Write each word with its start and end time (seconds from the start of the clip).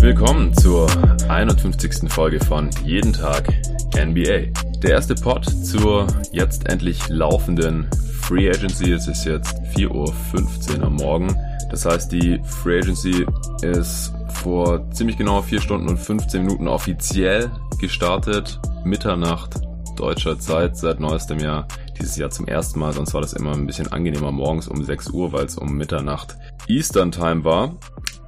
Willkommen 0.00 0.56
zur 0.56 0.86
51. 1.28 2.12
Folge 2.12 2.38
von 2.44 2.70
Jeden 2.84 3.12
Tag 3.12 3.48
NBA. 3.96 4.52
Der 4.82 4.90
erste 4.90 5.16
Pod 5.16 5.44
zur 5.44 6.06
jetzt 6.30 6.68
endlich 6.68 7.08
laufenden 7.08 7.88
Free 8.26 8.48
Agency. 8.48 8.90
Es 8.90 9.06
ist 9.06 9.26
jetzt 9.26 9.54
4.15 9.76 10.78
Uhr 10.78 10.86
am 10.86 10.94
Morgen. 10.94 11.36
Das 11.70 11.84
heißt, 11.84 12.10
die 12.10 12.40
Free 12.42 12.78
Agency 12.78 13.26
ist 13.60 14.14
vor 14.32 14.90
ziemlich 14.92 15.18
genau 15.18 15.42
4 15.42 15.60
Stunden 15.60 15.88
und 15.88 15.98
15 15.98 16.42
Minuten 16.42 16.66
offiziell 16.66 17.50
gestartet. 17.78 18.58
Mitternacht 18.82 19.56
deutscher 19.96 20.38
Zeit 20.38 20.74
seit 20.78 21.00
neuestem 21.00 21.38
Jahr. 21.38 21.68
Dieses 21.98 22.16
Jahr 22.16 22.30
zum 22.30 22.46
ersten 22.46 22.78
Mal, 22.78 22.94
sonst 22.94 23.12
war 23.12 23.20
das 23.20 23.34
immer 23.34 23.52
ein 23.52 23.66
bisschen 23.66 23.92
angenehmer 23.92 24.32
morgens 24.32 24.68
um 24.68 24.82
6 24.82 25.10
Uhr, 25.10 25.32
weil 25.32 25.44
es 25.44 25.58
um 25.58 25.76
Mitternacht 25.76 26.34
Eastern 26.66 27.12
Time 27.12 27.44
war. 27.44 27.76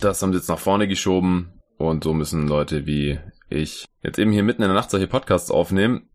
Das 0.01 0.21
haben 0.21 0.33
sie 0.33 0.39
jetzt 0.39 0.51
nach 0.51 0.59
vorne 0.59 0.89
geschoben 0.89 1.55
und 1.79 2.05
so 2.05 2.13
müssen 2.13 2.47
Leute 2.47 2.87
wie 2.87 3.19
ich 3.49 3.87
jetzt 4.03 4.19
eben 4.19 4.31
hier 4.31 4.43
mitten 4.43 4.61
in 4.61 4.69
der 4.69 4.77
Nacht 4.77 4.91
solche 4.91 5.07
Podcasts 5.07 5.51
aufnehmen. 5.51 6.11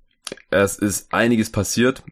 Es 0.52 0.77
ist 0.77 1.11
einiges 1.11 1.52
passiert. 1.52 2.03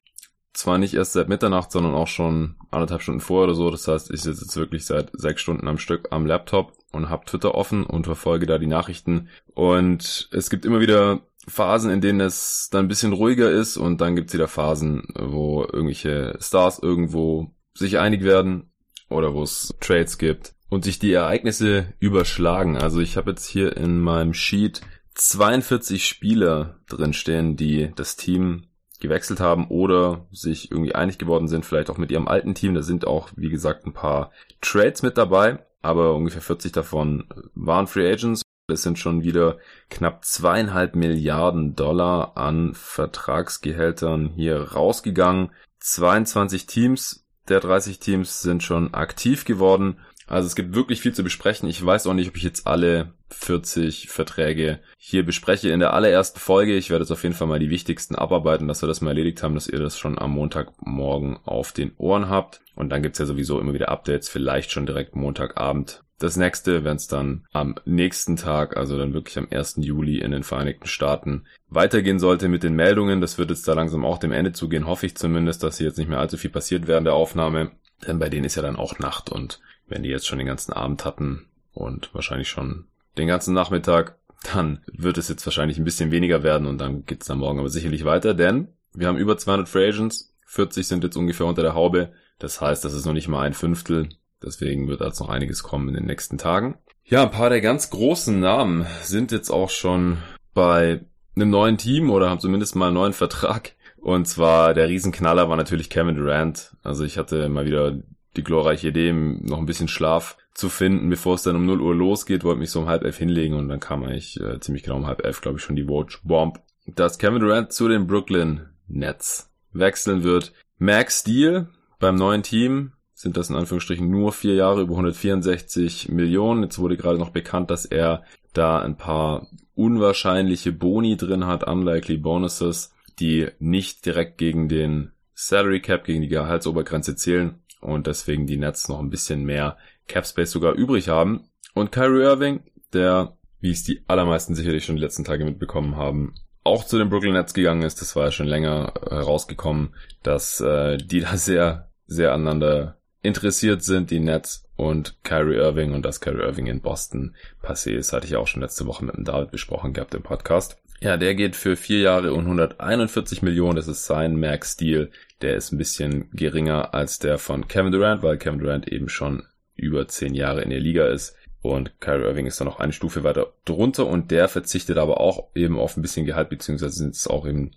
Zwar 0.60 0.78
nicht 0.78 0.94
erst 0.94 1.14
seit 1.14 1.30
Mitternacht, 1.30 1.72
sondern 1.72 1.96
auch 1.96 2.10
schon 2.10 2.56
anderthalb 2.70 3.02
Stunden 3.02 3.22
vorher 3.22 3.46
oder 3.46 3.56
so. 3.56 3.72
Das 3.72 3.88
heißt, 3.88 4.12
ich 4.12 4.24
sitze 4.24 4.42
jetzt 4.42 4.58
wirklich 4.58 4.86
seit 4.86 5.10
sechs 5.14 5.40
Stunden 5.40 5.70
am 5.70 5.78
Stück 5.78 6.10
am 6.12 6.26
Laptop 6.26 6.74
und 6.92 7.10
habe 7.10 7.24
Twitter 7.24 7.56
offen 7.56 7.86
und 7.86 8.04
verfolge 8.04 8.46
da 8.46 8.58
die 8.58 8.68
Nachrichten. 8.68 9.30
Und 9.54 10.28
es 10.34 10.50
gibt 10.50 10.66
immer 10.66 10.82
wieder 10.82 11.22
Phasen, 11.48 11.90
in 11.92 12.02
denen 12.02 12.20
es 12.20 12.68
dann 12.74 12.84
ein 12.84 12.88
bisschen 12.90 13.14
ruhiger 13.14 13.50
ist 13.50 13.78
und 13.78 14.02
dann 14.02 14.18
gibt 14.18 14.32
es 14.32 14.34
wieder 14.34 14.50
Phasen, 14.50 15.08
wo 15.18 15.64
irgendwelche 15.64 16.38
Stars 16.42 16.80
irgendwo 16.80 17.56
sich 17.74 17.98
einig 17.98 18.26
werden 18.26 18.70
oder 19.10 19.34
wo 19.34 19.44
es 19.44 19.74
Trades 19.80 20.18
gibt 20.18 20.56
und 20.68 20.84
sich 20.84 21.00
die 21.00 21.14
Ereignisse 21.14 21.94
überschlagen. 22.00 22.76
Also 22.76 23.00
ich 23.00 23.16
habe 23.16 23.30
jetzt 23.32 23.46
hier 23.46 23.78
in 23.78 24.02
meinem 24.02 24.34
Sheet 24.34 24.82
42 25.16 26.06
Spieler 26.06 26.82
drinstehen, 26.90 27.56
die 27.56 27.94
das 27.96 28.18
Team 28.18 28.66
gewechselt 29.00 29.40
haben 29.40 29.68
oder 29.68 30.28
sich 30.32 30.72
irgendwie 30.72 30.96
einig 30.96 31.18
geworden 31.18 31.48
sind, 31.48 31.66
vielleicht 31.66 31.90
auch 31.90 31.98
mit 31.98 32.12
ihrem 32.12 32.28
alten 32.28 32.56
Team. 32.56 32.74
Da 32.74 32.82
sind 32.82 33.06
auch, 33.06 33.30
wie 33.36 33.50
gesagt, 33.50 33.86
ein 33.86 33.94
paar 33.94 34.32
Trades 34.62 35.02
mit 35.02 35.18
dabei, 35.18 35.60
aber 35.82 36.16
ungefähr 36.16 36.42
40 36.42 36.72
davon 36.72 37.26
waren 37.56 37.88
Free 37.88 38.12
Agents. 38.12 38.42
Es 38.68 38.84
sind 38.84 39.00
schon 39.00 39.24
wieder 39.24 39.58
knapp 39.90 40.24
zweieinhalb 40.26 40.96
Milliarden 40.96 41.76
Dollar 41.76 42.38
an 42.38 42.74
Vertragsgehältern 42.76 44.34
hier 44.36 44.62
rausgegangen. 44.74 45.52
22 45.80 46.68
Teams 46.68 47.26
der 47.50 47.60
30 47.60 48.00
Teams 48.00 48.42
sind 48.42 48.64
schon 48.64 48.94
aktiv 48.94 49.44
geworden 49.44 50.00
also 50.30 50.46
es 50.46 50.56
gibt 50.56 50.76
wirklich 50.76 51.02
viel 51.02 51.14
zu 51.14 51.24
besprechen. 51.24 51.68
Ich 51.68 51.84
weiß 51.84 52.06
auch 52.06 52.14
nicht, 52.14 52.30
ob 52.30 52.38
ich 52.38 52.44
jetzt 52.44 52.68
alle 52.68 53.14
40 53.32 54.10
Verträge 54.10 54.80
hier 54.98 55.26
bespreche. 55.26 55.72
In 55.72 55.80
der 55.80 55.94
allerersten 55.94 56.40
Folge, 56.40 56.76
ich 56.76 56.92
werde 56.92 57.04
jetzt 57.04 57.12
auf 57.12 57.24
jeden 57.24 57.34
Fall 57.34 57.48
mal 57.48 57.60
die 57.60 57.72
wichtigsten 57.72 58.16
abarbeiten, 58.16 58.68
dass 58.68 58.84
wir 58.84 58.88
das 58.88 59.02
mal 59.02 59.10
erledigt 59.10 59.42
haben, 59.42 59.56
dass 59.56 59.68
ihr 59.68 59.80
das 59.80 59.98
schon 59.98 60.20
am 60.20 60.32
Montagmorgen 60.32 61.40
auf 61.46 61.72
den 61.72 61.94
Ohren 61.98 62.30
habt. 62.30 62.62
Und 62.76 62.90
dann 62.90 63.02
gibt's 63.02 63.18
ja 63.18 63.26
sowieso 63.26 63.60
immer 63.60 63.74
wieder 63.74 63.90
Updates, 63.90 64.30
vielleicht 64.30 64.72
schon 64.72 64.86
direkt 64.86 65.16
Montagabend. 65.16 66.04
Das 66.20 66.36
nächste, 66.36 66.84
wenn 66.84 66.98
es 66.98 67.08
dann 67.08 67.46
am 67.52 67.76
nächsten 67.86 68.36
Tag, 68.36 68.78
also 68.78 68.98
dann 68.98 69.14
wirklich 69.14 69.38
am 69.38 69.48
1. 69.50 69.78
Juli 69.78 70.20
in 70.20 70.32
den 70.32 70.44
Vereinigten 70.44 70.88
Staaten 70.88 71.46
weitergehen 71.70 72.20
sollte 72.20 72.50
mit 72.50 72.62
den 72.62 72.76
Meldungen. 72.76 73.22
Das 73.22 73.38
wird 73.38 73.50
jetzt 73.50 73.68
da 73.68 73.74
langsam 73.74 74.06
auch 74.06 74.18
dem 74.18 74.34
Ende 74.34 74.52
zugehen, 74.52 74.86
hoffe 74.86 75.06
ich 75.06 75.16
zumindest, 75.16 75.64
dass 75.64 75.78
hier 75.78 75.88
jetzt 75.88 75.98
nicht 75.98 76.10
mehr 76.10 76.20
allzu 76.20 76.38
viel 76.38 76.52
passiert 76.52 76.88
während 76.88 77.08
der 77.08 77.14
Aufnahme. 77.14 77.72
Denn 78.06 78.20
bei 78.20 78.30
denen 78.30 78.46
ist 78.46 78.56
ja 78.56 78.62
dann 78.62 78.76
auch 78.76 79.00
Nacht 79.00 79.30
und 79.30 79.60
wenn 79.90 80.04
die 80.04 80.10
jetzt 80.10 80.28
schon 80.28 80.38
den 80.38 80.48
ganzen 80.48 80.74
Abend 80.74 81.06
hatten 81.06 81.46
und 81.74 82.14
wahrscheinlich 82.14 82.50
schon 82.50 82.86
den 83.18 83.28
ganzen 83.28 83.54
Nachmittag, 83.54 84.18
dann 84.54 84.80
wird 84.88 85.18
es 85.18 85.28
jetzt 85.28 85.46
wahrscheinlich 85.46 85.78
ein 85.78 85.84
bisschen 85.84 86.12
weniger 86.12 86.44
werden 86.44 86.68
und 86.68 86.78
dann 86.80 87.06
geht's 87.06 87.28
dann 87.28 87.40
morgen 87.40 87.60
aber 87.60 87.70
sicherlich 87.70 88.06
weiter, 88.06 88.34
denn 88.34 88.70
wir 88.94 89.08
haben 89.08 89.18
über 89.18 89.38
200 89.38 89.68
Free 89.68 89.90
Agents, 89.90 90.34
40 90.46 90.88
sind 90.88 91.04
jetzt 91.04 91.18
ungefähr 91.18 91.46
unter 91.46 91.62
der 91.62 91.74
Haube, 91.74 92.14
das 92.40 92.62
heißt, 92.62 92.84
das 92.86 92.94
ist 92.94 93.06
noch 93.06 93.14
nicht 93.14 93.28
mal 93.28 93.42
ein 93.42 93.54
Fünftel, 93.54 94.10
deswegen 94.42 94.88
wird 94.88 95.02
jetzt 95.02 95.20
noch 95.20 95.30
einiges 95.30 95.64
kommen 95.64 95.90
in 95.90 95.96
den 95.96 96.06
nächsten 96.06 96.38
Tagen. 96.38 96.78
Ja, 97.04 97.24
ein 97.24 97.32
paar 97.32 97.50
der 97.50 97.62
ganz 97.62 97.90
großen 97.90 98.40
Namen 98.40 98.86
sind 99.02 99.32
jetzt 99.32 99.50
auch 99.50 99.70
schon 99.70 100.20
bei 100.54 101.02
einem 101.36 101.50
neuen 101.50 101.78
Team 101.78 102.10
oder 102.10 102.30
haben 102.30 102.40
zumindest 102.40 102.76
mal 102.76 102.88
einen 102.88 102.96
neuen 102.96 103.14
Vertrag. 103.14 103.74
Und 103.98 104.28
zwar 104.28 104.74
der 104.74 104.88
Riesenknaller 104.90 105.50
war 105.50 105.58
natürlich 105.58 105.90
Kevin 105.90 106.16
Durant. 106.16 106.76
Also 106.84 107.04
ich 107.04 107.18
hatte 107.18 107.50
mal 107.50 107.66
wieder 107.66 107.98
die 108.36 108.44
glorreiche 108.44 108.90
Idee, 108.90 109.12
noch 109.12 109.58
ein 109.58 109.66
bisschen 109.66 109.88
Schlaf 109.88 110.38
zu 110.54 110.70
finden, 110.70 111.10
bevor 111.10 111.36
es 111.36 111.44
dann 111.44 111.56
um 111.56 111.66
0 111.66 111.82
Uhr 111.82 111.96
losgeht, 111.96 112.44
wollte 112.44 112.60
mich 112.60 112.72
so 112.72 112.82
um 112.82 112.88
halb 112.88 113.04
elf 113.04 113.18
hinlegen 113.18 113.56
und 113.56 113.70
dann 113.70 113.80
kam 113.80 114.04
eigentlich 114.04 114.40
äh, 114.40 114.60
ziemlich 114.60 114.84
genau 114.84 114.98
um 114.98 115.08
halb 115.08 115.24
elf, 115.24 115.42
glaube 115.42 115.58
ich, 115.58 115.64
schon 115.64 115.76
die 115.76 115.88
Watch 115.88 116.22
Bomb, 116.24 116.60
dass 116.86 117.18
Kevin 117.18 117.40
Durant 117.40 117.72
zu 117.72 117.88
den 117.88 118.08
Brooklyn 118.08 118.68
Nets 118.88 119.52
wechseln 119.72 120.24
wird. 120.24 120.54
Max 120.78 121.22
Steele 121.22 121.70
beim 122.00 122.16
neuen 122.16 122.44
Team 122.44 122.94
sind 123.14 123.36
das 123.36 123.50
in 123.50 123.56
Anführungsstrichen 123.56 124.10
nur 124.10 124.32
vier 124.32 124.56
Jahre 124.56 124.82
über 124.82 124.94
164 124.94 126.10
Millionen. 126.10 126.64
Jetzt 126.64 126.80
wurde 126.80 126.96
gerade 126.96 127.18
noch 127.18 127.32
bekannt, 127.32 127.70
dass 127.70 127.86
er 127.86 128.24
da 128.54 128.80
ein 128.80 128.96
paar 128.96 129.48
unwahrscheinliche 129.76 130.72
Boni 130.72 131.18
drin 131.18 131.46
hat, 131.46 131.68
unlikely 131.68 132.18
Bonuses, 132.18 132.94
die 133.20 133.48
nicht 133.60 134.06
direkt 134.06 134.38
gegen 134.38 134.70
den 134.70 135.12
Salary 135.34 135.82
Cap, 135.82 136.06
gegen 136.06 136.22
die 136.22 136.28
Gehaltsobergrenze 136.30 137.16
zählen 137.16 137.62
und 137.80 138.08
deswegen 138.08 138.48
die 138.48 138.58
Nets 138.58 138.90
noch 138.90 139.00
ein 139.00 139.10
bisschen 139.10 139.44
mehr 139.44 139.78
Cap 140.08 140.26
Space 140.26 140.52
sogar 140.52 140.74
übrig 140.74 141.10
haben. 141.10 141.46
Und 141.74 141.92
Kyrie 141.92 142.24
Irving, 142.24 142.62
der, 142.94 143.38
wie 143.62 143.72
es 143.72 143.84
die 143.84 144.04
allermeisten 144.08 144.56
sicherlich 144.56 144.86
schon 144.86 144.96
die 144.96 145.02
letzten 145.02 145.24
Tage 145.24 145.46
mitbekommen 145.46 145.96
haben, 145.96 146.34
auch 146.64 146.84
zu 146.84 146.98
den 146.98 147.10
Brooklyn 147.10 147.34
Nets 147.34 147.54
gegangen 147.54 147.84
ist. 147.84 148.02
Das 148.02 148.16
war 148.16 148.26
ja 148.26 148.32
schon 148.32 148.48
länger 148.48 148.94
herausgekommen, 149.10 149.96
dass 150.24 150.60
äh, 150.62 150.98
die 150.98 151.22
da 151.22 151.38
sehr, 151.38 151.90
sehr 152.06 152.34
aneinander 152.34 152.98
interessiert 153.22 153.84
sind, 153.84 154.12
die 154.12 154.20
Nets 154.20 154.66
und 154.76 155.18
Kyrie 155.24 155.58
Irving 155.58 155.94
und 155.94 156.06
dass 156.06 156.22
Kyrie 156.22 156.44
Irving 156.44 156.68
in 156.68 156.82
Boston 156.82 157.36
passé 157.62 157.92
ist, 157.92 158.14
hatte 158.14 158.28
ich 158.28 158.36
auch 158.36 158.48
schon 158.48 158.62
letzte 158.62 158.86
Woche 158.86 159.04
mit 159.04 159.16
dem 159.16 159.26
David 159.26 159.52
besprochen 159.52 159.94
gehabt 159.94 160.14
im 160.14 160.24
Podcast. 160.24 160.78
Ja, 161.02 161.16
der 161.16 161.34
geht 161.34 161.56
für 161.56 161.78
vier 161.78 162.00
Jahre 162.00 162.34
und 162.34 162.44
141 162.44 163.42
Millionen. 163.42 163.78
Das 163.78 163.88
ist 163.88 164.06
sein 164.06 164.38
Max 164.38 164.76
Deal. 164.76 165.10
Der 165.42 165.56
ist 165.56 165.72
ein 165.72 165.78
bisschen 165.78 166.30
geringer 166.34 166.94
als 166.94 167.20
der 167.20 167.38
von 167.38 167.70
Kevin 167.70 167.94
Durant, 167.94 168.22
weil 168.22 168.38
Kevin 168.38 168.60
Durant 168.60 168.88
eben 168.88 169.08
schon 169.08 169.44
über 169.76 170.10
zehn 170.10 170.34
Jahre 170.34 170.62
in 170.62 170.72
der 170.72 170.82
Liga 170.82 171.08
ist. 171.08 171.38
Und 171.62 172.00
Kyrie 172.02 172.24
Irving 172.24 172.46
ist 172.46 172.60
da 172.60 172.66
noch 172.66 172.80
eine 172.80 172.94
Stufe 172.94 173.24
weiter 173.24 173.54
drunter 173.66 174.08
und 174.08 174.32
der 174.32 174.48
verzichtet 174.48 174.98
aber 174.98 175.20
auch 175.20 175.48
eben 175.56 175.78
auf 175.78 175.98
ein 175.98 176.02
bisschen 176.02 176.26
Gehalt, 176.26 176.50
beziehungsweise 176.50 176.96
sind 176.96 177.16
es 177.16 177.28
auch 177.28 177.46
eben 177.46 177.72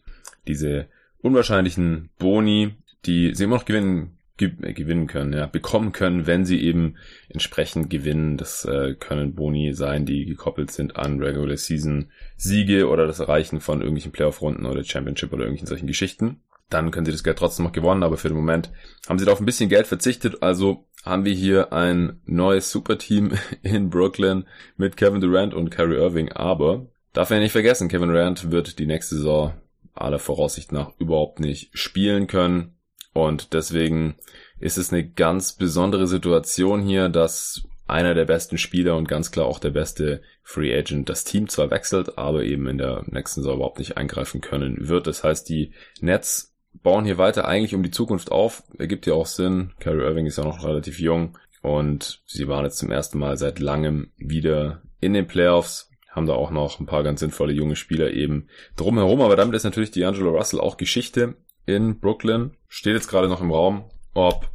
diese 0.47 0.87
unwahrscheinlichen 1.21 2.11
Boni, 2.19 2.75
die 3.07 3.35
sie 3.35 3.45
immer 3.45 3.57
noch 3.57 3.65
gewinnen 3.65 4.19
gewinnen 4.51 5.07
können, 5.07 5.33
ja, 5.33 5.47
bekommen 5.47 5.93
können, 5.93 6.27
wenn 6.27 6.45
sie 6.45 6.61
eben 6.63 6.97
entsprechend 7.29 7.91
gewinnen. 7.91 8.37
Das 8.37 8.65
äh, 8.65 8.95
können 8.95 9.35
Boni 9.35 9.75
sein, 9.75 10.07
die 10.07 10.25
gekoppelt 10.25 10.71
sind 10.71 10.97
an 10.97 11.21
Regular 11.21 11.57
Season 11.57 12.11
Siege 12.37 12.89
oder 12.89 13.07
das 13.07 13.21
Erreichen 13.21 13.61
von 13.61 13.81
irgendwelchen 13.81 14.13
Playoff-Runden 14.13 14.67
oder 14.67 14.85
Championship 14.85 15.33
oder 15.33 15.45
irgendwelchen 15.45 15.69
solchen 15.69 15.87
Geschichten. 15.87 16.43
Dann 16.69 16.91
können 16.91 17.05
sie 17.05 17.13
das 17.13 17.25
Geld 17.25 17.39
trotzdem 17.39 17.67
noch 17.67 17.73
gewonnen, 17.73 18.03
aber 18.03 18.17
für 18.17 18.29
den 18.29 18.37
Moment 18.37 18.73
haben 19.09 19.19
sie 19.19 19.27
da 19.27 19.33
auf 19.33 19.41
ein 19.41 19.47
bisschen 19.47 19.69
Geld 19.69 19.87
verzichtet. 19.87 20.43
Also 20.43 20.87
haben 21.05 21.25
wir 21.25 21.35
hier 21.35 21.73
ein 21.73 22.21
neues 22.25 22.71
Superteam 22.71 23.33
in 23.63 23.91
Brooklyn 23.91 24.45
mit 24.77 24.97
Kevin 24.97 25.21
Durant 25.21 25.55
und 25.55 25.71
Kyrie 25.71 25.97
Irving. 25.97 26.33
Aber 26.33 26.87
darf 27.13 27.31
man 27.31 27.41
nicht 27.41 27.53
vergessen, 27.53 27.89
Kevin 27.89 28.09
Durant 28.09 28.51
wird 28.51 28.79
die 28.79 28.87
nächste 28.87 29.17
Saison 29.17 29.55
aller 29.95 30.19
Voraussicht 30.19 30.73
nach 30.73 30.93
überhaupt 30.99 31.41
nicht 31.41 31.71
spielen 31.77 32.27
können. 32.27 32.77
Und 33.13 33.53
deswegen 33.53 34.15
ist 34.59 34.79
es 34.79 34.93
eine 34.93 35.07
ganz 35.07 35.53
besondere 35.53 36.07
Situation 36.07 36.83
hier, 36.83 37.09
dass 37.09 37.63
einer 37.87 38.15
der 38.15 38.25
besten 38.25 38.59
Spieler 38.59 38.97
und 38.97 39.09
ganz 39.09 39.31
klar 39.31 39.47
auch 39.47 39.59
der 39.59 39.71
beste 39.71 40.23
Free 40.43 40.77
Agent 40.77 41.09
das 41.09 41.25
Team 41.25 41.49
zwar 41.49 41.71
wechselt, 41.71 42.17
aber 42.17 42.45
eben 42.45 42.67
in 42.67 42.79
der 42.79 43.05
nächsten 43.07 43.43
Saison 43.43 43.57
überhaupt 43.57 43.79
nicht 43.79 43.97
eingreifen 43.97 44.41
können 44.41 44.89
wird. 44.89 45.07
Das 45.07 45.25
heißt, 45.25 45.49
die 45.49 45.73
Nets 46.01 46.55
bauen 46.83 47.05
hier 47.05 47.19
weiter 47.19 47.47
eigentlich 47.47 47.75
um 47.75 47.83
die 47.83 47.91
Zukunft 47.91 48.33
auf. 48.33 48.63
Ergibt 48.79 49.07
ja 49.07 49.15
auch 49.15 49.27
Sinn. 49.27 49.73
Kyrie 49.79 50.05
Irving 50.05 50.27
ist 50.27 50.39
ja 50.39 50.45
noch 50.45 50.65
relativ 50.65 50.99
jung 51.01 51.37
und 51.61 52.23
sie 52.27 52.49
waren 52.49 52.65
jetzt 52.65 52.79
zum 52.79 52.91
ersten 52.91 53.19
Mal 53.19 53.37
seit 53.37 53.59
langem 53.59 54.11
wieder 54.17 54.83
in 55.01 55.13
den 55.13 55.27
Playoffs 55.27 55.91
haben 56.13 56.27
da 56.27 56.35
auch 56.35 56.51
noch 56.51 56.79
ein 56.79 56.87
paar 56.87 57.03
ganz 57.03 57.21
sinnvolle 57.21 57.53
junge 57.53 57.75
Spieler 57.75 58.11
eben 58.11 58.49
drumherum. 58.77 59.23
Aber 59.23 59.35
damit 59.35 59.55
ist 59.57 59.65
natürlich 59.65 59.91
D'Angelo 59.91 60.31
Russell 60.31 60.61
auch 60.61 60.77
Geschichte 60.77 61.35
in 61.67 61.99
Brooklyn. 61.99 62.53
Steht 62.75 62.95
jetzt 62.95 63.09
gerade 63.09 63.29
noch 63.29 63.43
im 63.43 63.51
Raum, 63.51 63.85
ob 64.15 64.49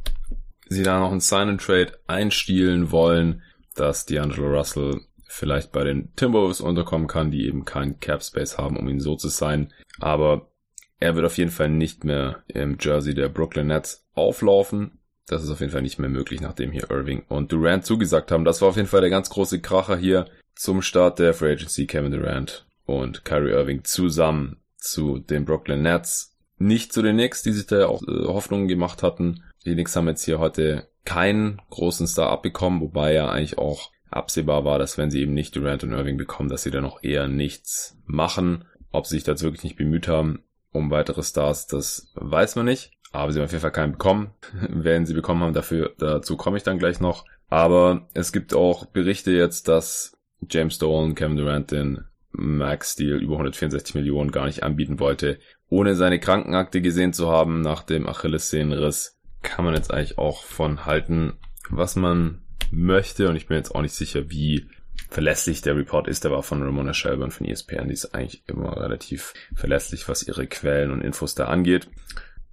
sie 0.68 0.82
da 0.82 0.98
noch 0.98 1.12
einen 1.12 1.20
Sign-and-Trade 1.20 1.92
einstielen 2.08 2.90
wollen, 2.90 3.42
dass 3.76 4.08
D'Angelo 4.08 4.48
Russell 4.58 5.02
vielleicht 5.28 5.70
bei 5.70 5.84
den 5.84 6.12
Timberwolves 6.16 6.60
unterkommen 6.60 7.06
kann, 7.06 7.30
die 7.30 7.46
eben 7.46 7.64
keinen 7.64 8.00
Cap 8.00 8.24
Space 8.24 8.58
haben, 8.58 8.76
um 8.76 8.88
ihn 8.88 8.98
so 8.98 9.14
zu 9.14 9.28
sein. 9.28 9.72
Aber 10.00 10.50
er 10.98 11.14
wird 11.14 11.26
auf 11.26 11.38
jeden 11.38 11.52
Fall 11.52 11.68
nicht 11.68 12.02
mehr 12.02 12.42
im 12.48 12.76
Jersey 12.80 13.14
der 13.14 13.28
Brooklyn 13.28 13.68
Nets 13.68 14.04
auflaufen. 14.14 14.98
Das 15.26 15.44
ist 15.44 15.50
auf 15.50 15.60
jeden 15.60 15.70
Fall 15.70 15.82
nicht 15.82 16.00
mehr 16.00 16.10
möglich, 16.10 16.40
nachdem 16.40 16.72
hier 16.72 16.90
Irving 16.90 17.22
und 17.28 17.52
Durant 17.52 17.86
zugesagt 17.86 18.32
haben. 18.32 18.44
Das 18.44 18.60
war 18.60 18.70
auf 18.70 18.76
jeden 18.76 18.88
Fall 18.88 19.00
der 19.02 19.10
ganz 19.10 19.30
große 19.30 19.60
Kracher 19.60 19.96
hier 19.96 20.26
zum 20.56 20.82
Start 20.82 21.20
der 21.20 21.34
Free 21.34 21.52
Agency. 21.52 21.86
Kevin 21.86 22.10
Durant 22.10 22.66
und 22.84 23.24
Kyrie 23.24 23.52
Irving 23.52 23.84
zusammen 23.84 24.56
zu 24.76 25.20
den 25.20 25.44
Brooklyn 25.44 25.82
Nets. 25.82 26.34
Nicht 26.58 26.92
zu 26.92 27.02
den 27.02 27.16
Knicks, 27.16 27.42
die 27.42 27.52
sich 27.52 27.66
da 27.66 27.86
auch 27.86 28.02
äh, 28.02 28.26
Hoffnungen 28.26 28.68
gemacht 28.68 29.02
hatten. 29.02 29.42
Die 29.64 29.74
Knicks 29.74 29.94
haben 29.96 30.08
jetzt 30.08 30.24
hier 30.24 30.38
heute 30.38 30.88
keinen 31.04 31.60
großen 31.70 32.06
Star 32.06 32.30
abbekommen, 32.30 32.80
wobei 32.80 33.12
ja 33.12 33.28
eigentlich 33.28 33.58
auch 33.58 33.90
absehbar 34.10 34.64
war, 34.64 34.78
dass 34.78 34.98
wenn 34.98 35.10
sie 35.10 35.20
eben 35.20 35.34
nicht 35.34 35.54
Durant 35.54 35.84
und 35.84 35.92
Irving 35.92 36.16
bekommen, 36.16 36.48
dass 36.48 36.62
sie 36.62 36.70
dann 36.70 36.84
auch 36.84 37.02
eher 37.02 37.28
nichts 37.28 37.96
machen. 38.06 38.64
Ob 38.90 39.06
sie 39.06 39.16
sich 39.16 39.24
dazu 39.24 39.44
wirklich 39.44 39.64
nicht 39.64 39.76
bemüht 39.76 40.08
haben, 40.08 40.42
um 40.72 40.90
weitere 40.90 41.22
Stars, 41.22 41.66
das 41.66 42.12
weiß 42.14 42.56
man 42.56 42.66
nicht. 42.66 42.92
Aber 43.10 43.32
sie 43.32 43.38
haben 43.38 43.46
auf 43.46 43.52
jeden 43.52 43.62
Fall 43.62 43.72
keinen 43.72 43.92
bekommen. 43.92 44.32
Wenn 44.68 45.06
sie 45.06 45.14
bekommen 45.14 45.42
haben, 45.42 45.54
dafür, 45.54 45.94
dazu 45.98 46.36
komme 46.36 46.56
ich 46.56 46.62
dann 46.62 46.78
gleich 46.78 47.00
noch. 47.00 47.24
Aber 47.48 48.08
es 48.14 48.32
gibt 48.32 48.54
auch 48.54 48.86
Berichte 48.86 49.30
jetzt, 49.30 49.68
dass 49.68 50.16
James 50.48 50.78
Dolan 50.78 51.14
Kevin 51.14 51.36
Durant 51.36 51.70
den 51.70 52.04
Max 52.30 52.92
Steel 52.92 53.16
über 53.16 53.34
164 53.34 53.94
Millionen 53.94 54.30
gar 54.30 54.46
nicht 54.46 54.62
anbieten 54.62 55.00
wollte. 55.00 55.38
Ohne 55.68 55.94
seine 55.94 56.18
Krankenakte 56.18 56.80
gesehen 56.80 57.12
zu 57.12 57.30
haben 57.30 57.60
nach 57.60 57.82
dem 57.82 58.06
Achillessehnenriss, 58.06 59.18
kann 59.42 59.64
man 59.64 59.74
jetzt 59.74 59.92
eigentlich 59.92 60.18
auch 60.18 60.44
von 60.44 60.86
halten, 60.86 61.34
was 61.70 61.96
man 61.96 62.42
möchte. 62.70 63.28
Und 63.28 63.36
ich 63.36 63.46
bin 63.46 63.56
jetzt 63.56 63.74
auch 63.74 63.82
nicht 63.82 63.94
sicher, 63.94 64.30
wie 64.30 64.68
verlässlich 65.10 65.62
der 65.62 65.76
Report 65.76 66.08
ist. 66.08 66.24
Der 66.24 66.30
war 66.30 66.42
von 66.42 66.62
Ramona 66.62 66.94
Shelburne 66.94 67.30
von 67.30 67.46
ESPN. 67.46 67.88
Die 67.88 67.94
ist 67.94 68.14
eigentlich 68.14 68.42
immer 68.46 68.76
relativ 68.76 69.34
verlässlich, 69.54 70.08
was 70.08 70.26
ihre 70.26 70.46
Quellen 70.46 70.90
und 70.90 71.02
Infos 71.02 71.34
da 71.34 71.46
angeht. 71.46 71.88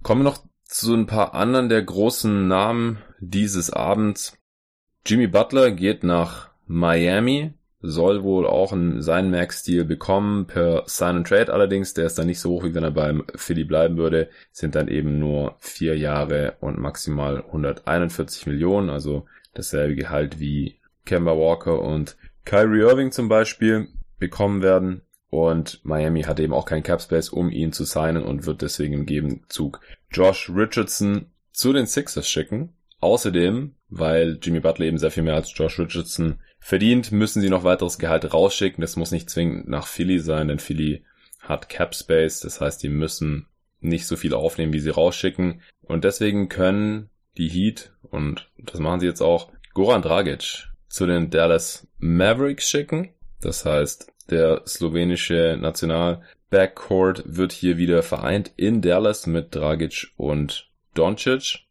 Kommen 0.02 0.20
wir 0.20 0.30
noch 0.30 0.44
zu 0.64 0.94
ein 0.94 1.06
paar 1.06 1.34
anderen 1.34 1.68
der 1.68 1.82
großen 1.82 2.46
Namen 2.48 2.98
dieses 3.20 3.70
Abends. 3.70 4.38
Jimmy 5.04 5.26
Butler 5.26 5.70
geht 5.70 6.02
nach 6.02 6.50
Miami, 6.66 7.54
soll 7.86 8.22
wohl 8.22 8.46
auch 8.46 8.72
einen, 8.72 9.02
seinen 9.02 9.30
Max-Deal 9.30 9.84
bekommen 9.84 10.46
per 10.46 10.84
Sign 10.86 11.16
and 11.16 11.26
Trade 11.26 11.52
allerdings. 11.52 11.94
Der 11.94 12.06
ist 12.06 12.18
dann 12.18 12.26
nicht 12.26 12.40
so 12.40 12.50
hoch, 12.50 12.64
wie 12.64 12.74
wenn 12.74 12.84
er 12.84 12.90
beim 12.90 13.24
Philly 13.34 13.64
bleiben 13.64 13.96
würde. 13.96 14.28
Sind 14.52 14.74
dann 14.74 14.88
eben 14.88 15.18
nur 15.18 15.56
vier 15.58 15.96
Jahre 15.96 16.56
und 16.60 16.78
maximal 16.78 17.42
141 17.42 18.46
Millionen, 18.46 18.90
also 18.90 19.26
dasselbe 19.54 19.94
Gehalt 19.94 20.40
wie 20.40 20.76
Kemba 21.04 21.32
Walker 21.32 21.80
und 21.80 22.16
Kyrie 22.44 22.80
Irving 22.80 23.12
zum 23.12 23.28
Beispiel 23.28 23.88
bekommen 24.18 24.62
werden. 24.62 25.02
Und 25.28 25.84
Miami 25.84 26.22
hat 26.22 26.40
eben 26.40 26.52
auch 26.52 26.66
keinen 26.66 26.82
Cap 26.82 27.02
Space, 27.02 27.28
um 27.28 27.50
ihn 27.50 27.72
zu 27.72 27.84
signen 27.84 28.22
und 28.22 28.46
wird 28.46 28.62
deswegen 28.62 28.94
im 28.94 29.06
Gegenzug 29.06 29.80
Josh 30.10 30.50
Richardson 30.54 31.26
zu 31.52 31.72
den 31.72 31.86
Sixers 31.86 32.28
schicken. 32.28 32.74
Außerdem, 33.00 33.74
weil 33.88 34.38
Jimmy 34.40 34.60
Butler 34.60 34.86
eben 34.86 34.98
sehr 34.98 35.10
viel 35.10 35.22
mehr 35.22 35.34
als 35.34 35.52
Josh 35.54 35.78
Richardson 35.78 36.38
verdient, 36.66 37.12
müssen 37.12 37.40
sie 37.40 37.48
noch 37.48 37.62
weiteres 37.62 37.96
Gehalt 37.96 38.34
rausschicken. 38.34 38.80
Das 38.80 38.96
muss 38.96 39.12
nicht 39.12 39.30
zwingend 39.30 39.68
nach 39.68 39.86
Philly 39.86 40.18
sein, 40.18 40.48
denn 40.48 40.58
Philly 40.58 41.04
hat 41.40 41.68
Cap 41.68 41.94
Space. 41.94 42.40
Das 42.40 42.60
heißt, 42.60 42.82
die 42.82 42.88
müssen 42.88 43.46
nicht 43.80 44.08
so 44.08 44.16
viel 44.16 44.34
aufnehmen, 44.34 44.72
wie 44.72 44.80
sie 44.80 44.90
rausschicken. 44.90 45.62
Und 45.82 46.02
deswegen 46.02 46.48
können 46.48 47.08
die 47.36 47.48
Heat, 47.48 47.92
und 48.02 48.50
das 48.58 48.80
machen 48.80 48.98
sie 48.98 49.06
jetzt 49.06 49.20
auch, 49.20 49.52
Goran 49.74 50.02
Dragic 50.02 50.66
zu 50.88 51.06
den 51.06 51.30
Dallas 51.30 51.86
Mavericks 51.98 52.68
schicken. 52.68 53.10
Das 53.40 53.64
heißt, 53.64 54.12
der 54.28 54.62
slowenische 54.66 55.56
National 55.60 56.22
Backcourt 56.50 57.22
wird 57.26 57.52
hier 57.52 57.76
wieder 57.76 58.02
vereint 58.02 58.50
in 58.56 58.82
Dallas 58.82 59.28
mit 59.28 59.54
Dragic 59.54 60.08
und 60.16 60.68
Doncic. 60.94 61.65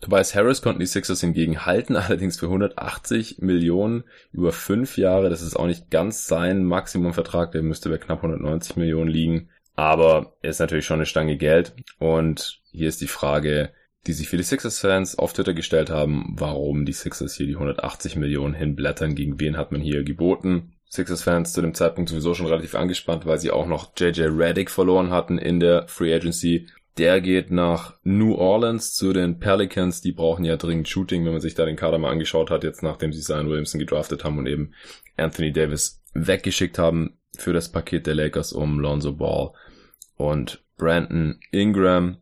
Tobias 0.00 0.34
Harris 0.34 0.62
konnten 0.62 0.80
die 0.80 0.86
Sixers 0.86 1.20
hingegen 1.20 1.64
halten, 1.64 1.96
allerdings 1.96 2.38
für 2.38 2.46
180 2.46 3.38
Millionen 3.38 4.04
über 4.32 4.52
fünf 4.52 4.98
Jahre. 4.98 5.30
Das 5.30 5.42
ist 5.42 5.56
auch 5.56 5.66
nicht 5.66 5.90
ganz 5.90 6.26
sein 6.26 6.64
Maximumvertrag, 6.64 7.52
der 7.52 7.62
müsste 7.62 7.88
bei 7.88 7.98
knapp 7.98 8.18
190 8.18 8.76
Millionen 8.76 9.10
liegen. 9.10 9.48
Aber 9.74 10.36
er 10.42 10.50
ist 10.50 10.60
natürlich 10.60 10.86
schon 10.86 10.96
eine 10.96 11.06
Stange 11.06 11.36
Geld. 11.36 11.74
Und 11.98 12.60
hier 12.70 12.88
ist 12.88 13.00
die 13.00 13.08
Frage, 13.08 13.72
die 14.06 14.12
sich 14.12 14.30
die 14.30 14.42
Sixers-Fans 14.42 15.18
auf 15.18 15.32
Twitter 15.32 15.54
gestellt 15.54 15.90
haben, 15.90 16.34
warum 16.38 16.84
die 16.84 16.92
Sixers 16.92 17.34
hier 17.34 17.46
die 17.46 17.54
180 17.54 18.16
Millionen 18.16 18.54
hinblättern, 18.54 19.14
gegen 19.14 19.40
wen 19.40 19.56
hat 19.56 19.72
man 19.72 19.80
hier 19.80 20.04
geboten. 20.04 20.72
Sixers-Fans 20.88 21.52
zu 21.52 21.60
dem 21.60 21.74
Zeitpunkt 21.74 22.10
sowieso 22.10 22.34
schon 22.34 22.46
relativ 22.46 22.74
angespannt, 22.74 23.26
weil 23.26 23.38
sie 23.38 23.50
auch 23.50 23.66
noch 23.66 23.92
JJ 23.96 24.22
Reddick 24.22 24.70
verloren 24.70 25.10
hatten 25.10 25.38
in 25.38 25.58
der 25.58 25.88
Free 25.88 26.14
Agency. 26.14 26.68
Der 26.98 27.20
geht 27.20 27.50
nach 27.50 27.94
New 28.04 28.34
Orleans 28.34 28.94
zu 28.94 29.12
den 29.12 29.38
Pelicans. 29.38 30.00
Die 30.00 30.12
brauchen 30.12 30.44
ja 30.44 30.56
dringend 30.56 30.88
Shooting, 30.88 31.24
wenn 31.24 31.32
man 31.32 31.42
sich 31.42 31.54
da 31.54 31.66
den 31.66 31.76
Kader 31.76 31.98
mal 31.98 32.10
angeschaut 32.10 32.50
hat, 32.50 32.64
jetzt 32.64 32.82
nachdem 32.82 33.12
sie 33.12 33.20
Zion 33.20 33.48
Williamson 33.48 33.78
gedraftet 33.78 34.24
haben 34.24 34.38
und 34.38 34.46
eben 34.46 34.72
Anthony 35.16 35.52
Davis 35.52 36.02
weggeschickt 36.14 36.78
haben 36.78 37.18
für 37.36 37.52
das 37.52 37.70
Paket 37.70 38.06
der 38.06 38.14
Lakers 38.14 38.52
um 38.52 38.80
Lonzo 38.80 39.12
Ball 39.12 39.50
und 40.16 40.64
Brandon 40.78 41.38
Ingram. 41.50 42.16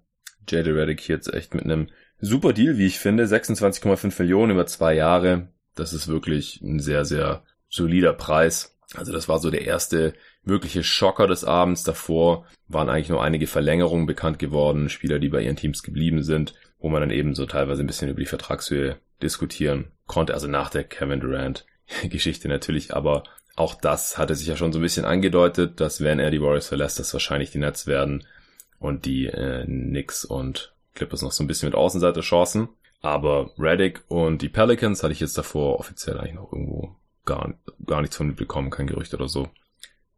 JJ 0.49 0.71
Reddick 0.71 1.00
hier 1.00 1.17
jetzt 1.17 1.32
echt 1.32 1.55
mit 1.55 1.65
einem 1.65 1.88
super 2.21 2.53
Deal, 2.53 2.76
wie 2.76 2.87
ich 2.87 2.99
finde. 2.99 3.25
26,5 3.25 4.21
Millionen 4.21 4.53
über 4.53 4.67
zwei 4.67 4.94
Jahre. 4.94 5.49
Das 5.76 5.93
ist 5.93 6.09
wirklich 6.09 6.61
ein 6.62 6.81
sehr, 6.81 7.05
sehr 7.05 7.44
solider 7.69 8.12
Preis. 8.12 8.74
Also 8.95 9.13
das 9.13 9.29
war 9.29 9.39
so 9.39 9.51
der 9.51 9.65
erste 9.65 10.15
wirkliche 10.45 10.83
Schocker 10.83 11.27
des 11.27 11.45
Abends. 11.45 11.85
Davor 11.85 12.47
waren 12.69 12.89
eigentlich 12.89 13.09
nur 13.09 13.23
einige 13.23 13.47
Verlängerungen 13.47 14.07
bekannt 14.07 14.39
geworden, 14.39 14.89
Spieler, 14.89 15.19
die 15.19 15.29
bei 15.29 15.43
ihren 15.43 15.57
Teams 15.57 15.83
geblieben 15.83 16.23
sind, 16.23 16.55
wo 16.79 16.89
man 16.89 17.01
dann 17.01 17.11
eben 17.11 17.35
so 17.35 17.47
teilweise 17.47 17.83
ein 17.83 17.87
bisschen 17.87 18.11
über 18.11 18.21
die 18.21 18.27
Vertragshöhe 18.27 18.99
diskutieren 19.23 19.93
konnte. 20.07 20.35
Also 20.35 20.47
nach 20.47 20.71
der 20.71 20.85
Kevin 20.85 21.21
Durant 21.21 21.67
Geschichte 22.05 22.49
natürlich, 22.49 22.95
aber 22.95 23.25
auch 23.57 23.75
das 23.75 24.19
hatte 24.19 24.35
sich 24.35 24.49
ja 24.49 24.57
schon 24.57 24.73
so 24.73 24.79
ein 24.79 24.83
bisschen 24.83 25.05
angedeutet, 25.05 25.81
dass 25.81 26.03
wenn 26.03 26.19
er 26.19 26.31
die 26.31 26.43
Warriors 26.43 26.69
verlässt, 26.69 26.99
das 26.99 27.13
wahrscheinlich 27.13 27.53
die 27.53 27.59
Nets 27.59 27.87
werden 27.87 28.27
und 28.79 29.05
die 29.05 29.27
äh, 29.27 29.65
Knicks 29.65 30.25
und 30.25 30.75
Clippers 30.95 31.23
noch 31.23 31.33
so 31.33 31.43
ein 31.45 31.47
bisschen 31.47 31.69
mit 31.69 31.77
Außenseiter-Chancen. 31.77 32.69
Aber 33.01 33.51
Reddick 33.59 34.03
und 34.09 34.43
die 34.43 34.49
Pelicans 34.49 35.03
hatte 35.03 35.13
ich 35.13 35.21
jetzt 35.21 35.37
davor 35.37 35.79
offiziell 35.79 36.19
eigentlich 36.19 36.35
noch 36.35 36.53
irgendwo 36.53 36.97
gar, 37.25 37.54
gar 37.87 38.00
nichts 38.00 38.16
von 38.16 38.26
mitbekommen, 38.26 38.71
kein 38.71 38.87
Gerücht 38.87 39.14
oder 39.14 39.28
so. 39.28 39.49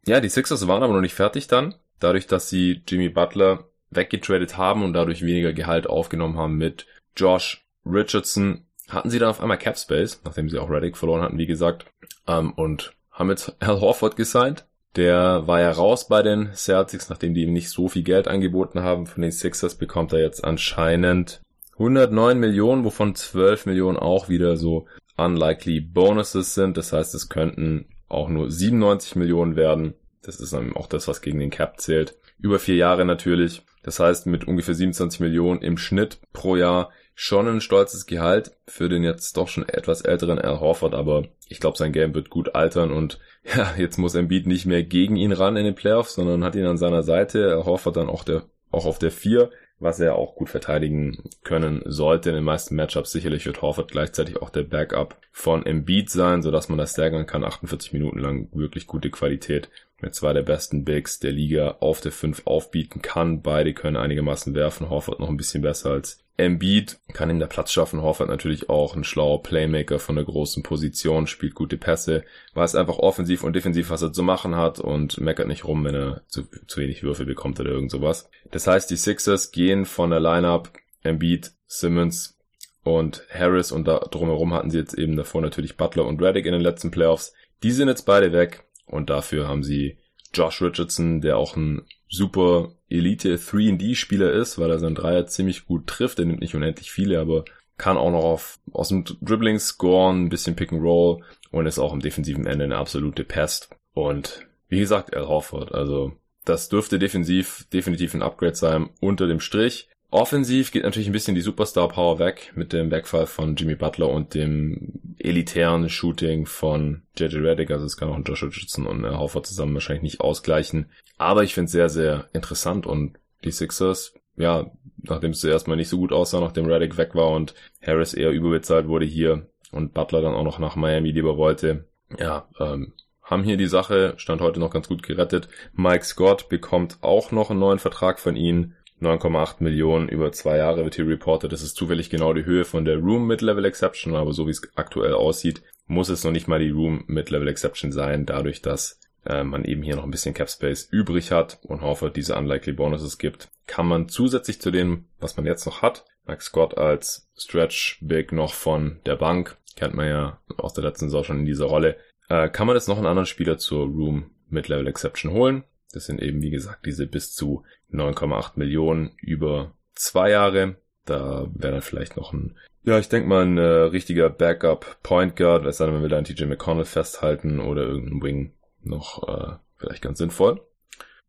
Ja, 0.05 0.19
die 0.21 0.29
Sixers 0.29 0.67
waren 0.67 0.83
aber 0.83 0.93
noch 0.93 1.01
nicht 1.01 1.13
fertig 1.13 1.47
dann. 1.47 1.75
Dadurch, 1.99 2.27
dass 2.27 2.49
sie 2.49 2.81
Jimmy 2.87 3.09
Butler 3.09 3.65
weggetradet 3.89 4.57
haben 4.57 4.83
und 4.83 4.93
dadurch 4.93 5.25
weniger 5.25 5.53
Gehalt 5.53 5.87
aufgenommen 5.87 6.37
haben 6.37 6.55
mit 6.55 6.85
Josh 7.15 7.65
Richardson, 7.85 8.65
hatten 8.89 9.09
sie 9.09 9.19
dann 9.19 9.29
auf 9.29 9.41
einmal 9.41 9.57
Cap 9.57 9.77
Space, 9.77 10.21
nachdem 10.23 10.49
sie 10.49 10.59
auch 10.59 10.69
Reddick 10.69 10.97
verloren 10.97 11.21
hatten, 11.21 11.37
wie 11.37 11.45
gesagt, 11.45 11.85
ähm, 12.27 12.53
und 12.53 12.93
haben 13.11 13.29
jetzt 13.29 13.55
Al 13.59 13.81
Horford 13.81 14.15
gesigned. 14.15 14.65
Der 14.95 15.45
war 15.45 15.61
ja 15.61 15.71
raus 15.71 16.07
bei 16.07 16.23
den 16.23 16.53
Celtics, 16.53 17.09
nachdem 17.09 17.33
die 17.33 17.43
ihm 17.43 17.53
nicht 17.53 17.69
so 17.69 17.87
viel 17.87 18.03
Geld 18.03 18.27
angeboten 18.27 18.81
haben. 18.81 19.05
Von 19.05 19.21
den 19.21 19.31
Sixers 19.31 19.75
bekommt 19.75 20.11
er 20.13 20.19
jetzt 20.19 20.43
anscheinend 20.43 21.41
109 21.73 22.39
Millionen, 22.39 22.83
wovon 22.83 23.13
12 23.13 23.67
Millionen 23.67 23.97
auch 23.97 24.29
wieder 24.29 24.57
so 24.57 24.87
unlikely 25.17 25.81
Bonuses 25.81 26.53
sind. 26.53 26.77
Das 26.77 26.93
heißt, 26.93 27.13
es 27.15 27.29
könnten 27.29 27.85
auch 28.07 28.29
nur 28.29 28.49
97 28.49 29.15
Millionen 29.15 29.55
werden. 29.55 29.93
Das 30.21 30.39
ist 30.39 30.53
dann 30.53 30.75
auch 30.75 30.87
das, 30.87 31.07
was 31.07 31.21
gegen 31.21 31.39
den 31.39 31.49
Cap 31.49 31.79
zählt. 31.79 32.15
Über 32.39 32.59
vier 32.59 32.75
Jahre 32.75 33.05
natürlich. 33.05 33.63
Das 33.83 33.99
heißt, 33.99 34.27
mit 34.27 34.47
ungefähr 34.47 34.75
27 34.75 35.19
Millionen 35.19 35.61
im 35.61 35.77
Schnitt 35.77 36.19
pro 36.33 36.55
Jahr 36.55 36.91
schon 37.15 37.47
ein 37.47 37.61
stolzes 37.61 38.05
Gehalt 38.05 38.51
für 38.67 38.89
den 38.89 39.03
jetzt 39.03 39.37
doch 39.37 39.47
schon 39.47 39.67
etwas 39.67 40.01
älteren 40.01 40.37
Al 40.37 40.59
Horford, 40.59 40.93
aber 40.93 41.23
ich 41.47 41.59
glaube, 41.59 41.77
sein 41.77 41.91
Game 41.91 42.13
wird 42.13 42.29
gut 42.29 42.53
altern 42.53 42.91
und 42.91 43.19
ja, 43.55 43.73
jetzt 43.77 43.97
muss 43.97 44.13
Embiid 44.13 44.45
nicht 44.45 44.65
mehr 44.65 44.83
gegen 44.83 45.15
ihn 45.15 45.31
ran 45.31 45.55
in 45.55 45.65
den 45.65 45.73
Playoffs, 45.73 46.15
sondern 46.15 46.43
hat 46.43 46.55
ihn 46.55 46.65
an 46.65 46.77
seiner 46.77 47.01
Seite. 47.01 47.51
Al 47.53 47.65
Horford 47.65 47.97
dann 47.97 48.09
auch 48.09 48.23
der 48.23 48.43
auch 48.71 48.85
auf 48.85 48.99
der 48.99 49.11
4, 49.11 49.49
was 49.79 49.99
er 49.99 50.15
auch 50.15 50.35
gut 50.35 50.49
verteidigen 50.49 51.23
können 51.43 51.81
sollte. 51.85 52.29
In 52.29 52.35
den 52.35 52.43
meisten 52.43 52.75
Matchups 52.75 53.11
sicherlich 53.11 53.45
wird 53.45 53.61
Horford 53.61 53.91
gleichzeitig 53.91 54.41
auch 54.41 54.49
der 54.49 54.63
Backup 54.63 55.17
von 55.31 55.65
Embiid 55.65 56.09
sein, 56.09 56.41
sodass 56.41 56.69
man 56.69 56.77
das 56.77 56.93
staggern 56.93 57.27
kann. 57.27 57.43
48 57.43 57.93
Minuten 57.93 58.19
lang 58.19 58.49
wirklich 58.53 58.87
gute 58.87 59.09
Qualität 59.09 59.69
mit 60.01 60.15
zwei 60.15 60.33
der 60.33 60.43
besten 60.43 60.83
Bigs 60.83 61.19
der 61.19 61.31
Liga 61.31 61.77
auf 61.79 62.01
der 62.01 62.11
5 62.11 62.43
aufbieten 62.45 63.01
kann. 63.01 63.41
Beide 63.41 63.73
können 63.73 63.97
einigermaßen 63.97 64.55
werfen. 64.55 64.89
Horford 64.89 65.19
noch 65.19 65.29
ein 65.29 65.37
bisschen 65.37 65.61
besser 65.61 65.91
als 65.91 66.23
Embiid. 66.37 66.99
Kann 67.13 67.29
ihm 67.29 67.39
der 67.39 67.47
Platz 67.47 67.71
schaffen. 67.71 68.01
Horford 68.01 68.29
natürlich 68.29 68.69
auch 68.69 68.95
ein 68.95 69.03
schlauer 69.03 69.41
Playmaker 69.41 69.99
von 69.99 70.15
der 70.15 70.25
großen 70.25 70.63
Position, 70.63 71.27
spielt 71.27 71.55
gute 71.55 71.77
Pässe, 71.77 72.23
weiß 72.53 72.75
einfach 72.75 72.99
offensiv 72.99 73.43
und 73.43 73.55
defensiv, 73.55 73.89
was 73.89 74.03
er 74.03 74.13
zu 74.13 74.23
machen 74.23 74.55
hat 74.55 74.79
und 74.79 75.19
meckert 75.19 75.47
nicht 75.47 75.65
rum, 75.65 75.83
wenn 75.83 75.95
er 75.95 76.21
zu, 76.27 76.43
zu 76.67 76.79
wenig 76.79 77.03
Würfel 77.03 77.25
bekommt 77.25 77.59
oder 77.59 77.71
irgend 77.71 77.91
sowas. 77.91 78.29
Das 78.51 78.67
heißt, 78.67 78.89
die 78.89 78.95
Sixers 78.95 79.51
gehen 79.51 79.85
von 79.85 80.11
der 80.11 80.19
Lineup 80.19 80.71
Embiid, 81.03 81.51
Simmons 81.65 82.37
und 82.83 83.23
Harris 83.33 83.71
und 83.71 83.87
da 83.87 83.99
drumherum 83.99 84.53
hatten 84.53 84.69
sie 84.69 84.77
jetzt 84.77 84.93
eben 84.93 85.17
davor 85.17 85.41
natürlich 85.41 85.75
Butler 85.75 86.05
und 86.05 86.21
Reddick 86.21 86.45
in 86.45 86.53
den 86.53 86.61
letzten 86.61 86.91
Playoffs. 86.91 87.33
Die 87.63 87.71
sind 87.71 87.87
jetzt 87.87 88.05
beide 88.05 88.31
weg 88.31 88.63
und 88.85 89.09
dafür 89.09 89.47
haben 89.47 89.63
sie 89.63 89.97
Josh 90.33 90.61
Richardson, 90.61 91.21
der 91.21 91.37
auch 91.37 91.55
ein 91.55 91.85
super 92.09 92.76
Elite 92.89 93.35
3D-Spieler 93.35 94.31
ist, 94.31 94.59
weil 94.59 94.69
er 94.69 94.79
seinen 94.79 94.95
Dreier 94.95 95.27
ziemlich 95.27 95.65
gut 95.65 95.87
trifft. 95.87 96.19
Er 96.19 96.25
nimmt 96.25 96.39
nicht 96.39 96.55
unendlich 96.55 96.91
viele, 96.91 97.19
aber 97.19 97.45
kann 97.77 97.97
auch 97.97 98.11
noch 98.11 98.23
auf, 98.23 98.59
aus 98.71 98.89
dem 98.89 99.03
Dribbling 99.21 99.59
scoren, 99.59 100.25
ein 100.25 100.29
bisschen 100.29 100.55
Pick 100.55 100.71
and 100.71 100.81
Roll 100.81 101.23
und 101.51 101.65
ist 101.65 101.79
auch 101.79 101.93
im 101.93 101.99
defensiven 101.99 102.47
Ende 102.47 102.65
eine 102.65 102.77
absolute 102.77 103.23
Pest. 103.23 103.69
Und 103.93 104.47
wie 104.69 104.79
gesagt, 104.79 105.15
Al 105.15 105.27
Horford, 105.27 105.73
also 105.73 106.13
das 106.45 106.69
dürfte 106.69 106.97
defensiv 106.97 107.67
definitiv 107.73 108.13
ein 108.13 108.21
Upgrade 108.21 108.55
sein 108.55 108.89
unter 108.99 109.27
dem 109.27 109.39
Strich. 109.39 109.89
Offensiv 110.09 110.71
geht 110.71 110.83
natürlich 110.83 111.09
ein 111.09 111.13
bisschen 111.13 111.35
die 111.35 111.41
Superstar 111.41 111.89
Power 111.89 112.17
weg 112.17 112.53
mit 112.55 112.71
dem 112.71 112.91
Wegfall 112.91 113.27
von 113.27 113.55
Jimmy 113.55 113.75
Butler 113.75 114.09
und 114.09 114.33
dem 114.33 114.93
elitären 115.19 115.89
Shooting 115.89 116.45
von 116.45 117.01
JJ 117.17 117.37
Redick. 117.37 117.71
Also 117.71 117.85
es 117.85 117.97
kann 117.97 118.09
auch 118.09 118.15
ein 118.15 118.23
Josh 118.23 118.43
Richardson 118.43 118.87
und 118.87 119.03
Al 119.03 119.17
Horford 119.17 119.45
zusammen 119.45 119.73
wahrscheinlich 119.73 120.03
nicht 120.03 120.21
ausgleichen. 120.21 120.89
Aber 121.17 121.43
ich 121.43 121.53
finde 121.53 121.65
es 121.65 121.71
sehr, 121.73 121.89
sehr 121.89 122.27
interessant 122.31 122.85
und 122.85 123.17
die 123.43 123.51
Sixers, 123.51 124.13
ja, 124.37 124.71
nachdem 124.97 125.31
es 125.31 125.41
zuerst 125.41 125.67
mal 125.67 125.75
nicht 125.75 125.89
so 125.89 125.97
gut 125.97 126.13
aussah, 126.13 126.39
nachdem 126.39 126.67
Redick 126.67 126.97
weg 126.97 127.13
war 127.13 127.31
und 127.31 127.53
Harris 127.85 128.13
eher 128.13 128.31
überbezahlt 128.31 128.87
wurde 128.87 129.05
hier 129.05 129.47
und 129.71 129.93
Butler 129.93 130.21
dann 130.21 130.35
auch 130.35 130.43
noch 130.43 130.59
nach 130.59 130.77
Miami 130.77 131.11
lieber 131.11 131.35
wollte, 131.35 131.85
ja, 132.17 132.47
ähm, 132.59 132.93
haben 133.21 133.43
hier 133.43 133.57
die 133.57 133.67
Sache, 133.67 134.13
stand 134.15 134.39
heute 134.39 134.61
noch 134.61 134.71
ganz 134.71 134.87
gut 134.87 135.03
gerettet. 135.03 135.49
Mike 135.73 136.05
Scott 136.05 136.47
bekommt 136.47 136.97
auch 137.01 137.31
noch 137.31 137.49
einen 137.49 137.59
neuen 137.59 137.79
Vertrag 137.79 138.19
von 138.19 138.37
ihnen. 138.37 138.76
9,8 139.01 139.57
Millionen 139.59 140.09
über 140.09 140.31
zwei 140.31 140.57
Jahre 140.57 140.83
wird 140.83 140.95
hier 140.95 141.07
reported. 141.07 141.51
Das 141.51 141.61
ist 141.61 141.75
zufällig 141.75 142.09
genau 142.09 142.33
die 142.33 142.45
Höhe 142.45 142.65
von 142.65 142.83
der 142.83 142.97
Room 142.97 143.27
Mid-Level 143.27 143.65
Exception, 143.65 144.15
aber 144.15 144.33
so 144.33 144.47
wie 144.47 144.51
es 144.51 144.61
aktuell 144.75 145.13
aussieht, 145.13 145.61
muss 145.85 146.09
es 146.09 146.23
noch 146.23 146.31
nicht 146.31 146.47
mal 146.47 146.59
die 146.59 146.71
Room 146.71 147.03
Mid-Level 147.07 147.47
Exception 147.47 147.91
sein, 147.91 148.25
dadurch, 148.25 148.61
dass 148.61 148.99
äh, 149.25 149.43
man 149.43 149.65
eben 149.65 149.83
hier 149.83 149.95
noch 149.95 150.03
ein 150.03 150.11
bisschen 150.11 150.33
Cap 150.33 150.49
Space 150.49 150.87
übrig 150.91 151.31
hat 151.31 151.59
und 151.63 151.81
Horford 151.81 152.15
diese 152.15 152.35
Unlikely 152.35 152.73
Bonuses 152.73 153.17
gibt, 153.17 153.49
kann 153.67 153.87
man 153.87 154.09
zusätzlich 154.09 154.59
zu 154.61 154.71
dem, 154.71 155.05
was 155.19 155.37
man 155.37 155.45
jetzt 155.45 155.65
noch 155.65 155.81
hat, 155.81 156.05
Mike 156.25 156.43
Scott 156.43 156.77
als 156.77 157.29
Stretch 157.37 157.99
Big 158.01 158.31
noch 158.31 158.53
von 158.53 158.99
der 159.05 159.15
Bank, 159.15 159.57
kennt 159.75 159.93
man 159.93 160.07
ja 160.07 160.39
aus 160.57 160.73
der 160.73 160.83
letzten 160.83 161.05
Saison 161.05 161.23
schon 161.23 161.39
in 161.39 161.45
dieser 161.45 161.65
Rolle, 161.65 161.97
äh, 162.29 162.49
kann 162.49 162.67
man 162.67 162.75
jetzt 162.75 162.87
noch 162.87 162.97
einen 162.97 163.05
anderen 163.05 163.27
Spieler 163.27 163.57
zur 163.57 163.85
Room 163.85 164.31
Mid-Level 164.49 164.87
Exception 164.87 165.31
holen. 165.31 165.63
Das 165.97 166.05
sind 166.05 166.21
eben, 166.21 166.43
wie 166.43 166.51
gesagt, 166.51 166.85
diese 166.85 167.07
bis 167.07 167.33
zu 167.33 167.63
9,8 167.91 168.51
Millionen 168.53 169.13
über 169.17 169.71
zwei 169.95 170.29
Jahre. 170.29 170.75
Da 171.05 171.47
wäre 171.55 171.73
dann 171.73 171.81
vielleicht 171.81 172.17
noch 172.17 172.33
ein, 172.33 172.55
ja, 172.83 172.99
ich 172.99 173.09
denke 173.09 173.27
mal 173.27 173.43
ein 173.43 173.57
äh, 173.57 173.61
richtiger 173.61 174.29
Backup 174.29 175.01
Point 175.01 175.35
Guard, 175.35 175.65
es 175.65 175.77
sei 175.77 175.85
denn, 175.85 175.95
man 175.95 176.03
will 176.03 176.13
einen 176.13 176.25
TJ 176.25 176.45
McConnell 176.45 176.85
festhalten 176.85 177.59
oder 177.59 177.81
irgendeinen 177.81 178.21
Wing 178.21 178.53
noch 178.83 179.27
äh, 179.27 179.55
vielleicht 179.77 180.03
ganz 180.03 180.19
sinnvoll. 180.19 180.61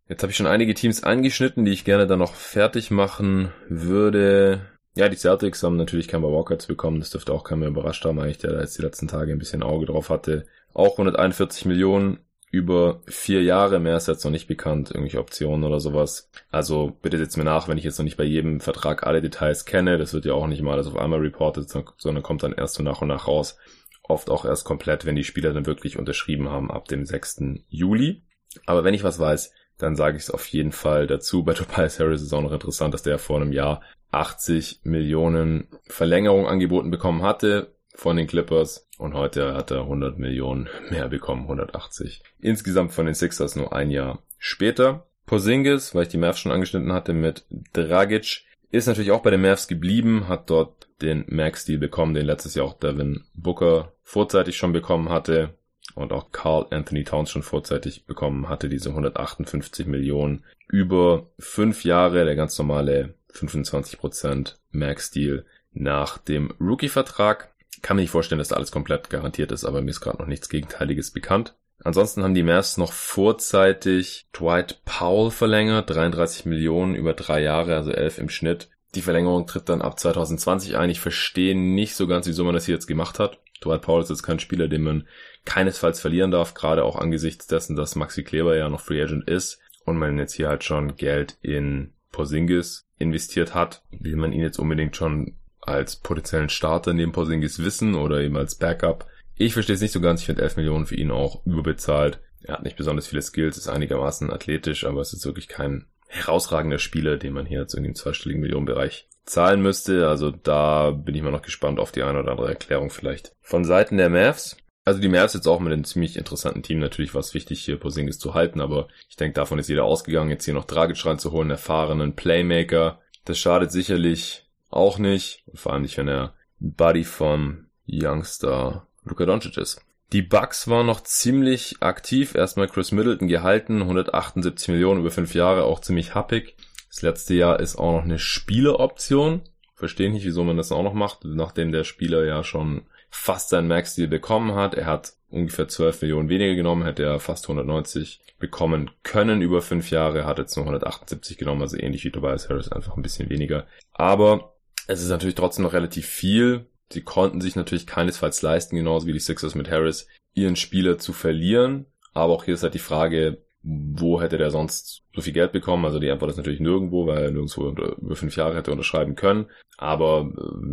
Jetzt 0.07 0.23
habe 0.23 0.33
ich 0.33 0.37
schon 0.37 0.47
einige 0.47 0.75
Teams 0.75 1.03
angeschnitten, 1.03 1.65
die 1.65 1.73
ich 1.73 1.87
gerne 1.87 2.07
dann 2.07 2.19
noch 2.19 2.35
fertig 2.35 2.91
machen 2.91 3.51
würde. 3.71 4.67
Ja, 4.97 5.09
die 5.09 5.17
Celtics 5.17 5.63
haben 5.63 5.77
natürlich 5.77 6.09
Kemba 6.09 6.29
Walker 6.29 6.53
jetzt 6.53 6.69
bekommen. 6.69 7.01
Das 7.01 7.09
dürfte 7.09 7.33
auch 7.33 7.45
keiner 7.45 7.69
überrascht 7.69 8.05
haben, 8.05 8.21
eigentlich, 8.21 8.37
der 8.37 8.53
da 8.53 8.61
jetzt 8.61 8.77
die 8.77 8.83
letzten 8.83 9.09
Tage 9.09 9.33
ein 9.33 9.39
bisschen 9.39 9.63
Auge 9.63 9.87
drauf 9.87 10.11
hatte. 10.11 10.45
Auch 10.75 10.93
141 10.99 11.65
Millionen 11.65 12.19
über 12.51 13.03
vier 13.07 13.43
Jahre, 13.43 13.79
mehr 13.79 13.97
ist 13.97 14.09
jetzt 14.09 14.25
noch 14.25 14.31
nicht 14.31 14.47
bekannt, 14.47 14.91
irgendwelche 14.91 15.21
Optionen 15.21 15.65
oder 15.65 15.81
sowas. 15.81 16.31
Also 16.51 16.97
bitte 17.03 17.19
setzt 17.19 17.37
mir 17.37 17.45
nach, 17.45 17.69
wenn 17.69 17.79
ich 17.79 17.85
jetzt 17.85 17.99
noch 17.99 18.05
nicht 18.05 18.17
bei 18.17 18.25
jedem 18.25 18.61
Vertrag 18.61 19.07
alle 19.07 19.21
Details 19.21 19.67
kenne. 19.67 19.99
Das 19.99 20.15
wird 20.15 20.25
ja 20.25 20.33
auch 20.33 20.47
nicht 20.47 20.63
mal 20.63 20.73
alles 20.73 20.87
auf 20.87 20.97
einmal 20.97 21.21
reported, 21.21 21.69
sondern 21.69 22.23
kommt 22.23 22.43
dann 22.43 22.55
erst 22.55 22.75
so 22.75 22.83
nach 22.83 23.03
und 23.03 23.09
nach 23.09 23.29
raus. 23.29 23.59
Oft 24.03 24.31
auch 24.31 24.47
erst 24.47 24.65
komplett, 24.65 25.05
wenn 25.05 25.17
die 25.17 25.25
Spieler 25.25 25.53
dann 25.53 25.67
wirklich 25.67 25.99
unterschrieben 25.99 26.49
haben 26.49 26.71
ab 26.71 26.89
dem 26.89 27.05
6. 27.05 27.43
Juli. 27.69 28.23
Aber 28.65 28.83
wenn 28.83 28.95
ich 28.95 29.05
was 29.05 29.19
weiß, 29.19 29.53
dann 29.77 29.95
sage 29.95 30.17
ich 30.17 30.25
es 30.25 30.31
auf 30.31 30.47
jeden 30.47 30.73
Fall 30.73 31.07
dazu. 31.07 31.45
Bei 31.45 31.53
Tobias 31.53 32.01
Harris 32.01 32.23
ist 32.23 32.33
auch 32.33 32.43
noch 32.43 32.53
interessant, 32.53 32.95
dass 32.95 33.03
der 33.03 33.19
vor 33.19 33.37
einem 33.37 33.53
Jahr 33.53 33.83
80 34.11 34.81
Millionen 34.85 35.69
Verlängerung 35.87 36.47
angeboten 36.47 36.91
bekommen 36.91 37.23
hatte 37.23 37.75
von 37.99 38.17
den 38.17 38.29
Clippers 38.29 38.87
und 38.97 39.15
heute 39.15 39.55
hat 39.55 39.73
er 39.73 39.81
100 39.81 40.21
Millionen 40.21 40.69
mehr 40.89 41.09
bekommen, 41.09 41.43
180. 41.43 42.23
Insgesamt 42.41 42.93
von 42.93 43.07
den 43.07 43.15
Sixers 43.17 43.57
nur 43.57 43.73
ein 43.73 43.91
Jahr 43.91 44.23
später. 44.39 45.09
Porzingis, 45.27 45.97
weil 45.97 46.05
ich 46.05 46.09
die 46.09 46.17
Mavs 46.17 46.39
schon 46.39 46.53
angeschnitten 46.53 46.93
hatte 46.93 47.13
mit 47.13 47.45
Dragic, 47.73 48.45
ist 48.71 48.87
natürlich 48.87 49.11
auch 49.11 49.23
bei 49.23 49.33
den 49.33 49.43
Mavs 49.43 49.67
geblieben, 49.67 50.29
hat 50.29 50.49
dort 50.49 50.89
den 51.03 51.25
Max-Deal 51.27 51.81
bekommen, 51.81 52.15
den 52.15 52.25
letztes 52.25 52.55
Jahr 52.55 52.67
auch 52.67 52.79
Devin 52.79 53.25
Booker 53.35 53.93
vorzeitig 54.05 54.57
schon 54.57 54.73
bekommen 54.73 55.09
hatte 55.09 55.55
und 55.97 56.13
auch 56.13 56.31
Carl 56.31 56.69
Anthony 56.71 57.03
Towns 57.03 57.31
schon 57.31 57.43
vorzeitig 57.43 58.07
bekommen 58.07 58.49
hatte, 58.49 58.69
diese 58.69 58.91
158 58.91 59.89
Millionen 59.89 60.45
über 60.69 61.27
fünf 61.41 61.83
Jahre, 61.83 62.25
der 62.25 62.37
ganz 62.37 62.57
normale 62.59 63.15
25% 63.33 64.55
Max-Deal 64.71 65.45
nach 65.73 66.19
dem 66.19 66.55
Rookie-Vertrag. 66.61 67.53
Kann 67.83 67.97
mir 67.97 68.03
nicht 68.03 68.11
vorstellen, 68.11 68.39
dass 68.39 68.49
da 68.49 68.57
alles 68.57 68.73
komplett 68.73 69.11
garantiert 69.11 69.53
ist, 69.53 69.65
aber 69.65 69.81
mir 69.83 69.91
ist 69.91 70.01
gerade 70.01 70.19
noch 70.19 70.27
nichts 70.27 70.49
Gegenteiliges 70.49 71.11
bekannt. 71.11 71.55
Ansonsten 71.85 72.25
haben 72.25 72.35
die 72.35 72.43
Mavs 72.43 72.77
noch 72.77 72.93
vorzeitig 72.93 74.27
Dwight 74.37 74.83
Powell 74.85 75.31
verlängert, 75.31 75.91
33 75.91 76.45
Millionen 76.47 76.95
über 76.95 77.15
drei 77.15 77.41
Jahre, 77.41 77.77
also 77.77 77.93
11 77.93 78.19
im 78.19 78.29
Schnitt. 78.29 78.69
Die 78.95 79.03
Verlängerung 79.03 79.47
tritt 79.47 79.69
dann 79.69 79.83
ab 79.83 79.99
2020 79.99 80.77
ein. 80.77 80.91
Ich 80.91 81.01
verstehe 81.01 81.57
nicht 81.57 81.95
so 81.95 82.07
ganz, 82.07 82.27
wieso 82.27 82.45
man 82.45 82.55
das 82.55 82.67
hier 82.67 82.75
jetzt 82.75 82.87
gemacht 82.87 83.19
hat. 83.19 83.39
Dwight 83.63 83.83
Powell 83.83 84.03
ist 84.03 84.11
jetzt 84.11 84.23
kein 84.23 84.41
Spieler, 84.41 84.69
den 84.69 84.83
man 84.83 85.09
keinesfalls 85.45 86.01
verlieren 86.01 86.31
darf, 86.31 86.55
gerade 86.55 86.85
auch 86.85 86.97
angesichts 86.97 87.47
dessen, 87.47 87.77
dass 87.77 87.97
Maxi 87.97 88.23
Kleber 88.23 88.57
ja 88.57 88.69
noch 88.69 88.81
Free 88.81 89.03
Agent 89.03 89.29
ist 89.29 89.61
und 89.85 89.97
man 89.97 90.19
jetzt 90.19 90.35
hier 90.35 90.49
halt 90.49 90.65
schon 90.65 90.97
Geld 90.97 91.39
in 91.43 91.93
Porzingis 92.13 92.87
investiert 92.99 93.55
hat. 93.55 93.83
Will 93.91 94.17
man 94.17 94.33
ihn 94.33 94.43
jetzt 94.43 94.59
unbedingt 94.59 94.97
schon 94.97 95.38
als 95.69 95.97
potenziellen 95.97 96.49
Starter 96.49 96.93
neben 96.93 97.13
Porzingis 97.13 97.63
wissen 97.63 97.95
oder 97.95 98.21
eben 98.21 98.37
als 98.37 98.57
Backup. 98.57 99.07
Ich 99.37 99.53
verstehe 99.53 99.75
es 99.75 99.81
nicht 99.81 99.93
so 99.93 100.01
ganz. 100.01 100.21
Ich 100.21 100.27
finde 100.27 100.43
11 100.43 100.57
Millionen 100.57 100.87
für 100.87 100.97
ihn 100.97 101.11
auch 101.11 101.45
überbezahlt. 101.47 102.21
Er 102.43 102.55
hat 102.55 102.63
nicht 102.63 102.77
besonders 102.77 103.07
viele 103.07 103.23
Skills, 103.23 103.57
ist 103.57 103.69
einigermaßen 103.69 104.33
athletisch, 104.33 104.85
aber 104.85 105.01
es 105.01 105.13
ist 105.13 105.25
wirklich 105.25 105.49
kein 105.49 105.87
herausragender 106.09 106.79
Spieler, 106.79 107.17
den 107.17 107.35
man 107.35 107.47
hier 107.47 107.61
jetzt 107.61 107.75
irgendwie 107.75 107.91
im 107.91 107.95
zweistelligen 107.95 108.41
Millionenbereich 108.41 109.09
zahlen 109.27 109.61
müsste. 109.61 110.09
Also 110.09 110.31
da 110.31 110.91
bin 110.91 111.15
ich 111.15 111.23
mal 111.23 111.31
noch 111.31 111.43
gespannt 111.43 111.79
auf 111.79 111.93
die 111.93 112.03
eine 112.03 112.21
oder 112.21 112.33
andere 112.33 112.49
Erklärung 112.49 112.91
vielleicht. 112.91 113.33
Von 113.43 113.65
Seiten 113.65 113.97
der 113.97 114.11
Mavs. 114.11 114.57
Also 114.85 115.01
die 115.01 115.09
Mavs 115.09 115.35
jetzt 115.35 115.47
auch 115.47 115.61
mit 115.61 115.73
einem 115.73 115.85
ziemlich 115.85 116.17
interessanten 116.17 116.63
Team. 116.63 116.79
Natürlich 116.79 117.15
war 117.15 117.21
es 117.21 117.35
wichtig, 117.35 117.61
hier 117.61 117.79
Porzingis 117.79 118.19
zu 118.19 118.33
halten, 118.35 118.61
aber 118.61 118.89
ich 119.09 119.17
denke, 119.17 119.35
davon 119.35 119.59
ist 119.59 119.69
jeder 119.69 119.85
ausgegangen, 119.85 120.31
jetzt 120.31 120.47
hier 120.47 120.55
noch 120.55 120.65
Dragic 120.65 121.05
reinzuholen, 121.05 121.51
erfahrenen 121.51 122.17
Playmaker. 122.17 123.01
Das 123.27 123.39
schadet 123.39 123.71
sicherlich 123.71 124.48
auch 124.71 124.99
nicht. 124.99 125.45
vor 125.55 125.73
allem 125.73 125.83
nicht, 125.83 125.99
wenn 125.99 126.09
er 126.09 126.35
Buddy 126.61 127.05
von 127.05 127.67
Youngster 127.87 128.87
Luka 129.05 129.25
Doncic 129.25 129.57
ist. 129.57 129.81
Die 130.13 130.23
Bucks 130.23 130.69
waren 130.69 130.87
noch 130.87 131.03
ziemlich 131.03 131.77
aktiv. 131.81 132.35
Erstmal 132.35 132.69
Chris 132.69 132.93
Middleton 132.93 133.29
gehalten, 133.29 133.83
178 133.83 134.69
Millionen 134.69 135.01
über 135.01 135.11
fünf 135.11 135.35
Jahre, 135.35 135.65
auch 135.65 135.81
ziemlich 135.81 136.15
happig. 136.15 136.57
Das 136.89 137.03
letzte 137.03 137.35
Jahr 137.35 137.61
ist 137.61 137.77
auch 137.77 137.93
noch 137.93 138.05
eine 138.05 138.19
Spieleroption. 138.19 139.43
Verstehe 139.75 140.11
nicht, 140.11 140.25
wieso 140.25 140.45
man 140.45 140.57
das 140.57 140.73
auch 140.73 140.83
noch 140.83 140.95
macht, 140.95 141.25
nachdem 141.25 141.73
der 141.73 141.85
Spieler 141.85 142.25
ja 142.25 142.43
schon 142.43 142.87
fast 143.11 143.51
seinen 143.51 143.69
Max-Deal 143.69 144.09
bekommen 144.09 144.55
hat. 144.55 144.75
Er 144.75 144.87
hat 144.87 145.13
ungefähr 145.31 145.69
12 145.69 146.03
Millionen 146.03 146.29
weniger 146.29 146.55
genommen, 146.55 146.85
hätte 146.85 147.05
er 147.05 147.21
fast 147.21 147.45
190 147.45 148.21
bekommen 148.39 148.91
können 149.03 149.43
über 149.43 149.63
fünf 149.63 149.91
Jahre, 149.91 150.25
hat 150.25 150.39
jetzt 150.39 150.57
nur 150.57 150.65
178 150.65 151.39
genommen, 151.39 151.63
also 151.63 151.77
ähnlich 151.77 152.05
wie 152.05 152.11
Tobias 152.11 152.49
Harris, 152.49 152.73
einfach 152.73 152.97
ein 152.97 153.03
bisschen 153.03 153.29
weniger. 153.29 153.67
Aber 153.93 154.55
es 154.89 155.03
ist 155.03 155.11
natürlich 155.11 155.37
trotzdem 155.37 155.63
noch 155.63 155.75
relativ 155.75 156.07
viel. 156.07 156.67
Sie 156.91 157.03
konnten 157.03 157.41
sich 157.41 157.55
natürlich 157.55 157.87
keinesfalls 157.87 158.43
leisten, 158.43 158.75
genauso 158.75 159.07
wie 159.07 159.13
die 159.13 159.21
Sixers 159.21 159.55
mit 159.55 159.71
Harris, 159.71 160.09
ihren 160.35 160.57
Spieler 160.57 160.99
zu 160.99 161.13
verlieren. 161.13 161.87
Aber 162.15 162.33
auch 162.33 162.45
hier 162.45 162.55
ist 162.55 162.63
halt 162.63 162.75
die 162.75 162.79
Frage, 162.79 163.43
wo 163.63 164.21
hätte 164.21 164.39
der 164.39 164.51
sonst 164.51 165.03
so 165.15 165.21
viel 165.21 165.35
Geld 165.35 165.53
bekommen? 165.53 165.85
Also 165.85 165.99
die 165.99 166.11
Antwort 166.11 166.31
ist 166.31 166.39
natürlich 166.39 166.61
nirgendwo, 166.61 167.07
weil 167.07 167.25
er 167.25 167.31
nirgendwo 167.31 167.69
über 167.69 168.17
fünf 168.17 168.35
Jahre 168.37 168.57
hätte 168.57 168.73
unterschreiben 168.73 169.15
können. 169.15 169.47
Aber 169.77 170.31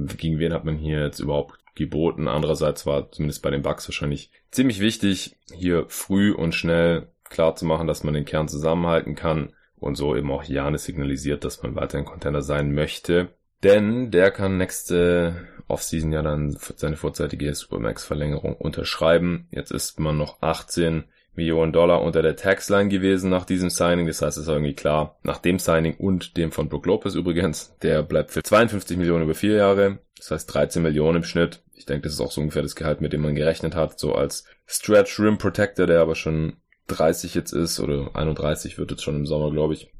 äh, 0.09 0.15
gegen 0.15 0.39
wen 0.39 0.53
hat 0.53 0.63
man 0.63 0.77
hier 0.77 1.01
jetzt 1.01 1.19
überhaupt 1.19 1.59
geboten? 1.75 2.29
Andererseits 2.29 2.85
war 2.85 3.11
zumindest 3.11 3.41
bei 3.41 3.51
den 3.51 3.63
Bucks 3.63 3.87
wahrscheinlich 3.89 4.31
ziemlich 4.49 4.79
wichtig, 4.79 5.35
hier 5.53 5.85
früh 5.89 6.31
und 6.31 6.55
schnell 6.55 7.09
klar 7.25 7.55
zu 7.55 7.65
machen, 7.65 7.87
dass 7.87 8.05
man 8.05 8.13
den 8.13 8.25
Kern 8.25 8.47
zusammenhalten 8.47 9.15
kann 9.15 9.51
und 9.75 9.95
so 9.95 10.15
eben 10.15 10.31
auch 10.31 10.43
Janis 10.43 10.85
signalisiert, 10.85 11.43
dass 11.43 11.61
man 11.63 11.75
weiterhin 11.75 12.05
Contender 12.05 12.41
sein 12.41 12.73
möchte. 12.73 13.29
Denn 13.65 14.11
der 14.11 14.29
kann 14.29 14.57
nächste 14.57 15.47
Offseason 15.67 16.13
ja 16.13 16.21
dann 16.21 16.55
seine 16.75 16.97
vorzeitige 16.97 17.53
Supermax-Verlängerung 17.55 18.55
unterschreiben. 18.55 19.47
Jetzt 19.49 19.71
ist 19.71 19.99
man 19.99 20.17
noch 20.17 20.39
18. 20.41 21.05
Millionen 21.33 21.73
Dollar 21.73 22.03
unter 22.03 22.21
der 22.21 22.35
Taxline 22.35 22.89
gewesen 22.89 23.31
nach 23.31 23.43
diesem 23.43 23.71
Signing. 23.71 24.05
Das 24.05 24.21
heißt, 24.21 24.37
es 24.37 24.43
ist 24.43 24.49
irgendwie 24.49 24.75
klar, 24.75 25.17
nach 25.23 25.39
dem 25.39 25.57
Signing 25.57 25.95
und 25.97 26.37
dem 26.37 26.51
von 26.51 26.69
Brook 26.69 26.85
Lopez 26.85 27.15
übrigens, 27.15 27.75
der 27.81 28.03
bleibt 28.03 28.31
für 28.31 28.43
52 28.43 28.97
Millionen 28.97 29.23
über 29.23 29.33
vier 29.33 29.55
Jahre. 29.55 29.97
Das 30.15 30.29
heißt 30.29 30.53
13 30.53 30.83
Millionen 30.83 31.17
im 31.17 31.23
Schnitt. 31.23 31.63
Ich 31.73 31.87
denke, 31.87 32.03
das 32.03 32.13
ist 32.13 32.21
auch 32.21 32.31
so 32.31 32.41
ungefähr 32.41 32.61
das 32.61 32.75
Gehalt, 32.75 33.01
mit 33.01 33.13
dem 33.13 33.21
man 33.21 33.33
gerechnet 33.33 33.75
hat. 33.75 33.99
So 33.99 34.13
als 34.13 34.45
Stretch 34.67 35.19
Rim 35.19 35.39
Protector, 35.39 35.87
der 35.87 36.01
aber 36.01 36.13
schon 36.13 36.57
30 36.87 37.33
jetzt 37.33 37.51
ist 37.51 37.79
oder 37.79 38.11
31 38.13 38.77
wird 38.77 38.91
jetzt 38.91 39.03
schon 39.03 39.15
im 39.15 39.25
Sommer, 39.25 39.51
glaube 39.51 39.73
ich. 39.73 39.91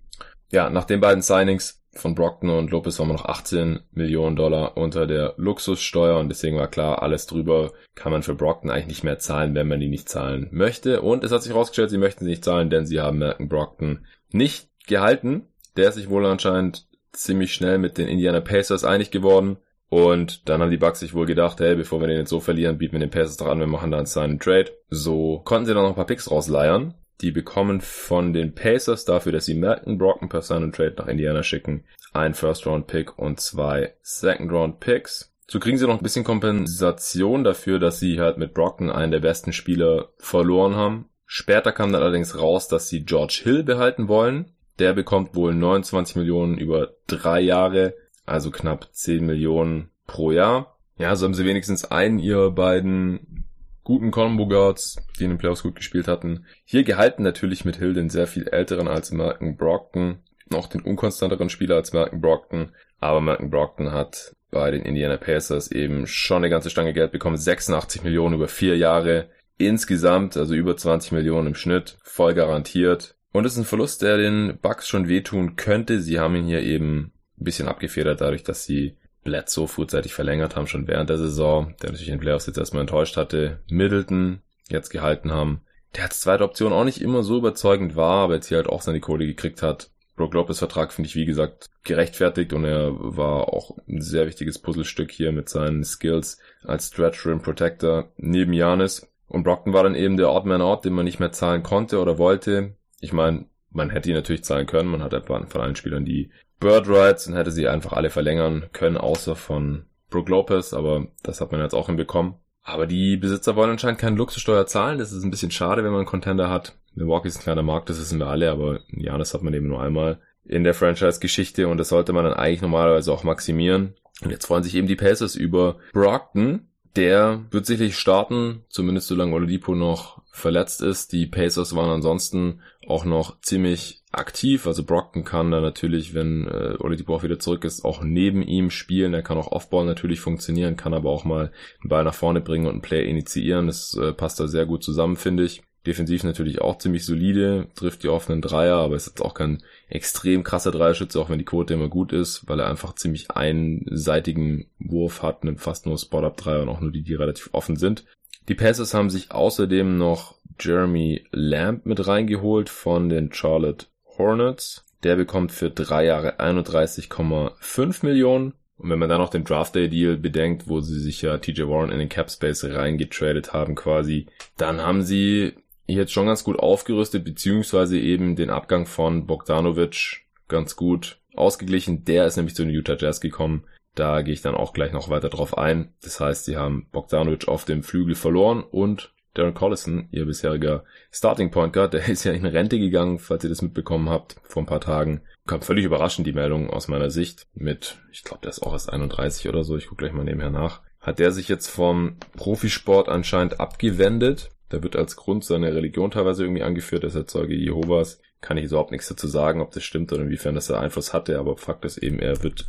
Ja, 0.52 0.70
nach 0.70 0.86
den 0.86 1.02
beiden 1.02 1.24
Signings 1.24 1.82
von 1.96 2.14
Brockton 2.14 2.50
und 2.50 2.72
Lopez 2.72 3.00
waren 3.00 3.08
wir 3.08 3.14
noch 3.14 3.26
18 3.26 3.80
Millionen 3.92 4.36
Dollar 4.36 4.78
unter 4.78 5.08
der 5.08 5.34
Luxussteuer 5.38 6.20
und 6.20 6.30
deswegen 6.30 6.58
war 6.58 6.68
klar, 6.68 7.02
alles 7.02 7.26
drüber 7.26 7.72
kann 7.96 8.12
man 8.12 8.24
für 8.24 8.36
Brockton 8.36 8.70
eigentlich 8.70 8.88
nicht 8.88 9.04
mehr 9.04 9.18
zahlen, 9.18 9.56
wenn 9.56 9.68
man 9.68 9.80
die 9.80 9.88
nicht 9.88 10.10
zahlen 10.10 10.50
möchte. 10.52 11.02
Und 11.02 11.24
es 11.24 11.32
hat 11.32 11.44
sich 11.44 11.54
herausgestellt, 11.54 11.90
sie 11.90 11.98
möchten 11.98 12.26
sie 12.26 12.32
nicht 12.32 12.44
zahlen, 12.44 12.70
denn 12.70 12.86
sie 12.86 13.00
haben 13.00 13.20
Merken 13.20 13.48
Brockton 13.48 14.06
nicht 14.32 14.70
gehalten. 14.88 15.48
Der 15.78 15.90
ist 15.90 15.96
sich 15.96 16.10
wohl 16.10 16.26
anscheinend 16.26 16.88
ziemlich 17.14 17.54
schnell 17.54 17.78
mit 17.78 17.98
den 17.98 18.08
Indiana 18.08 18.42
Pacers 18.42 18.84
einig 18.84 19.12
geworden. 19.12 19.58
Und 19.88 20.50
dann 20.50 20.62
haben 20.62 20.72
die 20.72 20.78
Bucks 20.78 21.00
sich 21.00 21.14
wohl 21.14 21.26
gedacht, 21.26 21.60
hey, 21.60 21.76
bevor 21.76 22.02
wir 22.02 22.08
den 22.08 22.18
jetzt 22.18 22.30
so 22.30 22.40
verlieren, 22.40 22.78
bieten 22.78 22.94
wir 22.94 23.00
den 23.00 23.12
Pacers 23.12 23.38
doch 23.38 23.48
an, 23.48 23.60
wir 23.60 23.68
machen 23.68 23.92
da 23.92 23.98
einen 23.98 24.08
Sign 24.08 24.40
Trade. 24.40 24.72
So 24.90 25.42
konnten 25.46 25.68
sie 25.68 25.74
dann 25.74 25.84
noch 25.84 25.92
ein 25.92 25.96
paar 25.96 26.06
Picks 26.06 26.30
rausleiern. 26.30 26.96
Die 27.22 27.32
bekommen 27.32 27.82
von 27.82 28.34
den 28.34 28.54
Pacers 28.54 29.06
dafür, 29.06 29.32
dass 29.32 29.46
sie 29.46 29.56
Malcolm 29.56 29.98
Brocken 29.98 30.30
per 30.30 30.42
Sign 30.42 30.72
Trade 30.72 30.96
nach 30.98 31.08
Indiana 31.08 31.44
schicken, 31.44 31.86
ein 32.14 32.34
First 32.34 32.66
Round 32.66 32.88
Pick 32.88 33.18
und 33.18 33.40
zwei 33.40 33.94
Second 34.02 34.52
Round 34.52 34.80
Picks. 34.80 35.34
So 35.48 35.60
kriegen 35.60 35.78
sie 35.78 35.86
noch 35.86 35.98
ein 35.98 36.04
bisschen 36.04 36.26
Kompensation 36.26 37.44
dafür, 37.44 37.80
dass 37.80 38.00
sie 38.00 38.20
halt 38.20 38.38
mit 38.38 38.54
Brockton 38.54 38.90
einen 38.90 39.12
der 39.12 39.20
besten 39.20 39.54
Spieler 39.54 40.10
verloren 40.18 40.76
haben. 40.76 41.10
Später 41.26 41.72
kam 41.72 41.92
dann 41.92 42.02
allerdings 42.02 42.38
raus, 42.38 42.68
dass 42.68 42.90
sie 42.90 43.06
George 43.06 43.42
Hill 43.44 43.64
behalten 43.64 44.08
wollen. 44.08 44.52
Der 44.80 44.94
bekommt 44.94 45.36
wohl 45.36 45.56
29 45.56 46.18
Millionen 46.18 46.58
über 46.58 46.96
drei 47.08 47.40
Jahre, 47.40 47.94
also 48.26 48.52
knapp 48.52 48.90
10 48.92 49.26
Millionen 49.26 49.90
pro 50.08 50.32
Jahr. 50.32 50.78
Ja, 50.98 51.16
so 51.16 51.26
haben 51.26 51.34
sie 51.34 51.46
wenigstens 51.46 51.86
einen 51.86 52.20
ihrer 52.20 52.52
beiden 52.52 53.45
guten 53.86 54.12
Combo 54.12 54.48
Guards, 54.48 54.98
die 55.18 55.24
in 55.24 55.30
den 55.30 55.38
Playoffs 55.38 55.64
gut 55.64 55.76
gespielt 55.76 56.10
hatten. 56.10 56.46
Hier 56.66 56.84
gehalten 56.84 57.24
natürlich 57.24 57.64
mit 57.64 57.78
Hill 57.78 57.94
den 57.94 58.10
sehr 58.10 58.28
viel 58.28 58.50
älteren 58.50 58.90
als 58.90 59.12
Malcolm 59.12 59.56
Brockton, 59.56 60.18
noch 60.50 60.68
den 60.68 60.82
unkonstanteren 60.82 61.50
Spieler 61.50 61.76
als 61.76 61.94
Malcolm 61.94 62.20
Brockton, 62.20 62.72
aber 63.00 63.22
Malcolm 63.22 63.52
Brockton 63.52 63.92
hat 63.92 64.36
bei 64.52 64.72
den 64.72 64.82
Indiana 64.82 65.18
Pacers 65.18 65.72
eben 65.72 66.08
schon 66.08 66.38
eine 66.38 66.50
ganze 66.50 66.70
Stange 66.70 66.94
Geld 66.94 67.12
bekommen, 67.12 67.38
86 67.38 68.04
Millionen 68.04 68.36
über 68.36 68.48
vier 68.48 68.76
Jahre 68.76 69.30
insgesamt, 69.58 70.36
also 70.36 70.56
über 70.56 70.76
20 70.76 71.12
Millionen 71.12 71.48
im 71.48 71.56
Schnitt, 71.56 71.98
voll 72.04 72.34
garantiert. 72.34 73.16
Und 73.32 73.46
es 73.46 73.54
ist 73.54 73.60
ein 73.60 73.66
Verlust, 73.66 74.02
der 74.02 74.18
den 74.18 74.58
Bucks 74.62 74.88
schon 74.88 75.08
wehtun 75.08 75.58
könnte. 75.58 76.00
Sie 76.00 76.20
haben 76.20 76.36
ihn 76.36 76.46
hier 76.46 76.62
eben 76.62 77.12
ein 77.40 77.44
bisschen 77.44 77.68
abgefedert, 77.68 78.22
dadurch, 78.22 78.44
dass 78.44 78.66
sie 78.66 78.98
Bledsoe 79.26 79.68
frühzeitig 79.68 80.14
verlängert 80.14 80.56
haben, 80.56 80.68
schon 80.68 80.88
während 80.88 81.10
der 81.10 81.18
Saison, 81.18 81.76
der 81.82 81.90
natürlich 81.90 82.10
in 82.10 82.20
Playoffs 82.20 82.46
jetzt 82.46 82.58
erstmal 82.58 82.82
enttäuscht 82.82 83.18
hatte, 83.18 83.60
Middleton 83.70 84.40
jetzt 84.70 84.90
gehalten 84.90 85.32
haben, 85.32 85.62
der 85.96 86.06
als 86.06 86.22
zweite 86.22 86.46
Option 86.46 86.72
auch 86.72 86.86
nicht 86.86 87.02
immer 87.02 87.24
so 87.24 87.38
überzeugend 87.38 87.98
war, 87.98 88.24
aber 88.24 88.36
jetzt 88.36 88.48
hier 88.48 88.58
halt 88.58 88.68
auch 88.68 88.82
seine 88.82 89.02
Kohle 89.02 89.26
gekriegt 89.26 89.62
hat. 89.62 89.90
Brook 90.16 90.34
Lopez 90.34 90.60
Vertrag 90.60 90.94
finde 90.94 91.10
ich, 91.10 91.16
wie 91.16 91.26
gesagt, 91.26 91.70
gerechtfertigt 91.84 92.54
und 92.54 92.64
er 92.64 92.94
war 92.96 93.52
auch 93.54 93.78
ein 93.88 94.00
sehr 94.00 94.28
wichtiges 94.28 94.60
Puzzlestück 94.60 95.12
hier 95.12 95.34
mit 95.34 95.50
seinen 95.50 95.84
Skills 95.84 96.40
als 96.64 96.88
Stretch 96.88 97.26
Rim 97.26 97.42
Protector 97.42 98.12
neben 98.18 98.54
Janis. 98.54 99.12
Und 99.28 99.44
Brockton 99.44 99.74
war 99.74 99.84
dann 99.84 99.96
eben 99.96 100.16
der 100.16 100.32
Odd 100.32 100.48
Man 100.48 100.62
Out, 100.62 100.86
den 100.86 100.94
man 100.94 101.04
nicht 101.04 101.20
mehr 101.20 101.34
zahlen 101.34 101.64
konnte 101.64 102.00
oder 102.00 102.18
wollte. 102.18 102.76
Ich 103.02 103.12
meine, 103.12 103.46
man 103.72 103.90
hätte 103.90 104.10
ihn 104.10 104.16
natürlich 104.16 104.46
zahlen 104.46 104.68
können. 104.68 104.90
Man 104.90 105.04
hat 105.04 105.14
einfach 105.14 105.48
von 105.48 105.62
allen 105.62 105.76
Spielern 105.76 106.06
die 106.06 106.32
Bird 106.66 106.90
Rights 106.90 107.28
und 107.28 107.36
hätte 107.36 107.52
sie 107.52 107.68
einfach 107.68 107.94
alle 107.94 108.10
verlängern 108.10 108.66
können, 108.74 108.98
außer 108.98 109.36
von 109.36 109.86
Brook 110.10 110.30
Lopez, 110.30 110.74
aber 110.74 111.06
das 111.22 111.40
hat 111.40 111.52
man 111.52 111.62
jetzt 111.62 111.76
auch 111.76 111.86
hinbekommen. 111.86 112.34
Aber 112.64 112.88
die 112.88 113.18
Besitzer 113.18 113.56
wollen 113.56 113.70
anscheinend 113.70 114.00
keine 114.00 114.16
Luxussteuer 114.16 114.66
zahlen. 114.66 114.98
Das 114.98 115.12
ist 115.12 115.24
ein 115.24 115.30
bisschen 115.30 115.52
schade, 115.52 115.84
wenn 115.84 115.92
man 115.92 116.00
einen 116.00 116.08
Contender 116.08 116.50
hat. 116.50 116.76
Milwaukee 116.96 117.28
ist 117.28 117.38
ein 117.38 117.44
kleiner 117.44 117.62
Markt, 117.62 117.92
das 117.92 118.00
wissen 118.00 118.18
wir 118.18 118.26
alle, 118.26 118.50
aber 118.50 118.80
Janis 118.88 119.36
hat 119.36 119.44
man 119.44 119.54
eben 119.54 119.68
nur 119.68 119.80
einmal 119.80 120.20
in 120.44 120.64
der 120.64 120.74
Franchise-Geschichte 120.74 121.68
und 121.68 121.78
das 121.78 121.90
sollte 121.90 122.14
man 122.14 122.24
dann 122.24 122.34
eigentlich 122.34 122.64
normalerweise 122.64 123.14
auch 123.14 123.24
maximieren. 123.24 123.94
Und 124.24 124.32
jetzt 124.32 124.48
freuen 124.48 124.64
sich 124.64 124.74
eben 124.74 124.88
die 124.88 124.96
Pacers 124.96 125.36
über 125.36 125.78
Brockton. 125.94 126.68
Der 126.96 127.44
wird 127.52 127.68
sicherlich 127.68 128.00
starten, 128.00 128.64
zumindest 128.70 129.08
solange 129.08 129.36
Oladipo 129.36 129.76
noch 129.76 130.24
verletzt 130.32 130.82
ist. 130.82 131.12
Die 131.12 131.28
Pacers 131.28 131.76
waren 131.76 131.92
ansonsten 131.92 132.62
auch 132.88 133.06
noch 133.06 133.40
ziemlich 133.42 134.02
aktiv. 134.18 134.68
Also 134.68 134.84
Brockton 134.84 135.24
kann 135.24 135.52
da 135.52 135.62
natürlich, 135.62 136.14
wenn 136.14 136.48
äh, 136.48 136.76
Oladipo 136.80 137.16
auch 137.16 137.24
wieder 137.24 137.40
zurück 137.40 137.64
ist, 137.66 137.84
auch 137.86 138.04
neben 138.04 138.42
ihm 138.42 138.70
spielen. 138.70 139.14
Er 139.14 139.22
kann 139.22 139.38
auch 139.38 139.52
Offball 139.52 139.86
natürlich 139.86 140.20
funktionieren, 140.20 140.78
kann 140.78 140.94
aber 140.94 141.10
auch 141.10 141.24
mal 141.24 141.52
einen 141.82 141.90
Ball 141.90 142.04
nach 142.04 142.14
vorne 142.14 142.42
bringen 142.42 142.66
und 142.66 142.74
einen 142.74 142.82
Play 142.82 143.10
initiieren. 143.10 143.68
Das 143.68 143.96
äh, 143.96 144.14
passt 144.14 144.40
da 144.40 144.48
sehr 144.48 144.66
gut 144.66 144.84
zusammen, 144.84 145.16
finde 145.16 145.44
ich. 145.44 145.62
Defensiv 145.86 146.24
natürlich 146.24 146.62
auch 146.62 146.80
ziemlich 146.80 147.06
solide, 147.06 147.68
trifft 147.76 148.02
die 148.02 148.10
offenen 148.10 148.42
Dreier, 148.42 148.78
aber 148.78 148.96
ist 148.96 149.06
jetzt 149.06 149.22
auch 149.22 149.36
kein 149.36 149.62
extrem 149.88 150.44
krasser 150.44 150.72
Dreierschütze, 150.72 151.20
auch 151.20 151.30
wenn 151.30 151.38
die 151.38 151.46
Quote 151.46 151.76
immer 151.76 151.90
gut 151.90 152.12
ist, 152.12 152.48
weil 152.48 152.60
er 152.60 152.68
einfach 152.68 152.96
ziemlich 152.96 153.30
einseitigen 153.30 154.66
Wurf 154.80 155.22
hat, 155.22 155.44
nimmt 155.44 155.62
fast 155.62 155.86
nur 155.86 156.00
Spot-Up-Dreier 156.00 156.64
und 156.64 156.70
auch 156.70 156.82
nur 156.82 156.92
die, 156.92 157.04
die 157.04 157.14
relativ 157.14 157.50
offen 157.52 157.76
sind. 157.76 158.04
Die 158.48 158.56
Pacers 158.56 158.94
haben 158.94 159.10
sich 159.10 159.32
außerdem 159.32 159.98
noch 159.98 160.36
Jeremy 160.60 161.24
Lamb 161.32 161.86
mit 161.86 162.08
reingeholt 162.08 162.70
von 162.70 163.10
den 163.10 163.32
Charlotte 163.32 163.88
Hornets. 164.18 164.86
Der 165.04 165.16
bekommt 165.16 165.52
für 165.52 165.70
drei 165.70 166.06
Jahre 166.06 166.40
31,5 166.40 168.06
Millionen. 168.06 168.54
Und 168.78 168.90
wenn 168.90 169.00
man 169.00 169.10
dann 169.10 169.22
noch 169.22 169.30
den 169.30 169.46
Draft 169.46 169.76
Day 169.76 169.88
Deal 169.88 170.18
bedenkt, 170.18 170.68
wo 170.68 170.82
sie 170.82 171.00
sich 171.00 171.22
ja 171.22 171.38
TJ 171.38 171.64
Warren 171.64 171.92
in 171.92 172.00
den 172.00 172.10
Cap 172.10 172.30
Space 172.30 172.66
reingetradet 172.66 173.54
haben 173.54 173.76
quasi, 173.76 174.28
dann 174.58 174.82
haben 174.82 175.02
sie 175.02 175.54
jetzt 175.88 176.12
schon 176.12 176.26
ganz 176.26 176.44
gut 176.44 176.60
aufgerüstet, 176.60 177.24
beziehungsweise 177.24 177.98
eben 177.98 178.36
den 178.36 178.50
Abgang 178.50 178.86
von 178.86 179.28
Bogdanovic 179.28 180.26
ganz 180.48 180.76
gut 180.76 181.20
ausgeglichen. 181.36 182.04
Der 182.06 182.26
ist 182.26 182.36
nämlich 182.36 182.56
zu 182.56 182.64
den 182.64 182.74
Utah 182.74 182.98
Jazz 182.98 183.22
gekommen. 183.22 183.66
Da 183.94 184.22
gehe 184.24 184.34
ich 184.34 184.42
dann 184.42 184.56
auch 184.56 184.74
gleich 184.74 184.92
noch 184.92 185.10
weiter 185.10 185.30
drauf 185.30 185.58
ein. 185.58 185.94
Das 186.02 186.20
heißt, 186.20 186.46
sie 186.46 186.58
haben 186.58 186.88
Bogdanovic 186.92 187.48
auf 187.48 187.64
dem 187.64 187.82
Flügel 187.82 188.16
verloren 188.16 188.64
und 188.64 189.14
Darren 189.36 189.54
Collison, 189.54 190.08
ihr 190.12 190.26
bisheriger 190.26 190.86
Starting 191.12 191.52
Point 191.52 191.74
Guard, 191.74 191.94
der 191.94 192.08
ist 192.08 192.24
ja 192.24 192.32
in 192.32 192.46
Rente 192.46 192.80
gegangen, 192.80 193.20
falls 193.20 193.44
ihr 193.44 193.50
das 193.50 193.62
mitbekommen 193.62 194.10
habt, 194.10 194.38
vor 194.44 194.64
ein 194.64 194.68
paar 194.68 194.82
Tagen. 194.82 195.22
Kam 195.46 195.62
völlig 195.62 195.86
überraschend 195.86 196.26
die 196.26 196.34
Meldung 196.34 196.70
aus 196.72 196.88
meiner 196.88 197.12
Sicht 197.12 197.46
mit, 197.54 198.00
ich 198.12 198.24
glaube, 198.24 198.42
der 198.42 198.50
ist 198.50 198.64
auch 198.64 198.74
erst 198.74 198.92
31 198.92 199.48
oder 199.48 199.64
so, 199.64 199.78
ich 199.78 199.88
gucke 199.88 200.04
gleich 200.04 200.14
mal 200.14 200.24
nebenher 200.24 200.50
nach. 200.50 200.82
Hat 201.02 201.20
der 201.20 201.32
sich 201.32 201.48
jetzt 201.50 201.68
vom 201.68 202.16
Profisport 202.36 203.10
anscheinend 203.10 203.60
abgewendet. 203.60 204.50
Da 204.70 204.82
wird 204.82 204.96
als 204.96 205.16
Grund 205.16 205.44
seine 205.44 205.76
Religion 205.76 206.10
teilweise 206.10 206.44
irgendwie 206.44 206.64
angeführt, 206.64 207.04
dass 207.04 207.14
er 207.14 207.28
Zeuge 207.28 207.54
Jehovas. 207.54 208.20
Kann 208.42 208.58
ich 208.58 208.66
überhaupt 208.66 208.92
nichts 208.92 209.08
dazu 209.08 209.28
sagen, 209.28 209.62
ob 209.62 209.72
das 209.72 209.84
stimmt 209.84 210.12
oder 210.14 210.24
inwiefern 210.24 210.56
das 210.56 210.68
da 210.68 210.80
Einfluss 210.80 211.14
hatte, 211.14 211.38
aber 211.38 211.58
Fakt 211.58 211.86
ist 211.86 211.98
eben, 211.98 212.20
er 212.20 212.42
wird 212.42 212.66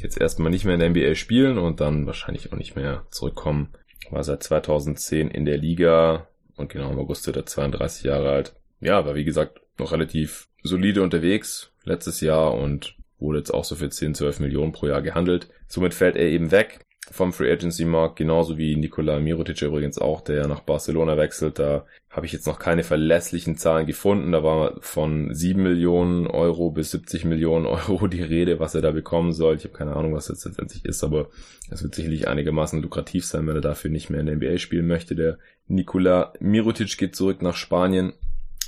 jetzt 0.00 0.20
erstmal 0.20 0.50
nicht 0.50 0.64
mehr 0.64 0.74
in 0.74 0.80
der 0.80 0.90
NBA 0.90 1.16
spielen 1.16 1.58
und 1.58 1.80
dann 1.80 2.06
wahrscheinlich 2.06 2.52
auch 2.52 2.56
nicht 2.56 2.76
mehr 2.76 3.04
zurückkommen 3.10 3.70
war 4.12 4.24
seit 4.24 4.42
2010 4.42 5.28
in 5.28 5.44
der 5.44 5.58
Liga 5.58 6.28
und 6.56 6.70
genau 6.70 6.90
im 6.90 6.98
August 6.98 7.26
wird 7.26 7.36
er 7.36 7.46
32 7.46 8.04
Jahre 8.04 8.30
alt. 8.30 8.54
Ja, 8.80 9.04
war 9.06 9.14
wie 9.14 9.24
gesagt 9.24 9.60
noch 9.78 9.92
relativ 9.92 10.48
solide 10.62 11.02
unterwegs 11.02 11.72
letztes 11.84 12.20
Jahr 12.20 12.54
und 12.54 12.96
wurde 13.18 13.38
jetzt 13.38 13.52
auch 13.52 13.64
so 13.64 13.74
für 13.74 13.88
10, 13.88 14.14
12 14.14 14.40
Millionen 14.40 14.72
pro 14.72 14.86
Jahr 14.86 15.02
gehandelt. 15.02 15.48
Somit 15.66 15.94
fällt 15.94 16.16
er 16.16 16.26
eben 16.26 16.50
weg 16.50 16.80
vom 17.12 17.32
Free 17.32 17.52
Agency 17.52 17.84
Markt, 17.84 18.16
genauso 18.16 18.56
wie 18.56 18.74
Nikola 18.74 19.20
Mirotic 19.20 19.60
übrigens 19.62 19.98
auch, 19.98 20.22
der 20.22 20.48
nach 20.48 20.60
Barcelona 20.60 21.16
wechselt. 21.16 21.58
Da 21.58 21.84
habe 22.10 22.26
ich 22.26 22.32
jetzt 22.32 22.46
noch 22.46 22.58
keine 22.58 22.82
verlässlichen 22.82 23.56
Zahlen 23.56 23.86
gefunden. 23.86 24.32
Da 24.32 24.42
war 24.42 24.80
von 24.80 25.32
7 25.32 25.62
Millionen 25.62 26.26
Euro 26.26 26.70
bis 26.70 26.90
70 26.90 27.24
Millionen 27.26 27.66
Euro 27.66 28.06
die 28.06 28.22
Rede, 28.22 28.60
was 28.60 28.74
er 28.74 28.80
da 28.80 28.90
bekommen 28.90 29.32
soll. 29.32 29.56
Ich 29.56 29.64
habe 29.64 29.74
keine 29.74 29.94
Ahnung, 29.94 30.14
was 30.14 30.26
das 30.26 30.44
letztendlich 30.44 30.84
ist, 30.84 31.04
aber 31.04 31.28
es 31.70 31.82
wird 31.82 31.94
sicherlich 31.94 32.28
einigermaßen 32.28 32.80
lukrativ 32.80 33.26
sein, 33.26 33.46
wenn 33.46 33.56
er 33.56 33.62
dafür 33.62 33.90
nicht 33.90 34.08
mehr 34.10 34.20
in 34.20 34.26
der 34.26 34.36
NBA 34.36 34.58
spielen 34.58 34.86
möchte. 34.86 35.14
Der 35.14 35.38
Nikola 35.68 36.32
Mirotic 36.40 36.96
geht 36.96 37.14
zurück 37.14 37.42
nach 37.42 37.56
Spanien. 37.56 38.14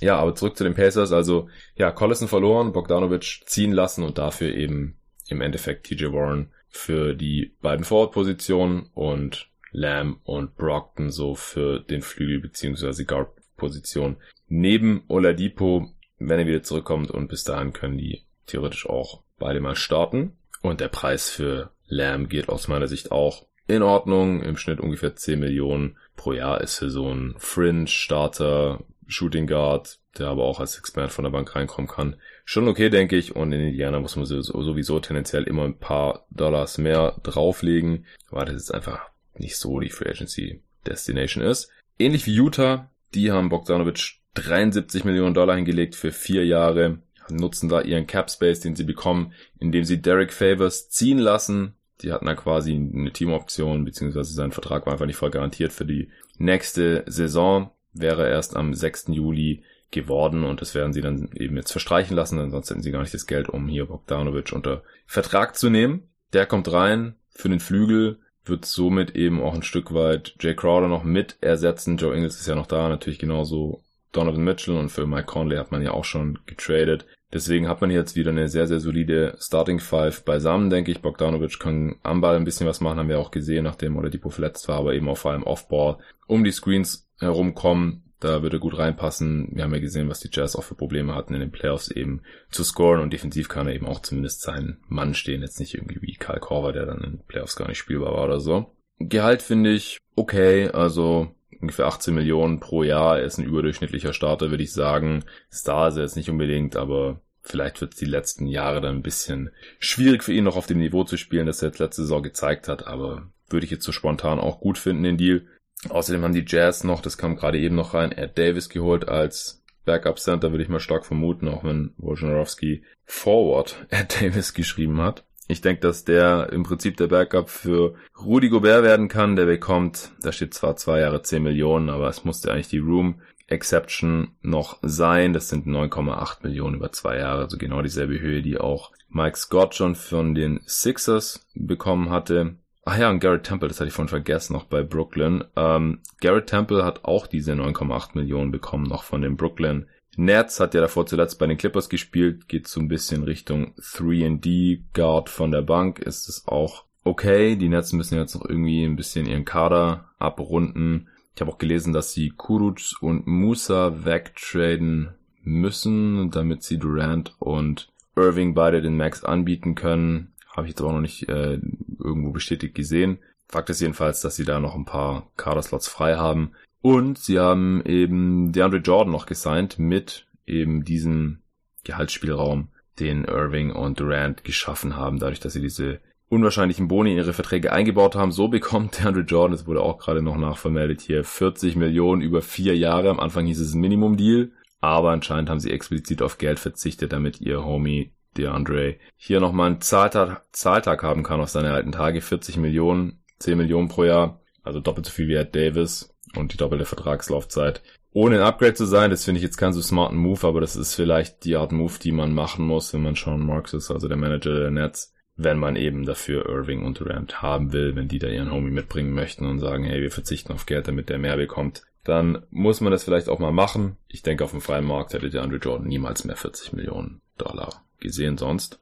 Ja, 0.01 0.17
aber 0.17 0.35
zurück 0.35 0.57
zu 0.57 0.65
den 0.65 0.75
Pacers. 0.75 1.13
Also, 1.13 1.49
ja, 1.77 1.91
Collison 1.91 2.29
verloren, 2.29 2.73
Bogdanovic 2.73 3.43
ziehen 3.47 3.73
lassen 3.73 4.05
und 4.05 4.19
dafür 4.19 4.55
eben 4.55 4.97
im 5.29 5.41
Endeffekt 5.41 5.87
TJ 5.87 6.13
Warren 6.13 6.51
für 6.75 7.15
die 7.15 7.55
beiden 7.63 7.85
Forward-Positionen 7.85 8.91
und 8.95 9.49
Lamb 9.71 10.19
und 10.25 10.57
Brockton 10.57 11.11
so 11.11 11.35
für 11.35 11.79
den 11.79 12.03
Flügel 12.03 12.41
beziehungsweise 12.41 13.05
Guard-Position. 13.05 14.17
Neben 14.49 15.05
Oladipo, 15.09 15.91
wenn 16.19 16.41
er 16.41 16.47
wieder 16.47 16.63
zurückkommt 16.63 17.11
und 17.11 17.29
bis 17.29 17.45
dahin 17.45 17.73
können 17.73 17.97
die 17.97 18.23
theoretisch 18.47 18.89
auch 18.89 19.23
beide 19.39 19.61
mal 19.61 19.77
starten. 19.77 20.37
Und 20.63 20.81
der 20.81 20.89
Preis 20.89 21.31
für 21.31 21.71
Lamb 21.87 22.29
geht 22.29 22.49
aus 22.49 22.67
meiner 22.67 22.89
Sicht 22.89 23.13
auch 23.13 23.47
in 23.67 23.83
Ordnung. 23.83 24.43
Im 24.43 24.57
Schnitt 24.57 24.81
ungefähr 24.81 25.15
10 25.15 25.39
Millionen 25.39 25.97
pro 26.17 26.33
Jahr 26.33 26.61
ist 26.61 26.79
für 26.79 26.91
so 26.91 27.09
einen 27.09 27.35
Fringe-Starter 27.39 28.85
Shooting 29.07 29.47
Guard, 29.47 29.99
der 30.19 30.29
aber 30.29 30.45
auch 30.45 30.61
als 30.61 30.79
Expert 30.79 31.13
von 31.13 31.25
der 31.25 31.31
Bank 31.31 31.55
reinkommen 31.55 31.89
kann. 31.89 32.17
Schon 32.45 32.69
okay, 32.69 32.91
denke 32.91 33.17
ich. 33.17 33.35
Und 33.35 33.53
in 33.53 33.61
Indiana 33.61 34.01
muss 34.01 34.17
man 34.17 34.27
sowieso 34.27 35.01
tendenziell 35.01 35.45
immer 35.45 35.65
ein 35.65 35.79
paar 35.79 36.27
Dollars 36.31 36.79
mehr 36.79 37.21
drauflegen, 37.23 38.07
weil 38.31 38.47
das 38.47 38.55
jetzt 38.55 38.75
einfach 38.75 39.01
nicht 39.37 39.57
so 39.57 39.81
die 39.81 39.91
Free 39.91 40.11
Agency 40.11 40.63
Destination 40.87 41.43
ist. 41.43 41.71
Ähnlich 41.99 42.27
wie 42.27 42.35
Utah, 42.35 42.91
die 43.15 43.33
haben 43.33 43.49
Bogdanovic 43.49 44.21
73 44.35 45.05
Millionen 45.05 45.35
Dollar 45.35 45.57
hingelegt 45.57 45.95
für 45.95 46.13
vier 46.13 46.45
Jahre, 46.45 46.99
nutzen 47.29 47.69
da 47.69 47.81
ihren 47.81 48.07
Cap 48.07 48.31
Space, 48.31 48.61
den 48.61 48.77
sie 48.77 48.85
bekommen, 48.85 49.33
indem 49.59 49.85
sie 49.85 50.03
Derek 50.03 50.33
Favors 50.33 50.91
ziehen 50.91 51.19
lassen. 51.19 51.75
Die 52.03 52.13
hatten 52.13 52.27
da 52.27 52.35
quasi 52.35 52.75
eine 52.75 53.13
Teamoption, 53.13 53.85
beziehungsweise 53.85 54.35
sein 54.35 54.53
Vertrag 54.53 54.85
war 54.87 54.93
einfach 54.93 55.07
nicht 55.07 55.17
voll 55.17 55.31
garantiert 55.31 55.73
für 55.73 55.87
die 55.87 56.11
nächste 56.39 57.05
Saison. 57.07 57.71
Wäre 57.95 58.29
erst 58.29 58.57
am 58.57 58.75
6. 58.75 59.07
Juli 59.09 59.63
geworden 59.91 60.45
und 60.45 60.61
das 60.61 60.75
werden 60.75 60.93
sie 60.93 61.01
dann 61.01 61.31
eben 61.35 61.57
jetzt 61.57 61.71
verstreichen 61.71 62.17
lassen, 62.17 62.39
ansonsten 62.39 62.75
hätten 62.75 62.83
sie 62.83 62.91
gar 62.91 63.01
nicht 63.01 63.15
das 63.15 63.27
Geld, 63.27 63.49
um 63.49 63.69
hier 63.69 63.87
Bogdanovic 63.87 64.53
unter 64.53 64.83
Vertrag 65.07 65.57
zu 65.57 65.71
nehmen. 65.71 66.09
Der 66.33 66.47
kommt 66.47 66.71
rein 66.73 67.15
für 67.31 67.49
den 67.49 67.61
Flügel, 67.61 68.19
wird 68.45 68.65
somit 68.65 69.15
eben 69.15 69.41
auch 69.41 69.55
ein 69.55 69.63
Stück 69.63 69.95
weit 69.95 70.35
Jay 70.41 70.55
Crowder 70.55 70.89
noch 70.89 71.05
mit 71.05 71.37
ersetzen. 71.41 71.97
Joe 71.97 72.15
Ingles 72.15 72.41
ist 72.41 72.49
ja 72.49 72.55
noch 72.55 72.67
da, 72.67 72.89
natürlich 72.89 73.19
genauso 73.19 73.83
Donovan 74.13 74.45
Mitchell 74.45 74.77
und 74.77 74.91
für 74.91 75.07
Mike 75.07 75.27
Conley 75.27 75.57
hat 75.57 75.73
man 75.73 75.83
ja 75.83 75.93
auch 75.93 76.05
schon 76.05 76.39
getradet. 76.47 77.07
Deswegen 77.35 77.69
hat 77.69 77.81
man 77.81 77.91
jetzt 77.91 78.15
wieder 78.15 78.31
eine 78.31 78.49
sehr, 78.49 78.69
sehr 78.69 78.79
solide 78.79 79.37
Starting 79.41 79.81
Five 79.81 80.25
beisammen, 80.25 80.71
denke 80.71 80.93
ich. 80.93 81.03
Bogdanovic 81.03 81.59
kann 81.59 81.97
am 82.05 82.21
Ball 82.21 82.37
ein 82.37 82.45
bisschen 82.45 82.69
was 82.69 82.81
machen, 82.81 82.99
haben 83.01 83.09
wir 83.09 83.19
auch 83.19 83.33
gesehen, 83.33 83.65
nachdem 83.65 83.97
Oladipo 83.97 84.31
verletzt 84.31 84.69
war, 84.69 84.79
aber 84.79 84.95
eben 84.95 85.09
auch 85.09 85.19
vor 85.19 85.33
allem 85.33 85.43
Offball 85.43 85.99
um 86.29 86.45
die 86.45 86.53
Screens 86.53 87.11
herumkommen. 87.19 88.05
Da 88.21 88.43
würde 88.43 88.61
gut 88.61 88.79
reinpassen. 88.79 89.49
Wir 89.53 89.65
haben 89.65 89.75
ja 89.75 89.81
gesehen, 89.81 90.09
was 90.09 90.21
die 90.21 90.31
Jazz 90.33 90.55
auch 90.55 90.63
für 90.63 90.77
Probleme 90.77 91.15
hatten 91.15 91.35
in 91.35 91.41
den 91.41 91.51
Playoffs 91.51 91.91
eben 91.91 92.23
zu 92.51 92.63
scoren 92.63 93.01
und 93.01 93.13
defensiv 93.13 93.49
kann 93.49 93.67
er 93.67 93.75
eben 93.75 93.87
auch 93.87 94.01
zumindest 94.01 94.41
seinen 94.43 94.79
Mann 94.89 95.13
stehen. 95.13 95.43
Jetzt 95.43 95.59
nicht 95.59 95.75
irgendwie 95.75 96.01
wie 96.01 96.15
Kyle 96.15 96.41
Korver, 96.41 96.73
der 96.73 96.87
dann 96.87 97.03
in 97.03 97.11
den 97.11 97.27
Playoffs 97.27 97.57
gar 97.57 97.67
nicht 97.67 97.79
spielbar 97.79 98.13
war 98.13 98.25
oder 98.25 98.39
so. 98.39 98.77
Gehalt 99.01 99.43
finde 99.43 99.73
ich 99.73 99.99
okay, 100.15 100.69
also 100.69 101.35
ungefähr 101.65 101.87
18 101.87 102.15
Millionen 102.15 102.61
pro 102.61 102.83
Jahr. 102.83 103.19
Er 103.19 103.25
ist 103.25 103.39
ein 103.39 103.45
überdurchschnittlicher 103.45 104.13
Starter, 104.13 104.51
würde 104.51 104.63
ich 104.63 104.73
sagen. 104.73 105.25
Star 105.51 105.89
ist 105.89 105.97
er 105.97 106.03
jetzt 106.03 106.17
nicht 106.17 106.31
unbedingt, 106.31 106.77
aber 106.77 107.21
vielleicht 107.43 107.81
wird 107.81 107.95
es 107.95 107.99
die 107.99 108.05
letzten 108.05 108.47
Jahre 108.47 108.81
dann 108.81 108.97
ein 108.97 109.03
bisschen 109.03 109.51
schwierig 109.79 110.23
für 110.23 110.33
ihn 110.33 110.45
noch 110.45 110.57
auf 110.57 110.67
dem 110.67 110.79
Niveau 110.79 111.05
zu 111.05 111.17
spielen, 111.17 111.47
das 111.47 111.63
er 111.63 111.69
jetzt 111.69 111.79
letzte 111.79 112.03
Saison 112.03 112.23
gezeigt 112.23 112.69
hat, 112.69 112.87
aber 112.87 113.31
würde 113.49 113.65
ich 113.65 113.71
jetzt 113.71 113.85
so 113.85 113.93
spontan 113.93 114.39
auch 114.39 114.61
gut 114.61 114.79
finden, 114.79 115.03
den 115.03 115.17
Deal. 115.17 115.47
Außerdem 115.89 116.23
haben 116.23 116.35
die 116.35 116.45
Jazz 116.47 116.85
noch, 116.85 117.01
das 117.03 117.19
kam 117.19 117.37
gerade 117.37 117.59
eben 117.59 117.75
noch 117.75 117.95
rein, 117.95 118.13
Ed 118.13 118.39
Davis 118.39 118.69
geholt 118.69 119.09
als 119.09 119.63
Backup 119.85 120.19
Center, 120.19 120.51
würde 120.51 120.65
ich 120.65 120.71
mal 120.71 120.81
stark 120.81 121.05
vermuten, 121.05 121.49
auch 121.49 121.65
wenn 121.65 121.93
Wojnarowski 121.99 122.83
Forward 123.05 123.87
Ed 123.91 124.21
Davis 124.21 124.55
geschrieben 124.55 125.01
hat. 125.01 125.25
Ich 125.47 125.61
denke, 125.61 125.83
dass 125.83 126.05
der 126.05 126.51
im 126.53 126.63
Prinzip 126.63 126.97
der 126.97 127.09
Backup 127.09 127.51
für 127.51 127.95
Rudy 128.19 128.49
Gobert 128.49 128.83
werden 128.83 129.09
kann. 129.09 129.37
Der 129.37 129.45
bekommt, 129.45 130.13
da 130.23 130.33
steht 130.33 130.55
zwar 130.55 130.77
zwei 130.77 131.01
Jahre 131.01 131.23
10 131.23 131.43
Millionen, 131.43 131.91
aber 131.91 132.09
es 132.09 132.25
musste 132.25 132.51
eigentlich 132.51 132.69
die 132.69 132.79
Room 132.79 133.21
Exception 133.47 134.37
noch 134.41 134.79
sein. 134.83 135.35
Das 135.35 135.49
sind 135.49 135.67
9,8 135.67 136.39
Millionen 136.43 136.77
über 136.77 136.93
zwei 136.93 137.19
Jahre, 137.19 137.43
also 137.43 137.59
genau 137.59 137.83
dieselbe 137.83 138.19
Höhe, 138.19 138.41
die 138.41 138.59
auch 138.59 138.93
Mike 139.11 139.37
Scott 139.37 139.75
schon 139.75 139.95
von 139.95 140.35
den 140.35 140.61
Sixers 140.67 141.47
bekommen 141.55 142.09
hatte. 142.09 142.57
Ach 142.87 142.99
ja, 142.99 143.11
und 143.11 143.21
Garrett 143.21 143.45
Temple, 143.45 143.69
das 143.69 143.81
hatte 143.81 143.89
ich 143.89 143.95
vorhin 143.95 144.09
vergessen, 144.09 144.53
noch 144.53 144.65
bei 144.65 144.83
Brooklyn. 144.83 145.45
Ähm, 145.57 146.01
Garrett 146.21 146.49
Temple 146.49 146.85
hat 146.85 147.05
auch 147.05 147.27
diese 147.27 147.53
9,8 147.53 148.11
Millionen 148.15 148.51
bekommen, 148.51 148.85
noch 148.85 149.05
von 149.05 149.23
den 149.23 149.37
Brooklyn 149.37 149.87
Nets 150.17 150.61
hat 150.61 150.75
ja 150.75 150.81
davor 150.81 151.07
zuletzt 151.07 151.39
bei 151.39 151.47
den 151.47 151.57
Clippers 151.57 151.89
gespielt, 151.89 152.49
geht 152.49 152.69
so 152.69 152.81
ein 152.81 152.89
bisschen 152.89 153.25
Richtung 153.25 153.75
3D 153.79 154.83
Guard 154.93 155.29
von 155.29 155.51
der 155.51 155.63
Bank, 155.63 155.99
ist 155.99 156.29
es 156.29 156.47
auch 156.47 156.85
okay. 157.05 157.57
Die 157.57 157.69
Nets 157.69 157.93
müssen 157.93 158.19
jetzt 158.19 158.35
noch 158.35 158.45
irgendwie 158.45 158.85
ein 158.85 158.97
bisschen 158.97 159.27
ihren 159.27 159.45
Kader 159.45 160.11
abrunden. 160.19 161.09
Ich 161.35 161.41
habe 161.41 161.51
auch 161.51 161.59
gelesen, 161.59 161.93
dass 161.93 162.13
sie 162.13 162.31
Kuruc 162.31 162.79
und 163.01 163.27
Musa 163.27 164.05
wegtraden 164.05 165.11
müssen, 165.43 166.31
damit 166.31 166.63
sie 166.63 166.79
Durant 166.79 167.35
und 167.39 167.89
Irving 168.17 168.55
beide 168.55 168.83
den 168.83 168.97
Max 168.97 169.25
anbieten 169.25 169.75
können. 169.75 170.33
Habe 170.49 170.67
ich 170.67 170.73
jetzt 170.73 170.81
aber 170.81 170.93
noch 170.93 171.01
nicht 171.01 171.29
äh, 171.29 171.59
irgendwo 171.99 172.31
bestätigt 172.31 172.75
gesehen. 172.75 173.19
Fakt 173.49 173.71
ist 173.71 173.81
jedenfalls, 173.81 174.21
dass 174.21 174.37
sie 174.37 174.45
da 174.45 174.61
noch 174.61 174.75
ein 174.75 174.85
paar 174.85 175.29
Kaderslots 175.37 175.89
frei 175.89 176.17
haben. 176.17 176.53
Und 176.85 177.17
sie 177.17 177.39
haben 177.39 177.83
eben 177.87 178.53
DeAndre 178.53 178.77
Jordan 178.77 179.11
noch 179.11 179.25
gesigned 179.25 179.79
mit 179.79 180.27
eben 180.45 180.85
diesem 180.85 181.39
Gehaltsspielraum, 181.83 182.69
den 183.01 183.25
Irving 183.25 183.71
und 183.71 183.99
Durant 183.99 184.45
geschaffen 184.45 184.95
haben, 184.95 185.19
dadurch, 185.19 185.41
dass 185.41 185.55
sie 185.55 185.63
diese 185.63 186.01
unwahrscheinlichen 186.29 186.87
Boni 186.87 187.13
in 187.13 187.17
ihre 187.17 187.33
Verträge 187.33 187.73
eingebaut 187.73 188.17
haben. 188.17 188.33
So 188.33 188.49
bekommt 188.49 188.99
DeAndre 189.03 189.23
Jordan, 189.23 189.53
das 189.53 189.67
wurde 189.67 189.81
auch 189.81 189.97
gerade 189.97 190.21
noch 190.21 190.37
nachvermeldet 190.37 191.01
hier, 191.01 191.25
40 191.25 191.77
Millionen 191.77 192.21
über 192.21 192.43
vier 192.43 192.77
Jahre. 192.77 193.09
Am 193.09 193.19
Anfang 193.19 193.47
hieß 193.47 193.61
es 193.61 193.75
Minimum-Deal, 193.75 194.53
aber 194.83 195.13
anscheinend 195.13 195.49
haben 195.49 195.61
sie 195.61 195.71
explizit 195.71 196.21
auf 196.21 196.37
Geld 196.37 196.59
verzichtet, 196.59 197.15
damit 197.15 197.41
ihr 197.41 197.65
Homie 197.65 198.13
DeAndre 198.37 198.97
hier 199.17 199.41
nochmal 199.41 199.71
einen 199.71 199.81
Zahltag, 199.81 200.43
Zahltag 200.53 201.03
haben 201.03 201.23
kann 201.23 201.41
auf 201.41 201.49
seine 201.49 201.73
alten 201.73 201.93
Tage. 201.93 202.21
40 202.21 202.59
Millionen, 202.59 203.23
10 203.39 203.57
Millionen 203.57 203.89
pro 203.89 204.05
Jahr, 204.05 204.43
also 204.63 204.81
doppelt 204.81 205.07
so 205.07 205.13
viel 205.13 205.29
wie 205.29 205.37
Ed 205.37 205.57
Davis 205.57 206.14
und 206.37 206.53
die 206.53 206.57
doppelte 206.57 206.85
Vertragslaufzeit. 206.85 207.83
Ohne 208.13 208.37
ein 208.37 208.47
Upgrade 208.47 208.75
zu 208.75 208.87
sein, 208.87 209.11
das 209.11 209.25
finde 209.25 209.39
ich 209.39 209.45
jetzt 209.45 209.57
keinen 209.57 209.73
so 209.73 209.83
smarten 209.83 210.19
Move, 210.19 210.47
aber 210.47 210.61
das 210.61 210.77
ist 210.77 210.95
vielleicht 210.95 211.45
die 211.45 211.57
Art 211.57 211.73
Move, 211.73 211.95
die 212.01 212.13
man 212.13 212.33
machen 212.33 212.65
muss, 212.65 212.95
wenn 212.95 213.03
man 213.03 213.17
Sean 213.17 213.45
Marks 213.45 213.73
ist, 213.73 213.91
also 213.91 214.07
der 214.07 214.17
Manager 214.17 214.55
der 214.55 214.71
Nets, 214.71 215.13
wenn 215.37 215.59
man 215.59 215.75
eben 215.75 216.05
dafür 216.07 216.47
Irving 216.49 216.85
und 216.85 217.01
Durant 217.01 217.43
haben 217.43 217.73
will, 217.73 217.97
wenn 217.97 218.07
die 218.07 218.21
da 218.21 218.29
ihren 218.29 218.53
Homie 218.53 218.71
mitbringen 218.71 219.13
möchten 219.13 219.47
und 219.47 219.59
sagen, 219.59 219.85
hey, 219.85 220.01
wir 220.01 220.13
verzichten 220.13 220.53
auf 220.53 220.67
Geld, 220.67 220.87
damit 220.87 221.09
der 221.09 221.19
mehr 221.19 221.37
bekommt, 221.37 221.83
dann 222.05 222.45
muss 222.51 222.81
man 222.81 222.93
das 222.93 223.03
vielleicht 223.03 223.29
auch 223.29 223.41
mal 223.41 223.53
machen. 223.53 223.97
Ich 224.09 224.23
denke, 224.23 224.45
auf 224.45 224.53
dem 224.53 224.61
freien 224.61 224.85
Markt 224.85 225.13
hätte 225.13 225.31
der 225.31 225.43
Andrew 225.43 225.59
Jordan 225.59 225.89
niemals 225.89 226.25
mehr 226.25 226.37
40 226.37 226.73
Millionen 226.75 227.21
Dollar 227.37 227.83
gesehen 227.99 228.39
sonst. 228.39 228.79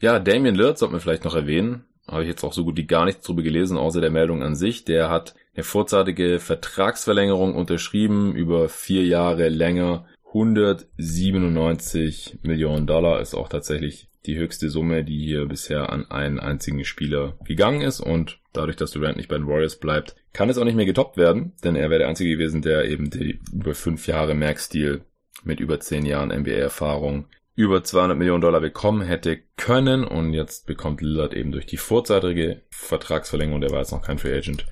Ja, 0.00 0.18
Damian 0.18 0.54
Lillard 0.54 0.78
sollte 0.78 0.92
man 0.92 1.00
vielleicht 1.00 1.24
noch 1.24 1.36
erwähnen. 1.36 1.84
Habe 2.08 2.22
ich 2.22 2.28
jetzt 2.28 2.42
auch 2.42 2.52
so 2.52 2.64
gut 2.64 2.76
wie 2.76 2.86
gar 2.86 3.04
nichts 3.04 3.24
drüber 3.24 3.42
gelesen, 3.42 3.78
außer 3.78 4.00
der 4.00 4.10
Meldung 4.10 4.42
an 4.42 4.56
sich. 4.56 4.84
Der 4.84 5.10
hat 5.10 5.34
eine 5.54 5.64
vorzeitige 5.64 6.40
Vertragsverlängerung 6.40 7.54
unterschrieben 7.54 8.34
über 8.34 8.68
vier 8.68 9.04
Jahre 9.04 9.48
länger. 9.48 10.06
197 10.28 12.38
Millionen 12.42 12.86
Dollar 12.86 13.20
ist 13.20 13.34
auch 13.34 13.48
tatsächlich 13.48 14.08
die 14.26 14.36
höchste 14.36 14.70
Summe, 14.70 15.04
die 15.04 15.18
hier 15.18 15.46
bisher 15.46 15.90
an 15.90 16.10
einen 16.10 16.40
einzigen 16.40 16.84
Spieler 16.84 17.36
gegangen 17.44 17.82
ist 17.82 18.00
und 18.00 18.40
dadurch, 18.52 18.76
dass 18.76 18.90
Durant 18.90 19.16
nicht 19.16 19.28
bei 19.28 19.36
den 19.36 19.46
Warriors 19.46 19.76
bleibt, 19.76 20.16
kann 20.32 20.48
es 20.48 20.58
auch 20.58 20.64
nicht 20.64 20.76
mehr 20.76 20.86
getoppt 20.86 21.16
werden, 21.16 21.52
denn 21.62 21.76
er 21.76 21.90
wäre 21.90 22.00
der 22.00 22.08
einzige 22.08 22.30
gewesen, 22.30 22.62
der 22.62 22.86
eben 22.86 23.10
die 23.10 23.40
über 23.52 23.74
fünf 23.74 24.06
Jahre 24.06 24.34
Max-Deal 24.34 25.02
mit 25.44 25.60
über 25.60 25.78
zehn 25.78 26.06
Jahren 26.06 26.30
NBA-Erfahrung 26.30 27.26
über 27.56 27.84
200 27.84 28.18
Millionen 28.18 28.40
Dollar 28.40 28.60
bekommen 28.60 29.02
hätte 29.02 29.38
können 29.56 30.04
und 30.04 30.32
jetzt 30.32 30.66
bekommt 30.66 31.00
Lillard 31.00 31.34
eben 31.34 31.52
durch 31.52 31.66
die 31.66 31.76
vorzeitige 31.76 32.62
Vertragsverlängerung, 32.70 33.60
der 33.60 33.70
war 33.70 33.78
jetzt 33.78 33.92
noch 33.92 34.02
kein 34.02 34.18
Free 34.18 34.36
Agent, 34.36 34.66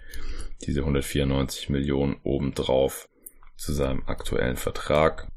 diese 0.66 0.80
194 0.80 1.68
Millionen 1.68 2.16
obendrauf 2.22 3.08
zu 3.56 3.72
seinem 3.72 4.02
aktuellen 4.06 4.56
Vertrag. 4.56 5.30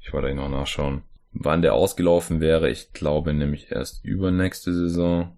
Ich 0.00 0.12
wollte 0.12 0.34
noch 0.34 0.48
nachschauen, 0.48 1.02
wann 1.32 1.62
der 1.62 1.74
ausgelaufen 1.74 2.40
wäre. 2.40 2.70
Ich 2.70 2.92
glaube 2.92 3.34
nämlich 3.34 3.70
erst 3.70 4.04
übernächste 4.04 4.72
Saison. 4.72 5.36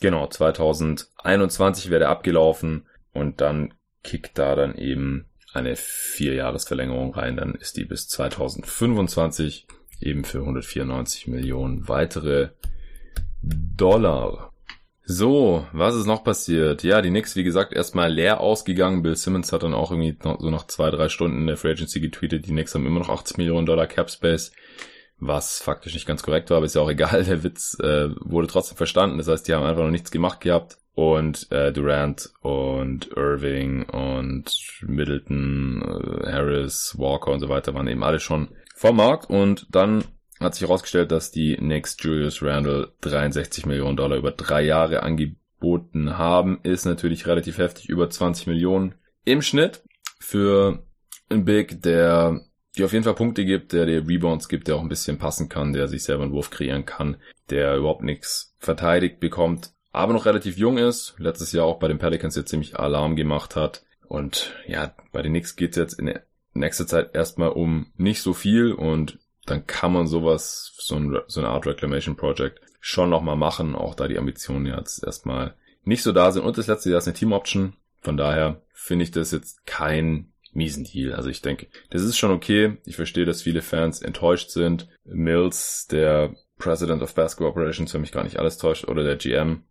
Genau, 0.00 0.26
2021 0.26 1.90
wäre 1.90 2.00
der 2.00 2.10
abgelaufen 2.10 2.86
und 3.12 3.40
dann 3.40 3.74
kickt 4.02 4.38
da 4.38 4.54
dann 4.54 4.76
eben 4.76 5.26
eine 5.52 5.74
Vierjahresverlängerung 5.74 7.14
rein. 7.14 7.36
Dann 7.36 7.54
ist 7.54 7.76
die 7.76 7.84
bis 7.84 8.08
2025 8.08 9.66
eben 10.00 10.24
für 10.24 10.40
194 10.40 11.28
Millionen 11.28 11.88
weitere 11.88 12.50
Dollar. 13.42 14.52
So, 15.08 15.64
was 15.72 15.94
ist 15.94 16.06
noch 16.06 16.24
passiert? 16.24 16.82
Ja, 16.82 17.00
die 17.00 17.10
Knicks, 17.10 17.36
wie 17.36 17.44
gesagt, 17.44 17.72
erstmal 17.72 18.12
leer 18.12 18.40
ausgegangen. 18.40 19.02
Bill 19.02 19.14
Simmons 19.14 19.52
hat 19.52 19.62
dann 19.62 19.72
auch 19.72 19.92
irgendwie 19.92 20.18
noch, 20.24 20.40
so 20.40 20.50
nach 20.50 20.66
zwei, 20.66 20.90
drei 20.90 21.08
Stunden 21.08 21.42
in 21.42 21.46
der 21.46 21.56
Free 21.56 21.70
Agency 21.70 22.00
getweetet, 22.00 22.44
die 22.44 22.50
Knicks 22.50 22.74
haben 22.74 22.86
immer 22.86 22.98
noch 22.98 23.08
80 23.08 23.38
Millionen 23.38 23.66
Dollar 23.66 23.86
Cap 23.86 24.10
Space, 24.10 24.50
was 25.20 25.60
faktisch 25.60 25.94
nicht 25.94 26.08
ganz 26.08 26.24
korrekt 26.24 26.50
war, 26.50 26.56
aber 26.56 26.66
ist 26.66 26.74
ja 26.74 26.82
auch 26.82 26.90
egal. 26.90 27.22
Der 27.24 27.44
Witz 27.44 27.78
äh, 27.78 28.08
wurde 28.18 28.48
trotzdem 28.48 28.76
verstanden. 28.76 29.18
Das 29.18 29.28
heißt, 29.28 29.46
die 29.46 29.54
haben 29.54 29.64
einfach 29.64 29.84
noch 29.84 29.92
nichts 29.92 30.10
gemacht 30.10 30.40
gehabt. 30.40 30.78
Und 30.94 31.52
äh, 31.52 31.72
Durant 31.72 32.30
und 32.40 33.10
Irving 33.14 33.84
und 33.84 34.56
Middleton, 34.80 35.82
äh, 35.82 36.32
Harris, 36.32 36.96
Walker 36.98 37.30
und 37.30 37.38
so 37.38 37.48
weiter 37.48 37.74
waren 37.74 37.86
eben 37.86 38.02
alle 38.02 38.18
schon 38.18 38.48
vom 38.74 38.96
Markt. 38.96 39.30
Und 39.30 39.68
dann 39.70 40.02
hat 40.40 40.54
sich 40.54 40.62
herausgestellt, 40.62 41.12
dass 41.12 41.30
die 41.30 41.56
Knicks 41.56 41.96
Julius 41.98 42.42
Randle 42.42 42.92
63 43.00 43.66
Millionen 43.66 43.96
Dollar 43.96 44.18
über 44.18 44.32
drei 44.32 44.62
Jahre 44.62 45.02
angeboten 45.02 46.18
haben. 46.18 46.60
Ist 46.62 46.84
natürlich 46.84 47.26
relativ 47.26 47.58
heftig, 47.58 47.88
über 47.88 48.10
20 48.10 48.46
Millionen 48.46 48.94
im 49.24 49.42
Schnitt 49.42 49.82
für 50.18 50.84
ein 51.30 51.44
Big, 51.44 51.82
der 51.82 52.40
die 52.76 52.84
auf 52.84 52.92
jeden 52.92 53.04
Fall 53.04 53.14
Punkte 53.14 53.44
gibt, 53.44 53.72
der 53.72 53.86
dir 53.86 54.06
Rebounds 54.06 54.48
gibt, 54.48 54.68
der 54.68 54.76
auch 54.76 54.82
ein 54.82 54.88
bisschen 54.88 55.18
passen 55.18 55.48
kann, 55.48 55.72
der 55.72 55.88
sich 55.88 56.04
selber 56.04 56.24
einen 56.24 56.32
Wurf 56.32 56.50
kreieren 56.50 56.84
kann, 56.84 57.16
der 57.48 57.76
überhaupt 57.76 58.02
nichts 58.02 58.54
verteidigt 58.58 59.18
bekommt, 59.18 59.70
aber 59.92 60.12
noch 60.12 60.26
relativ 60.26 60.58
jung 60.58 60.76
ist, 60.76 61.14
letztes 61.18 61.52
Jahr 61.52 61.64
auch 61.64 61.78
bei 61.78 61.88
den 61.88 61.98
Pelicans 61.98 62.36
jetzt 62.36 62.50
ziemlich 62.50 62.78
Alarm 62.78 63.16
gemacht 63.16 63.56
hat. 63.56 63.82
Und 64.06 64.54
ja, 64.66 64.94
bei 65.10 65.22
den 65.22 65.32
Knicks 65.32 65.56
geht 65.56 65.70
es 65.70 65.76
jetzt 65.76 65.98
in 65.98 66.18
nächster 66.52 66.86
Zeit 66.86 67.14
erstmal 67.14 67.48
um 67.48 67.86
nicht 67.96 68.20
so 68.20 68.34
viel 68.34 68.72
und 68.72 69.18
dann 69.46 69.66
kann 69.66 69.92
man 69.92 70.06
sowas, 70.06 70.72
so, 70.78 70.96
ein, 70.96 71.18
so 71.26 71.40
eine 71.40 71.48
Art 71.48 71.66
Reclamation 71.66 72.16
Project 72.16 72.60
schon 72.80 73.10
nochmal 73.10 73.36
machen, 73.36 73.74
auch 73.74 73.94
da 73.94 74.08
die 74.08 74.18
Ambitionen 74.18 74.66
jetzt 74.66 75.04
erstmal 75.04 75.54
nicht 75.84 76.02
so 76.02 76.12
da 76.12 76.32
sind. 76.32 76.44
Und 76.44 76.58
das 76.58 76.66
letzte 76.66 76.90
Jahr 76.90 76.98
ist 76.98 77.06
eine 77.06 77.16
Team 77.16 77.32
Option. 77.32 77.74
Von 78.00 78.16
daher 78.16 78.60
finde 78.72 79.04
ich 79.04 79.10
das 79.10 79.32
jetzt 79.32 79.66
kein 79.66 80.32
miesen 80.52 80.84
Deal. 80.84 81.12
Also 81.12 81.28
ich 81.28 81.42
denke, 81.42 81.66
das 81.90 82.02
ist 82.02 82.18
schon 82.18 82.32
okay. 82.32 82.76
Ich 82.84 82.96
verstehe, 82.96 83.24
dass 83.24 83.42
viele 83.42 83.62
Fans 83.62 84.02
enttäuscht 84.02 84.50
sind. 84.50 84.88
Mills, 85.04 85.86
der 85.88 86.34
President 86.58 87.02
of 87.02 87.14
Basketball 87.14 87.50
Operations, 87.50 87.92
wenn 87.94 88.00
mich 88.00 88.12
gar 88.12 88.24
nicht 88.24 88.38
alles 88.38 88.58
täuscht, 88.58 88.88
oder 88.88 89.04
der 89.04 89.16
GM, 89.16 89.62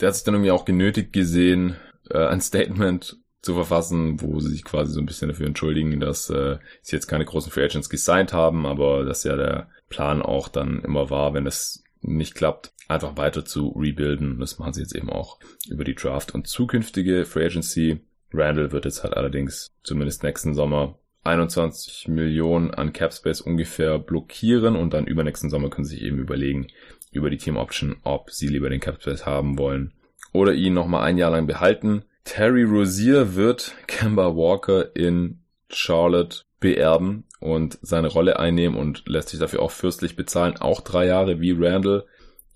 der 0.00 0.08
hat 0.08 0.14
sich 0.14 0.24
dann 0.24 0.34
irgendwie 0.34 0.52
auch 0.52 0.64
genötigt 0.64 1.12
gesehen, 1.12 1.76
äh, 2.10 2.18
ein 2.18 2.40
Statement 2.40 3.18
zu 3.42 3.54
verfassen, 3.54 4.20
wo 4.20 4.40
sie 4.40 4.50
sich 4.50 4.64
quasi 4.64 4.92
so 4.92 5.00
ein 5.00 5.06
bisschen 5.06 5.28
dafür 5.28 5.46
entschuldigen, 5.46 6.00
dass 6.00 6.30
äh, 6.30 6.58
sie 6.80 6.96
jetzt 6.96 7.08
keine 7.08 7.24
großen 7.24 7.50
Free 7.50 7.64
Agents 7.64 7.90
gesigned 7.90 8.32
haben, 8.32 8.66
aber 8.66 9.04
dass 9.04 9.24
ja 9.24 9.36
der 9.36 9.68
Plan 9.88 10.22
auch 10.22 10.48
dann 10.48 10.82
immer 10.82 11.10
war, 11.10 11.34
wenn 11.34 11.46
es 11.46 11.82
nicht 12.00 12.34
klappt, 12.34 12.72
einfach 12.88 13.16
weiter 13.16 13.44
zu 13.44 13.68
rebuilden. 13.70 14.38
Das 14.38 14.58
machen 14.58 14.72
sie 14.72 14.80
jetzt 14.80 14.94
eben 14.94 15.10
auch 15.10 15.38
über 15.68 15.84
die 15.84 15.94
Draft 15.94 16.34
und 16.34 16.46
zukünftige 16.46 17.24
Free 17.24 17.46
Agency. 17.46 18.00
Randall 18.32 18.72
wird 18.72 18.84
jetzt 18.84 19.02
halt 19.02 19.14
allerdings 19.16 19.68
zumindest 19.82 20.22
nächsten 20.22 20.54
Sommer 20.54 20.98
21 21.24 22.08
Millionen 22.08 22.72
an 22.72 22.92
Cap 22.92 23.12
Space 23.12 23.40
ungefähr 23.40 23.98
blockieren 23.98 24.76
und 24.76 24.92
dann 24.92 25.06
übernächsten 25.06 25.50
Sommer 25.50 25.70
können 25.70 25.84
sie 25.84 25.96
sich 25.96 26.04
eben 26.04 26.18
überlegen 26.18 26.68
über 27.12 27.30
die 27.30 27.36
Team 27.36 27.56
Option, 27.56 27.96
ob 28.02 28.30
sie 28.30 28.48
lieber 28.48 28.70
den 28.70 28.80
Cap 28.80 29.00
Space 29.00 29.26
haben 29.26 29.58
wollen 29.58 29.92
oder 30.32 30.54
ihn 30.54 30.74
nochmal 30.74 31.04
ein 31.04 31.18
Jahr 31.18 31.30
lang 31.30 31.46
behalten. 31.46 32.04
Terry 32.24 32.64
Rozier 32.64 33.34
wird 33.34 33.74
Kemba 33.86 34.36
Walker 34.36 34.94
in 34.94 35.40
Charlotte 35.68 36.42
beerben 36.60 37.24
und 37.40 37.78
seine 37.82 38.08
Rolle 38.08 38.38
einnehmen 38.38 38.78
und 38.78 39.08
lässt 39.08 39.30
sich 39.30 39.40
dafür 39.40 39.62
auch 39.62 39.70
fürstlich 39.70 40.16
bezahlen. 40.16 40.56
Auch 40.56 40.80
drei 40.80 41.06
Jahre 41.06 41.40
wie 41.40 41.52
Randall. 41.58 42.06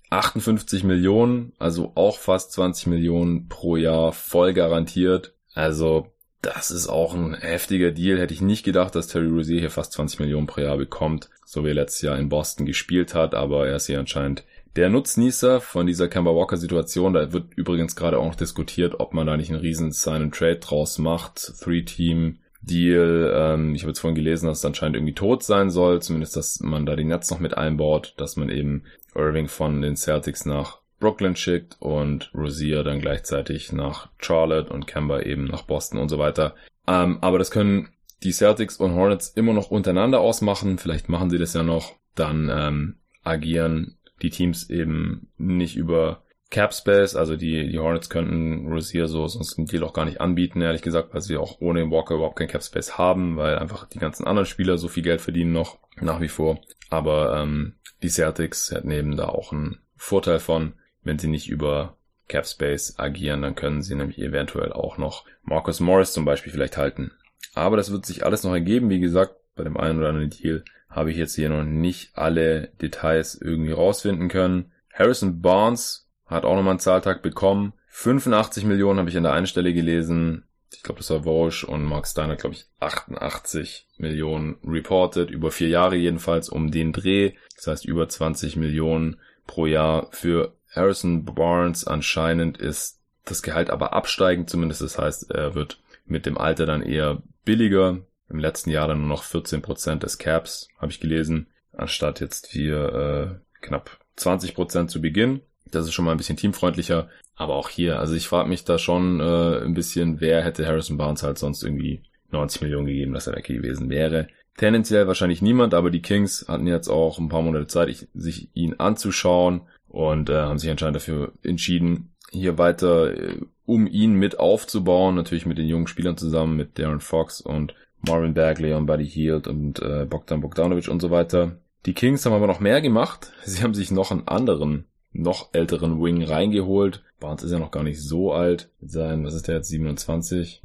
58 0.09 0.85
Millionen, 0.85 1.51
also 1.59 1.91
auch 1.95 2.17
fast 2.17 2.53
20 2.53 2.87
Millionen 2.87 3.49
pro 3.49 3.75
Jahr 3.75 4.13
voll 4.13 4.53
garantiert. 4.53 5.33
Also 5.53 6.13
das 6.41 6.71
ist 6.71 6.87
auch 6.87 7.13
ein 7.13 7.33
heftiger 7.33 7.91
Deal. 7.91 8.17
Hätte 8.17 8.33
ich 8.33 8.41
nicht 8.41 8.63
gedacht, 8.63 8.95
dass 8.95 9.07
Terry 9.07 9.27
Rozier 9.27 9.59
hier 9.59 9.69
fast 9.69 9.91
20 9.93 10.21
Millionen 10.21 10.47
pro 10.47 10.61
Jahr 10.61 10.77
bekommt, 10.77 11.29
so 11.45 11.65
wie 11.65 11.69
er 11.69 11.73
letztes 11.73 12.03
Jahr 12.03 12.17
in 12.17 12.29
Boston 12.29 12.65
gespielt 12.65 13.13
hat, 13.13 13.35
aber 13.35 13.67
er 13.67 13.75
ist 13.75 13.87
hier 13.87 13.99
anscheinend 13.99 14.45
der 14.77 14.89
Nutznießer 14.89 15.59
von 15.59 15.87
dieser 15.87 16.07
Kemba 16.07 16.35
Walker 16.35 16.55
Situation, 16.55 17.13
da 17.13 17.33
wird 17.33 17.53
übrigens 17.55 17.95
gerade 17.95 18.19
auch 18.19 18.25
noch 18.25 18.35
diskutiert, 18.35 18.99
ob 18.99 19.13
man 19.13 19.25
da 19.25 19.35
nicht 19.35 19.49
einen 19.49 19.59
riesen 19.59 19.91
Sign 19.91 20.21
and 20.21 20.35
Trade 20.35 20.57
draus 20.57 20.99
macht. 20.99 21.53
Three 21.59 21.83
Team 21.83 22.37
Deal. 22.61 23.33
Ähm, 23.35 23.73
ich 23.73 23.81
habe 23.81 23.89
jetzt 23.89 23.99
vorhin 23.99 24.15
gelesen, 24.15 24.47
dass 24.47 24.59
es 24.59 24.65
anscheinend 24.65 24.95
irgendwie 24.95 25.15
tot 25.15 25.43
sein 25.43 25.71
soll. 25.71 26.01
Zumindest, 26.01 26.35
dass 26.35 26.59
man 26.59 26.85
da 26.85 26.95
die 26.95 27.05
Netz 27.05 27.31
noch 27.31 27.39
mit 27.39 27.57
einbaut, 27.57 28.13
dass 28.17 28.35
man 28.35 28.49
eben 28.49 28.83
Irving 29.15 29.47
von 29.47 29.81
den 29.81 29.95
Celtics 29.95 30.45
nach 30.45 30.79
Brooklyn 30.99 31.35
schickt 31.35 31.77
und 31.79 32.31
Rozier 32.35 32.83
dann 32.83 32.99
gleichzeitig 32.99 33.71
nach 33.71 34.09
Charlotte 34.19 34.71
und 34.71 34.85
Kemba 34.85 35.21
eben 35.21 35.45
nach 35.45 35.63
Boston 35.63 35.99
und 35.99 36.09
so 36.09 36.19
weiter. 36.19 36.55
Ähm, 36.87 37.17
aber 37.21 37.39
das 37.39 37.51
können 37.51 37.89
die 38.23 38.31
Celtics 38.31 38.77
und 38.77 38.93
Hornets 38.93 39.29
immer 39.29 39.53
noch 39.53 39.71
untereinander 39.71 40.19
ausmachen. 40.19 40.77
Vielleicht 40.77 41.09
machen 41.09 41.29
sie 41.29 41.37
das 41.37 41.53
ja 41.53 41.63
noch. 41.63 41.95
Dann 42.15 42.49
ähm, 42.51 42.95
agieren 43.23 43.96
die 44.21 44.29
Teams 44.29 44.69
eben 44.69 45.27
nicht 45.37 45.75
über 45.75 46.23
Cap 46.49 46.73
Space, 46.73 47.15
also 47.15 47.35
die, 47.35 47.69
die 47.69 47.79
Hornets 47.79 48.09
könnten 48.09 48.67
Rozier 48.71 49.07
so 49.07 49.27
sonst 49.27 49.57
einen 49.57 49.67
Deal 49.67 49.83
auch 49.83 49.93
gar 49.93 50.05
nicht 50.05 50.21
anbieten, 50.21 50.61
ehrlich 50.61 50.81
gesagt, 50.81 51.13
weil 51.13 51.21
sie 51.21 51.37
auch 51.37 51.59
ohne 51.59 51.91
Walker 51.91 52.15
überhaupt 52.15 52.37
kein 52.37 52.47
Cap 52.47 52.63
Space 52.63 52.97
haben, 52.97 53.35
weil 53.35 53.57
einfach 53.57 53.87
die 53.87 53.99
ganzen 53.99 54.25
anderen 54.25 54.45
Spieler 54.45 54.77
so 54.77 54.87
viel 54.87 55.03
Geld 55.03 55.19
verdienen 55.19 55.51
noch, 55.51 55.77
nach 55.99 56.21
wie 56.21 56.29
vor. 56.29 56.59
Aber 56.89 57.41
ähm, 57.41 57.73
die 58.01 58.09
Celtics 58.09 58.71
hätten 58.71 58.91
eben 58.91 59.17
da 59.17 59.25
auch 59.25 59.51
einen 59.51 59.79
Vorteil 59.97 60.39
von, 60.39 60.73
wenn 61.03 61.19
sie 61.19 61.27
nicht 61.27 61.49
über 61.49 61.97
Cap 62.29 62.45
Space 62.45 62.95
agieren, 62.97 63.41
dann 63.41 63.55
können 63.55 63.81
sie 63.81 63.95
nämlich 63.95 64.19
eventuell 64.19 64.71
auch 64.71 64.97
noch 64.97 65.25
Marcus 65.43 65.79
Morris 65.79 66.13
zum 66.13 66.23
Beispiel 66.23 66.51
vielleicht 66.51 66.77
halten. 66.77 67.11
Aber 67.55 67.75
das 67.75 67.91
wird 67.91 68.05
sich 68.05 68.25
alles 68.25 68.43
noch 68.43 68.53
ergeben, 68.53 68.89
wie 68.89 68.99
gesagt, 68.99 69.35
bei 69.57 69.63
dem 69.63 69.77
einen 69.77 69.99
oder 69.99 70.09
anderen 70.09 70.29
Deal 70.29 70.63
habe 70.89 71.11
ich 71.11 71.17
jetzt 71.17 71.35
hier 71.35 71.49
noch 71.49 71.63
nicht 71.63 72.11
alle 72.15 72.69
Details 72.81 73.35
irgendwie 73.35 73.71
rausfinden 73.71 74.29
können. 74.29 74.71
Harrison 74.93 75.41
Barnes 75.41 76.07
hat 76.25 76.45
auch 76.45 76.55
nochmal 76.55 76.71
einen 76.71 76.79
Zahltag 76.79 77.21
bekommen. 77.21 77.73
85 77.89 78.65
Millionen 78.65 78.99
habe 78.99 79.09
ich 79.09 79.17
an 79.17 79.23
der 79.23 79.33
einen 79.33 79.47
Stelle 79.47 79.73
gelesen. 79.73 80.43
Ich 80.73 80.83
glaube, 80.83 80.99
das 80.99 81.09
war 81.09 81.25
Walsh 81.25 81.63
und 81.63 81.83
Mark 81.83 82.07
Steiner, 82.07 82.35
glaube 82.35 82.55
ich, 82.55 82.65
88 82.79 83.87
Millionen 83.97 84.57
reported, 84.63 85.29
über 85.29 85.51
vier 85.51 85.69
Jahre 85.69 85.95
jedenfalls 85.95 86.49
um 86.49 86.71
den 86.71 86.93
Dreh. 86.93 87.33
Das 87.55 87.67
heißt, 87.67 87.85
über 87.85 88.07
20 88.07 88.55
Millionen 88.55 89.19
pro 89.45 89.65
Jahr 89.65 90.09
für 90.11 90.55
Harrison 90.71 91.25
Barnes. 91.25 91.87
Anscheinend 91.87 92.57
ist 92.57 92.99
das 93.25 93.41
Gehalt 93.41 93.69
aber 93.69 93.93
absteigend, 93.93 94.49
zumindest 94.49 94.81
das 94.81 94.97
heißt, 94.97 95.31
er 95.31 95.55
wird 95.55 95.79
mit 96.05 96.25
dem 96.25 96.37
Alter 96.37 96.65
dann 96.65 96.81
eher 96.81 97.21
billiger. 97.43 97.99
Im 98.29 98.39
letzten 98.39 98.69
Jahr 98.69 98.87
dann 98.87 98.99
nur 98.99 99.09
noch 99.09 99.23
14% 99.23 99.99
des 99.99 100.17
Caps, 100.17 100.67
habe 100.77 100.91
ich 100.91 100.99
gelesen, 100.99 101.47
anstatt 101.73 102.19
jetzt 102.19 102.47
hier 102.47 103.39
äh, 103.39 103.65
knapp 103.65 103.99
20% 104.17 104.87
zu 104.87 105.01
Beginn. 105.01 105.41
Das 105.71 105.85
ist 105.85 105.93
schon 105.93 106.05
mal 106.05 106.11
ein 106.11 106.17
bisschen 106.17 106.37
teamfreundlicher. 106.37 107.09
Aber 107.35 107.55
auch 107.55 107.69
hier, 107.69 107.99
also 107.99 108.15
ich 108.15 108.27
frage 108.27 108.49
mich 108.49 108.63
da 108.63 108.79
schon 108.79 109.19
äh, 109.19 109.63
ein 109.63 109.75
bisschen, 109.75 110.19
wer 110.19 110.43
hätte 110.43 110.65
Harrison 110.65 110.97
Barnes 110.97 111.21
halt 111.23 111.37
sonst 111.37 111.63
irgendwie 111.63 112.01
90 112.31 112.63
Millionen 112.63 112.87
gegeben, 112.87 113.13
dass 113.13 113.27
er 113.27 113.35
weg 113.35 113.45
gewesen 113.45 113.89
wäre. 113.89 114.27
Tendenziell 114.57 115.05
wahrscheinlich 115.05 115.43
niemand, 115.43 115.75
aber 115.75 115.91
die 115.91 116.01
Kings 116.01 116.45
hatten 116.47 116.65
jetzt 116.65 116.87
auch 116.87 117.19
ein 117.19 117.29
paar 117.29 117.43
Monate 117.43 117.67
Zeit, 117.67 117.89
ich, 117.89 118.07
sich 118.15 118.49
ihn 118.55 118.73
anzuschauen 118.79 119.61
und 119.87 120.31
äh, 120.31 120.35
haben 120.35 120.57
sich 120.57 120.71
anscheinend 120.71 120.95
dafür 120.95 121.31
entschieden, 121.43 122.15
hier 122.31 122.57
weiter 122.57 123.15
äh, 123.15 123.41
um 123.65 123.85
ihn 123.85 124.13
mit 124.13 124.39
aufzubauen, 124.39 125.13
natürlich 125.15 125.45
mit 125.45 125.59
den 125.59 125.67
jungen 125.67 125.87
Spielern 125.87 126.17
zusammen, 126.17 126.57
mit 126.57 126.79
Darren 126.79 127.01
Fox 127.01 127.39
und 127.39 127.75
Marvin 128.05 128.33
Bagley 128.33 128.73
und 128.73 128.85
Buddy 128.85 129.07
Hield 129.07 129.47
und 129.47 129.81
äh, 129.81 130.05
Bogdan 130.05 130.41
Bogdanovic 130.41 130.87
und 130.87 131.01
so 131.01 131.11
weiter. 131.11 131.57
Die 131.85 131.93
Kings 131.93 132.25
haben 132.25 132.33
aber 132.33 132.47
noch 132.47 132.59
mehr 132.59 132.81
gemacht. 132.81 133.31
Sie 133.45 133.63
haben 133.63 133.73
sich 133.73 133.91
noch 133.91 134.11
einen 134.11 134.27
anderen, 134.27 134.85
noch 135.13 135.49
älteren 135.53 136.01
Wing 136.01 136.23
reingeholt. 136.23 137.03
Barnes 137.19 137.43
ist 137.43 137.51
ja 137.51 137.59
noch 137.59 137.71
gar 137.71 137.83
nicht 137.83 138.01
so 138.01 138.33
alt. 138.33 138.69
Seinen, 138.81 139.25
was 139.25 139.33
ist 139.33 139.47
der 139.47 139.55
jetzt, 139.55 139.69
27? 139.69 140.61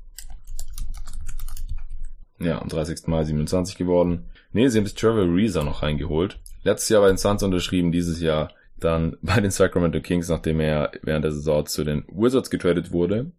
Ja, 2.40 2.60
am 2.60 2.68
30. 2.68 3.06
Mai 3.06 3.24
27 3.24 3.78
geworden. 3.78 4.24
Nee, 4.52 4.68
sie 4.68 4.78
haben 4.78 4.86
sich 4.86 4.96
Trevor 4.96 5.24
Reeser 5.34 5.64
noch 5.64 5.82
reingeholt. 5.82 6.38
Letztes 6.64 6.90
Jahr 6.90 7.02
bei 7.02 7.08
den 7.08 7.16
Suns 7.16 7.42
unterschrieben, 7.42 7.92
dieses 7.92 8.20
Jahr 8.20 8.52
dann 8.84 9.16
bei 9.22 9.40
den 9.40 9.50
Sacramento 9.50 10.00
Kings, 10.00 10.28
nachdem 10.28 10.60
er 10.60 10.92
während 11.02 11.24
der 11.24 11.32
Saison 11.32 11.66
zu 11.66 11.84
den 11.84 12.04
Wizards 12.08 12.50
getradet 12.50 12.92
wurde, 12.92 13.32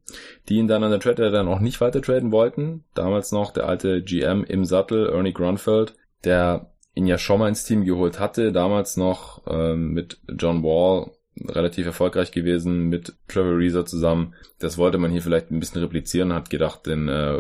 die 0.49 0.55
ihn 0.55 0.67
dann 0.67 0.83
an 0.83 0.91
der 0.91 0.99
Trade 0.99 1.31
dann 1.31 1.47
auch 1.47 1.59
nicht 1.59 1.81
weiter 1.81 2.01
traden 2.01 2.31
wollten. 2.31 2.83
Damals 2.93 3.31
noch 3.31 3.51
der 3.51 3.67
alte 3.67 4.01
GM 4.01 4.43
im 4.43 4.65
Sattel, 4.65 5.09
Ernie 5.09 5.33
Grunfeld, 5.33 5.95
der 6.23 6.71
ihn 6.95 7.07
ja 7.07 7.17
schon 7.17 7.39
mal 7.39 7.49
ins 7.49 7.63
Team 7.63 7.85
geholt 7.85 8.19
hatte, 8.19 8.51
damals 8.51 8.97
noch 8.97 9.41
ähm, 9.47 9.93
mit 9.93 10.19
John 10.37 10.63
Wall 10.63 11.11
relativ 11.47 11.85
erfolgreich 11.85 12.31
gewesen, 12.31 12.89
mit 12.89 13.13
Trevor 13.27 13.57
Reeser 13.57 13.85
zusammen. 13.85 14.35
Das 14.59 14.77
wollte 14.77 14.97
man 14.97 15.11
hier 15.11 15.21
vielleicht 15.21 15.51
ein 15.51 15.59
bisschen 15.59 15.81
replizieren, 15.81 16.33
hat 16.33 16.49
gedacht, 16.49 16.85
den 16.85 17.09
äh, 17.09 17.39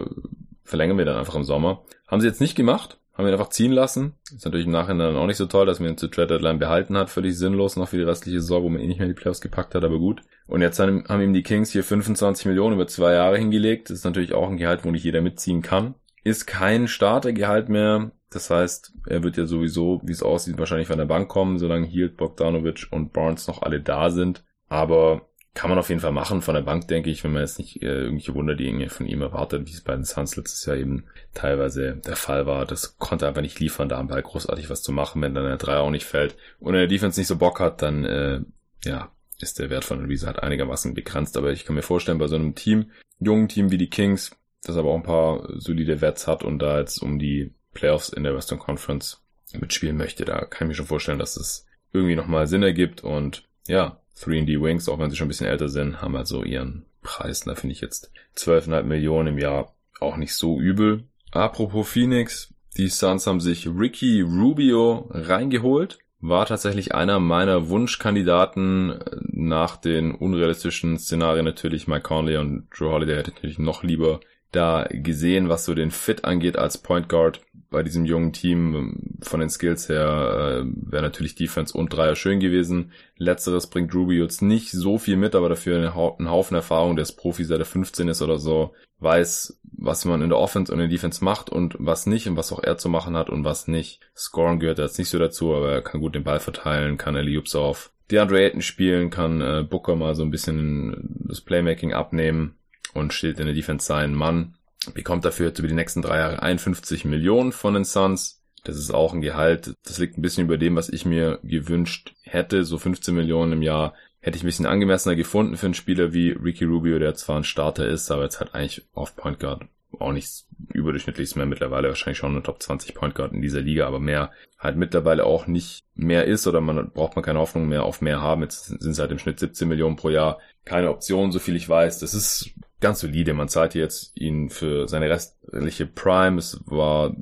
verlängern 0.63 0.97
wir 0.97 1.05
dann 1.05 1.17
einfach 1.17 1.35
im 1.35 1.43
Sommer. 1.43 1.83
Haben 2.07 2.21
sie 2.21 2.27
jetzt 2.27 2.41
nicht 2.41 2.55
gemacht, 2.55 2.97
haben 3.13 3.27
ihn 3.27 3.33
einfach 3.33 3.49
ziehen 3.49 3.71
lassen. 3.71 4.13
Ist 4.33 4.45
natürlich 4.45 4.65
im 4.65 4.71
Nachhinein 4.71 5.15
auch 5.15 5.27
nicht 5.27 5.37
so 5.37 5.45
toll, 5.45 5.65
dass 5.65 5.79
man 5.79 5.89
ihn 5.89 5.97
zu 5.97 6.07
Trade 6.07 6.27
Deadline 6.27 6.59
behalten 6.59 6.97
hat. 6.97 7.09
Völlig 7.09 7.37
sinnlos 7.37 7.75
noch 7.75 7.89
für 7.89 7.97
die 7.97 8.03
restliche 8.03 8.41
Saison, 8.41 8.63
wo 8.63 8.69
man 8.69 8.81
ihn 8.81 8.87
nicht 8.87 8.99
mehr 8.99 9.07
die 9.07 9.13
Playoffs 9.13 9.41
gepackt 9.41 9.75
hat, 9.75 9.83
aber 9.83 9.99
gut. 9.99 10.21
Und 10.47 10.61
jetzt 10.61 10.79
haben, 10.79 11.05
haben 11.07 11.21
ihm 11.21 11.33
die 11.33 11.43
Kings 11.43 11.71
hier 11.71 11.83
25 11.83 12.47
Millionen 12.47 12.75
über 12.75 12.87
zwei 12.87 13.13
Jahre 13.13 13.37
hingelegt. 13.37 13.89
Das 13.89 13.99
ist 13.99 14.03
natürlich 14.05 14.33
auch 14.33 14.49
ein 14.49 14.57
Gehalt, 14.57 14.83
wo 14.83 14.91
nicht 14.91 15.03
jeder 15.03 15.21
mitziehen 15.21 15.61
kann. 15.61 15.93
Ist 16.23 16.47
kein 16.47 16.87
Startergehalt 16.87 17.69
mehr. 17.69 18.11
Das 18.31 18.49
heißt, 18.49 18.93
er 19.05 19.21
wird 19.21 19.37
ja 19.37 19.45
sowieso, 19.45 20.01
wie 20.03 20.11
es 20.11 20.23
aussieht, 20.23 20.57
wahrscheinlich 20.57 20.87
von 20.87 20.97
der 20.97 21.05
Bank 21.05 21.29
kommen, 21.29 21.59
solange 21.59 21.85
Hield, 21.85 22.17
Bogdanovic 22.17 22.87
und 22.89 23.13
Barnes 23.13 23.47
noch 23.47 23.61
alle 23.61 23.79
da 23.79 24.09
sind. 24.09 24.43
Aber 24.69 25.27
kann 25.53 25.69
man 25.69 25.77
auf 25.77 25.89
jeden 25.89 26.01
Fall 26.01 26.11
machen 26.11 26.41
von 26.41 26.55
der 26.55 26.63
Bank, 26.63 26.87
denke 26.87 27.11
ich, 27.11 27.23
wenn 27.23 27.31
man 27.31 27.43
jetzt 27.43 27.59
nicht 27.59 27.81
äh, 27.83 27.85
irgendwelche 27.85 28.33
Wunderdinge 28.33 28.89
von 28.89 29.05
ihm 29.05 29.21
erwartet, 29.21 29.67
wie 29.67 29.71
es 29.71 29.81
bei 29.81 29.93
den 29.93 30.03
Suns 30.03 30.35
letztes 30.35 30.65
Jahr 30.65 30.77
eben 30.77 31.05
teilweise 31.33 31.97
der 31.97 32.15
Fall 32.15 32.47
war. 32.47 32.65
Das 32.65 32.97
konnte 32.97 33.27
einfach 33.27 33.41
nicht 33.41 33.59
liefern, 33.59 33.87
da 33.87 33.99
am 33.99 34.07
Ball 34.07 34.23
großartig 34.23 34.69
was 34.71 34.81
zu 34.81 34.91
machen, 34.91 35.21
wenn 35.21 35.35
dann 35.35 35.45
der 35.45 35.57
Dreier 35.57 35.81
auch 35.81 35.91
nicht 35.91 36.05
fällt. 36.05 36.35
Und 36.59 36.73
der 36.73 36.87
Defense 36.87 37.19
nicht 37.19 37.27
so 37.27 37.37
Bock 37.37 37.59
hat, 37.59 37.83
dann 37.83 38.03
äh, 38.03 38.41
ja, 38.83 39.11
ist 39.39 39.59
der 39.59 39.69
Wert 39.69 39.85
von 39.85 40.03
Luisa 40.03 40.27
halt 40.27 40.41
einigermaßen 40.41 40.95
begrenzt. 40.95 41.37
Aber 41.37 41.51
ich 41.51 41.65
kann 41.65 41.75
mir 41.75 41.83
vorstellen, 41.83 42.17
bei 42.17 42.27
so 42.27 42.35
einem 42.35 42.55
Team, 42.55 42.89
jungen 43.19 43.47
Team 43.47 43.69
wie 43.69 43.77
die 43.77 43.89
Kings, 43.89 44.35
das 44.63 44.77
aber 44.77 44.89
auch 44.89 44.97
ein 44.97 45.03
paar 45.03 45.47
solide 45.59 46.01
Wets 46.01 46.25
hat 46.25 46.43
und 46.43 46.59
da 46.59 46.79
jetzt 46.79 46.99
um 46.99 47.19
die 47.19 47.53
Playoffs 47.73 48.09
in 48.09 48.23
der 48.23 48.35
Western 48.35 48.59
Conference 48.59 49.21
mitspielen 49.53 49.97
möchte. 49.97 50.25
Da 50.25 50.45
kann 50.45 50.65
ich 50.65 50.69
mir 50.69 50.75
schon 50.75 50.87
vorstellen, 50.87 51.19
dass 51.19 51.37
es 51.37 51.67
irgendwie 51.91 52.15
nochmal 52.15 52.47
Sinn 52.47 52.63
ergibt 52.63 53.03
und 53.03 53.47
ja, 53.67 53.99
3D 54.17 54.61
Wings, 54.61 54.89
auch 54.89 54.99
wenn 54.99 55.09
sie 55.09 55.15
schon 55.15 55.25
ein 55.25 55.29
bisschen 55.29 55.47
älter 55.47 55.69
sind, 55.69 56.01
haben 56.01 56.15
also 56.15 56.43
ihren 56.43 56.85
Preis. 57.01 57.41
Da 57.41 57.55
finde 57.55 57.73
ich 57.73 57.81
jetzt 57.81 58.11
12,5 58.37 58.83
Millionen 58.83 59.29
im 59.29 59.37
Jahr 59.37 59.73
auch 59.99 60.17
nicht 60.17 60.35
so 60.35 60.59
übel. 60.59 61.03
Apropos 61.31 61.89
Phoenix, 61.89 62.53
die 62.77 62.87
Suns 62.87 63.27
haben 63.27 63.39
sich 63.39 63.67
Ricky 63.67 64.21
Rubio 64.21 65.07
reingeholt. 65.11 65.99
War 66.21 66.45
tatsächlich 66.45 66.95
einer 66.95 67.19
meiner 67.19 67.69
Wunschkandidaten 67.69 68.99
nach 69.29 69.75
den 69.75 70.15
unrealistischen 70.15 70.97
Szenarien 70.97 71.43
natürlich. 71.43 71.87
Mike 71.87 72.03
Conley 72.03 72.37
und 72.37 72.67
Drew 72.69 72.91
Holiday 72.91 73.17
hätte 73.17 73.31
natürlich 73.31 73.59
noch 73.59 73.83
lieber 73.83 74.21
da 74.51 74.87
gesehen, 74.89 75.49
was 75.49 75.65
so 75.65 75.73
den 75.73 75.91
Fit 75.91 76.23
angeht 76.23 76.57
als 76.57 76.77
Point 76.77 77.09
Guard 77.09 77.41
bei 77.73 77.83
diesem 77.83 78.05
jungen 78.05 78.31
Team. 78.31 79.17
Von 79.21 79.41
den 79.41 79.49
Skills 79.49 79.89
her 79.89 80.63
äh, 80.63 80.91
wäre 80.91 81.03
natürlich 81.03 81.35
Defense 81.35 81.77
und 81.77 81.89
Dreier 81.89 82.15
schön 82.15 82.39
gewesen. 82.39 82.91
Letzteres 83.17 83.67
bringt 83.67 83.93
Ruby 83.93 84.17
jetzt 84.17 84.41
nicht 84.41 84.71
so 84.71 84.97
viel 84.97 85.17
mit, 85.17 85.35
aber 85.35 85.49
dafür 85.49 85.75
einen 85.75 86.29
Haufen 86.29 86.55
Erfahrung. 86.55 86.95
Der 86.95 87.03
ist 87.03 87.17
Profi, 87.17 87.43
seit 87.43 87.59
er 87.59 87.65
15 87.65 88.07
ist 88.07 88.21
oder 88.21 88.37
so. 88.37 88.73
Weiß, 88.99 89.59
was 89.77 90.05
man 90.05 90.21
in 90.21 90.29
der 90.29 90.37
Offense 90.37 90.71
und 90.71 90.79
in 90.79 90.89
der 90.89 90.95
Defense 90.95 91.23
macht 91.23 91.49
und 91.49 91.75
was 91.77 92.05
nicht 92.05 92.29
und 92.29 92.37
was 92.37 92.53
auch 92.53 92.63
er 92.63 92.77
zu 92.77 92.87
machen 92.87 93.17
hat 93.17 93.29
und 93.29 93.43
was 93.43 93.67
nicht. 93.67 93.99
Scoren 94.15 94.59
gehört 94.59 94.79
jetzt 94.79 94.97
nicht 94.97 95.09
so 95.09 95.19
dazu, 95.19 95.53
aber 95.53 95.73
er 95.73 95.81
kann 95.81 95.99
gut 95.99 96.15
den 96.15 96.23
Ball 96.23 96.39
verteilen, 96.39 96.97
kann 96.97 97.15
Eliups 97.15 97.55
auf 97.55 97.91
DeAndre 98.11 98.39
Ayton 98.39 98.61
spielen, 98.61 99.09
kann 99.09 99.41
äh, 99.41 99.65
Booker 99.67 99.95
mal 99.95 100.15
so 100.15 100.23
ein 100.23 100.31
bisschen 100.31 101.25
das 101.27 101.41
Playmaking 101.41 101.93
abnehmen 101.93 102.55
und 102.93 103.13
steht 103.13 103.39
in 103.39 103.47
der 103.47 103.55
Defense 103.55 103.85
sein 103.85 104.13
Mann. 104.13 104.55
Bekommt 104.93 105.25
dafür 105.25 105.47
jetzt 105.47 105.59
über 105.59 105.67
die 105.67 105.73
nächsten 105.73 106.01
drei 106.01 106.17
Jahre 106.17 106.41
51 106.41 107.05
Millionen 107.05 107.51
von 107.51 107.73
den 107.73 107.85
Suns. 107.85 108.41
Das 108.63 108.77
ist 108.77 108.93
auch 108.93 109.13
ein 109.13 109.21
Gehalt. 109.21 109.75
Das 109.85 109.97
liegt 109.97 110.17
ein 110.17 110.21
bisschen 110.21 110.45
über 110.45 110.57
dem, 110.57 110.75
was 110.75 110.89
ich 110.89 111.05
mir 111.05 111.39
gewünscht 111.43 112.15
hätte. 112.21 112.63
So 112.63 112.77
15 112.77 113.13
Millionen 113.13 113.53
im 113.53 113.61
Jahr 113.61 113.93
hätte 114.19 114.37
ich 114.37 114.43
ein 114.43 114.47
bisschen 114.47 114.65
angemessener 114.65 115.15
gefunden 115.15 115.57
für 115.57 115.65
einen 115.65 115.73
Spieler 115.73 116.13
wie 116.13 116.31
Ricky 116.31 116.63
Rubio, 116.63 116.97
der 116.97 117.13
zwar 117.15 117.37
ein 117.37 117.43
Starter 117.43 117.87
ist, 117.87 118.09
aber 118.09 118.23
jetzt 118.23 118.39
halt 118.39 118.55
eigentlich 118.55 118.85
auf 118.93 119.15
Point 119.15 119.39
Guard 119.39 119.65
auch 119.99 120.11
nichts 120.11 120.47
überdurchschnittliches 120.73 121.35
mehr 121.35 121.45
mittlerweile, 121.45 121.89
wahrscheinlich 121.89 122.17
schon 122.17 122.31
eine 122.31 122.43
Top 122.43 122.61
20 122.61 122.95
Point 122.95 123.15
Guard 123.15 123.33
in 123.33 123.41
dieser 123.41 123.61
Liga, 123.61 123.85
aber 123.85 123.99
mehr 123.99 124.31
halt 124.57 124.77
mittlerweile 124.77 125.25
auch 125.25 125.45
nicht 125.45 125.83
mehr 125.93 126.25
ist 126.25 126.47
oder 126.47 126.61
man 126.61 126.89
braucht 126.91 127.15
man 127.15 127.23
keine 127.23 127.39
Hoffnung 127.39 127.67
mehr 127.67 127.83
auf 127.83 128.01
mehr 128.01 128.21
haben. 128.21 128.41
Jetzt 128.41 128.65
sind 128.65 128.91
es 128.91 128.99
halt 128.99 129.11
im 129.11 129.19
Schnitt 129.19 129.39
17 129.39 129.67
Millionen 129.67 129.95
pro 129.95 130.09
Jahr. 130.09 130.39
Keine 130.65 130.89
Option, 130.89 131.31
so 131.31 131.39
viel 131.39 131.55
ich 131.55 131.67
weiß. 131.67 131.99
Das 131.99 132.13
ist 132.13 132.51
ganz 132.83 132.99
solide. 132.99 133.33
Man 133.33 133.49
zahlt 133.49 133.73
jetzt 133.73 134.15
ihn 134.15 134.49
für 134.49 134.87
seine 134.87 135.09
restliche 135.09 135.87
Prime. 135.87 136.37
Es 136.37 136.61
war 136.65 137.15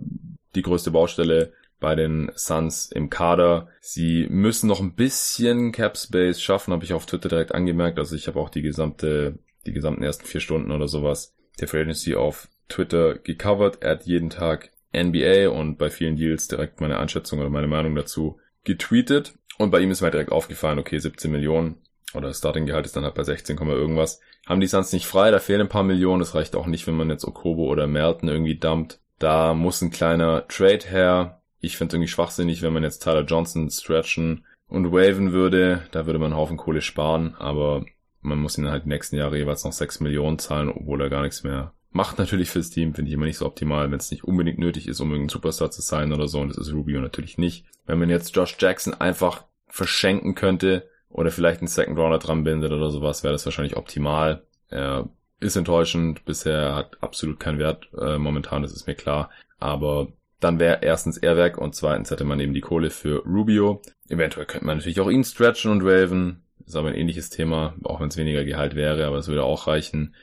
die 0.56 0.64
größte 0.64 0.92
Baustelle 0.92 1.54
bei 1.80 1.96
den 1.96 2.32
Suns 2.36 2.92
im 2.92 3.10
Kader. 3.10 3.70
Sie 3.80 4.28
müssen 4.30 4.68
noch 4.68 4.82
ein 4.82 4.96
bisschen 4.96 5.72
Cap 5.72 5.98
Space 5.98 6.42
schaffen, 6.42 6.74
habe 6.74 6.84
ich 6.84 6.94
auf 6.94 7.06
Twitter 7.06 7.30
direkt 7.30 7.54
angemerkt. 7.54 8.00
Also 8.00 8.16
ich 8.16 8.28
habe 8.28 8.40
auch 8.40 8.50
die 8.50 8.62
gesamte, 8.62 9.40
die 9.66 9.72
gesamten 9.72 10.04
ersten 10.04 10.26
vier 10.26 10.42
Stunden 10.42 10.72
oder 10.72 10.88
sowas 10.88 11.34
der 11.60 11.68
Free 11.68 12.16
auf 12.16 12.50
Twitter 12.68 13.16
gecovert. 13.16 13.78
Er 13.82 13.92
hat 13.92 14.06
jeden 14.06 14.30
Tag 14.30 14.72
NBA 14.96 15.50
und 15.50 15.78
bei 15.78 15.90
vielen 15.90 16.16
Deals 16.16 16.48
direkt 16.48 16.82
meine 16.82 16.98
Einschätzung 16.98 17.40
oder 17.40 17.50
meine 17.50 17.68
Meinung 17.68 17.96
dazu 17.96 18.40
getweetet. 18.64 19.34
Und 19.58 19.72
bei 19.72 19.80
ihm 19.80 19.92
ist 19.92 20.02
mir 20.02 20.12
direkt 20.12 20.32
aufgefallen, 20.32 20.80
okay, 20.80 20.98
17 20.98 21.32
Millionen 21.32 21.78
oder 22.14 22.28
das 22.28 22.40
Starting-Gehalt 22.40 22.86
ist 22.86 22.96
dann 22.96 23.04
halt 23.04 23.16
bei 23.16 23.24
16, 23.24 23.58
irgendwas. 23.58 24.20
Haben 24.52 24.60
die 24.60 24.68
Suns 24.68 24.92
nicht 24.92 25.08
frei, 25.08 25.32
da 25.32 25.40
fehlen 25.40 25.62
ein 25.62 25.70
paar 25.70 25.84
Millionen. 25.84 26.20
Das 26.20 26.36
reicht 26.36 26.58
auch 26.58 26.66
nicht, 26.66 26.86
wenn 26.86 26.98
man 26.98 27.10
jetzt 27.10 27.24
Okobo 27.24 27.70
oder 27.70 27.88
Merton 27.88 28.28
irgendwie 28.28 28.58
dumpt. 28.58 29.00
Da 29.18 29.54
muss 29.54 29.82
ein 29.82 29.92
kleiner 29.92 30.46
Trade 30.50 30.86
her. 30.90 31.42
Ich 31.62 31.78
finde 31.78 31.96
irgendwie 31.96 32.10
schwachsinnig, 32.10 32.62
wenn 32.62 32.74
man 32.74 32.84
jetzt 32.84 33.02
Tyler 33.02 33.24
Johnson 33.24 33.70
stretchen 33.70 34.44
und 34.68 34.92
waven 34.92 35.32
würde. 35.32 35.84
Da 35.92 36.06
würde 36.06 36.20
man 36.20 36.34
einen 36.34 36.36
Haufen 36.36 36.58
Kohle 36.58 36.82
sparen, 36.82 37.34
aber 37.40 37.86
man 38.20 38.40
muss 38.40 38.58
ihn 38.58 38.68
halt 38.68 38.84
die 38.84 38.90
nächsten 38.90 39.16
Jahre 39.16 39.38
jeweils 39.38 39.64
noch 39.64 39.72
6 39.72 40.02
Millionen 40.02 40.38
zahlen, 40.38 40.68
obwohl 40.68 41.00
er 41.00 41.10
gar 41.10 41.22
nichts 41.22 41.44
mehr 41.44 41.72
macht 41.92 42.20
natürlich 42.20 42.50
fürs 42.50 42.72
Team, 42.72 42.94
finde 42.94 43.08
ich 43.08 43.16
immer 43.16 43.28
nicht 43.28 43.38
so 43.38 43.46
optimal, 43.46 43.90
wenn 43.90 44.00
es 44.00 44.12
nicht 44.12 44.26
unbedingt 44.26 44.60
nötig 44.60 44.90
ist, 44.90 45.00
um 45.00 45.12
irgendein 45.12 45.30
Superstar 45.30 45.72
zu 45.72 45.82
sein 45.82 46.12
oder 46.12 46.28
so. 46.28 46.42
Und 46.42 46.50
das 46.50 46.58
ist 46.58 46.74
Rubio 46.74 47.00
natürlich 47.00 47.38
nicht. 47.38 47.66
Wenn 47.86 48.00
man 48.00 48.10
jetzt 48.10 48.36
Josh 48.36 48.58
Jackson 48.60 48.94
einfach 48.94 49.46
verschenken 49.68 50.36
könnte 50.36 50.90
oder 51.12 51.32
vielleicht 51.32 51.62
einen 51.62 51.68
Second 51.68 51.98
Rounder 51.98 52.20
dran 52.20 52.44
bindet 52.44 52.72
oder 52.72 52.90
sowas, 52.90 53.24
wäre 53.24 53.34
das 53.34 53.46
wahrscheinlich 53.46 53.78
optimal. 53.78 54.44
Er 54.70 55.10
ist 55.40 55.56
enttäuschend. 55.56 56.24
Bisher 56.26 56.76
hat 56.76 56.98
absolut 57.02 57.40
keinen 57.40 57.60
Wert 57.60 57.90
äh, 58.00 58.18
momentan, 58.18 58.62
das 58.62 58.74
ist 58.74 58.88
mir 58.88 58.96
klar. 58.96 59.30
Aber 59.60 60.08
dann 60.40 60.60
wäre 60.60 60.80
erstens 60.82 61.18
er 61.18 61.38
weg 61.38 61.58
und 61.58 61.76
zweitens 61.76 62.12
hätte 62.12 62.24
man 62.24 62.40
eben 62.40 62.54
die 62.54 62.62
Kohle 62.62 62.90
für 62.90 63.24
Rubio. 63.26 63.82
Eventuell 64.10 64.46
könnte 64.46 64.66
man 64.66 64.78
natürlich 64.78 65.00
auch 65.00 65.10
ihn 65.10 65.24
stretchen 65.24 65.72
und 65.72 65.84
waven. 65.84 66.44
Ist 66.66 66.76
aber 66.76 66.90
ein 66.90 66.96
ähnliches 66.96 67.30
Thema, 67.30 67.76
auch 67.84 68.00
wenn 68.00 68.08
es 68.08 68.18
weniger 68.18 68.46
Gehalt 68.46 68.76
wäre, 68.76 69.06
aber 69.06 69.18
es 69.18 69.28
würde 69.28 69.44
auch 69.44 69.68
reichen. 69.68 70.16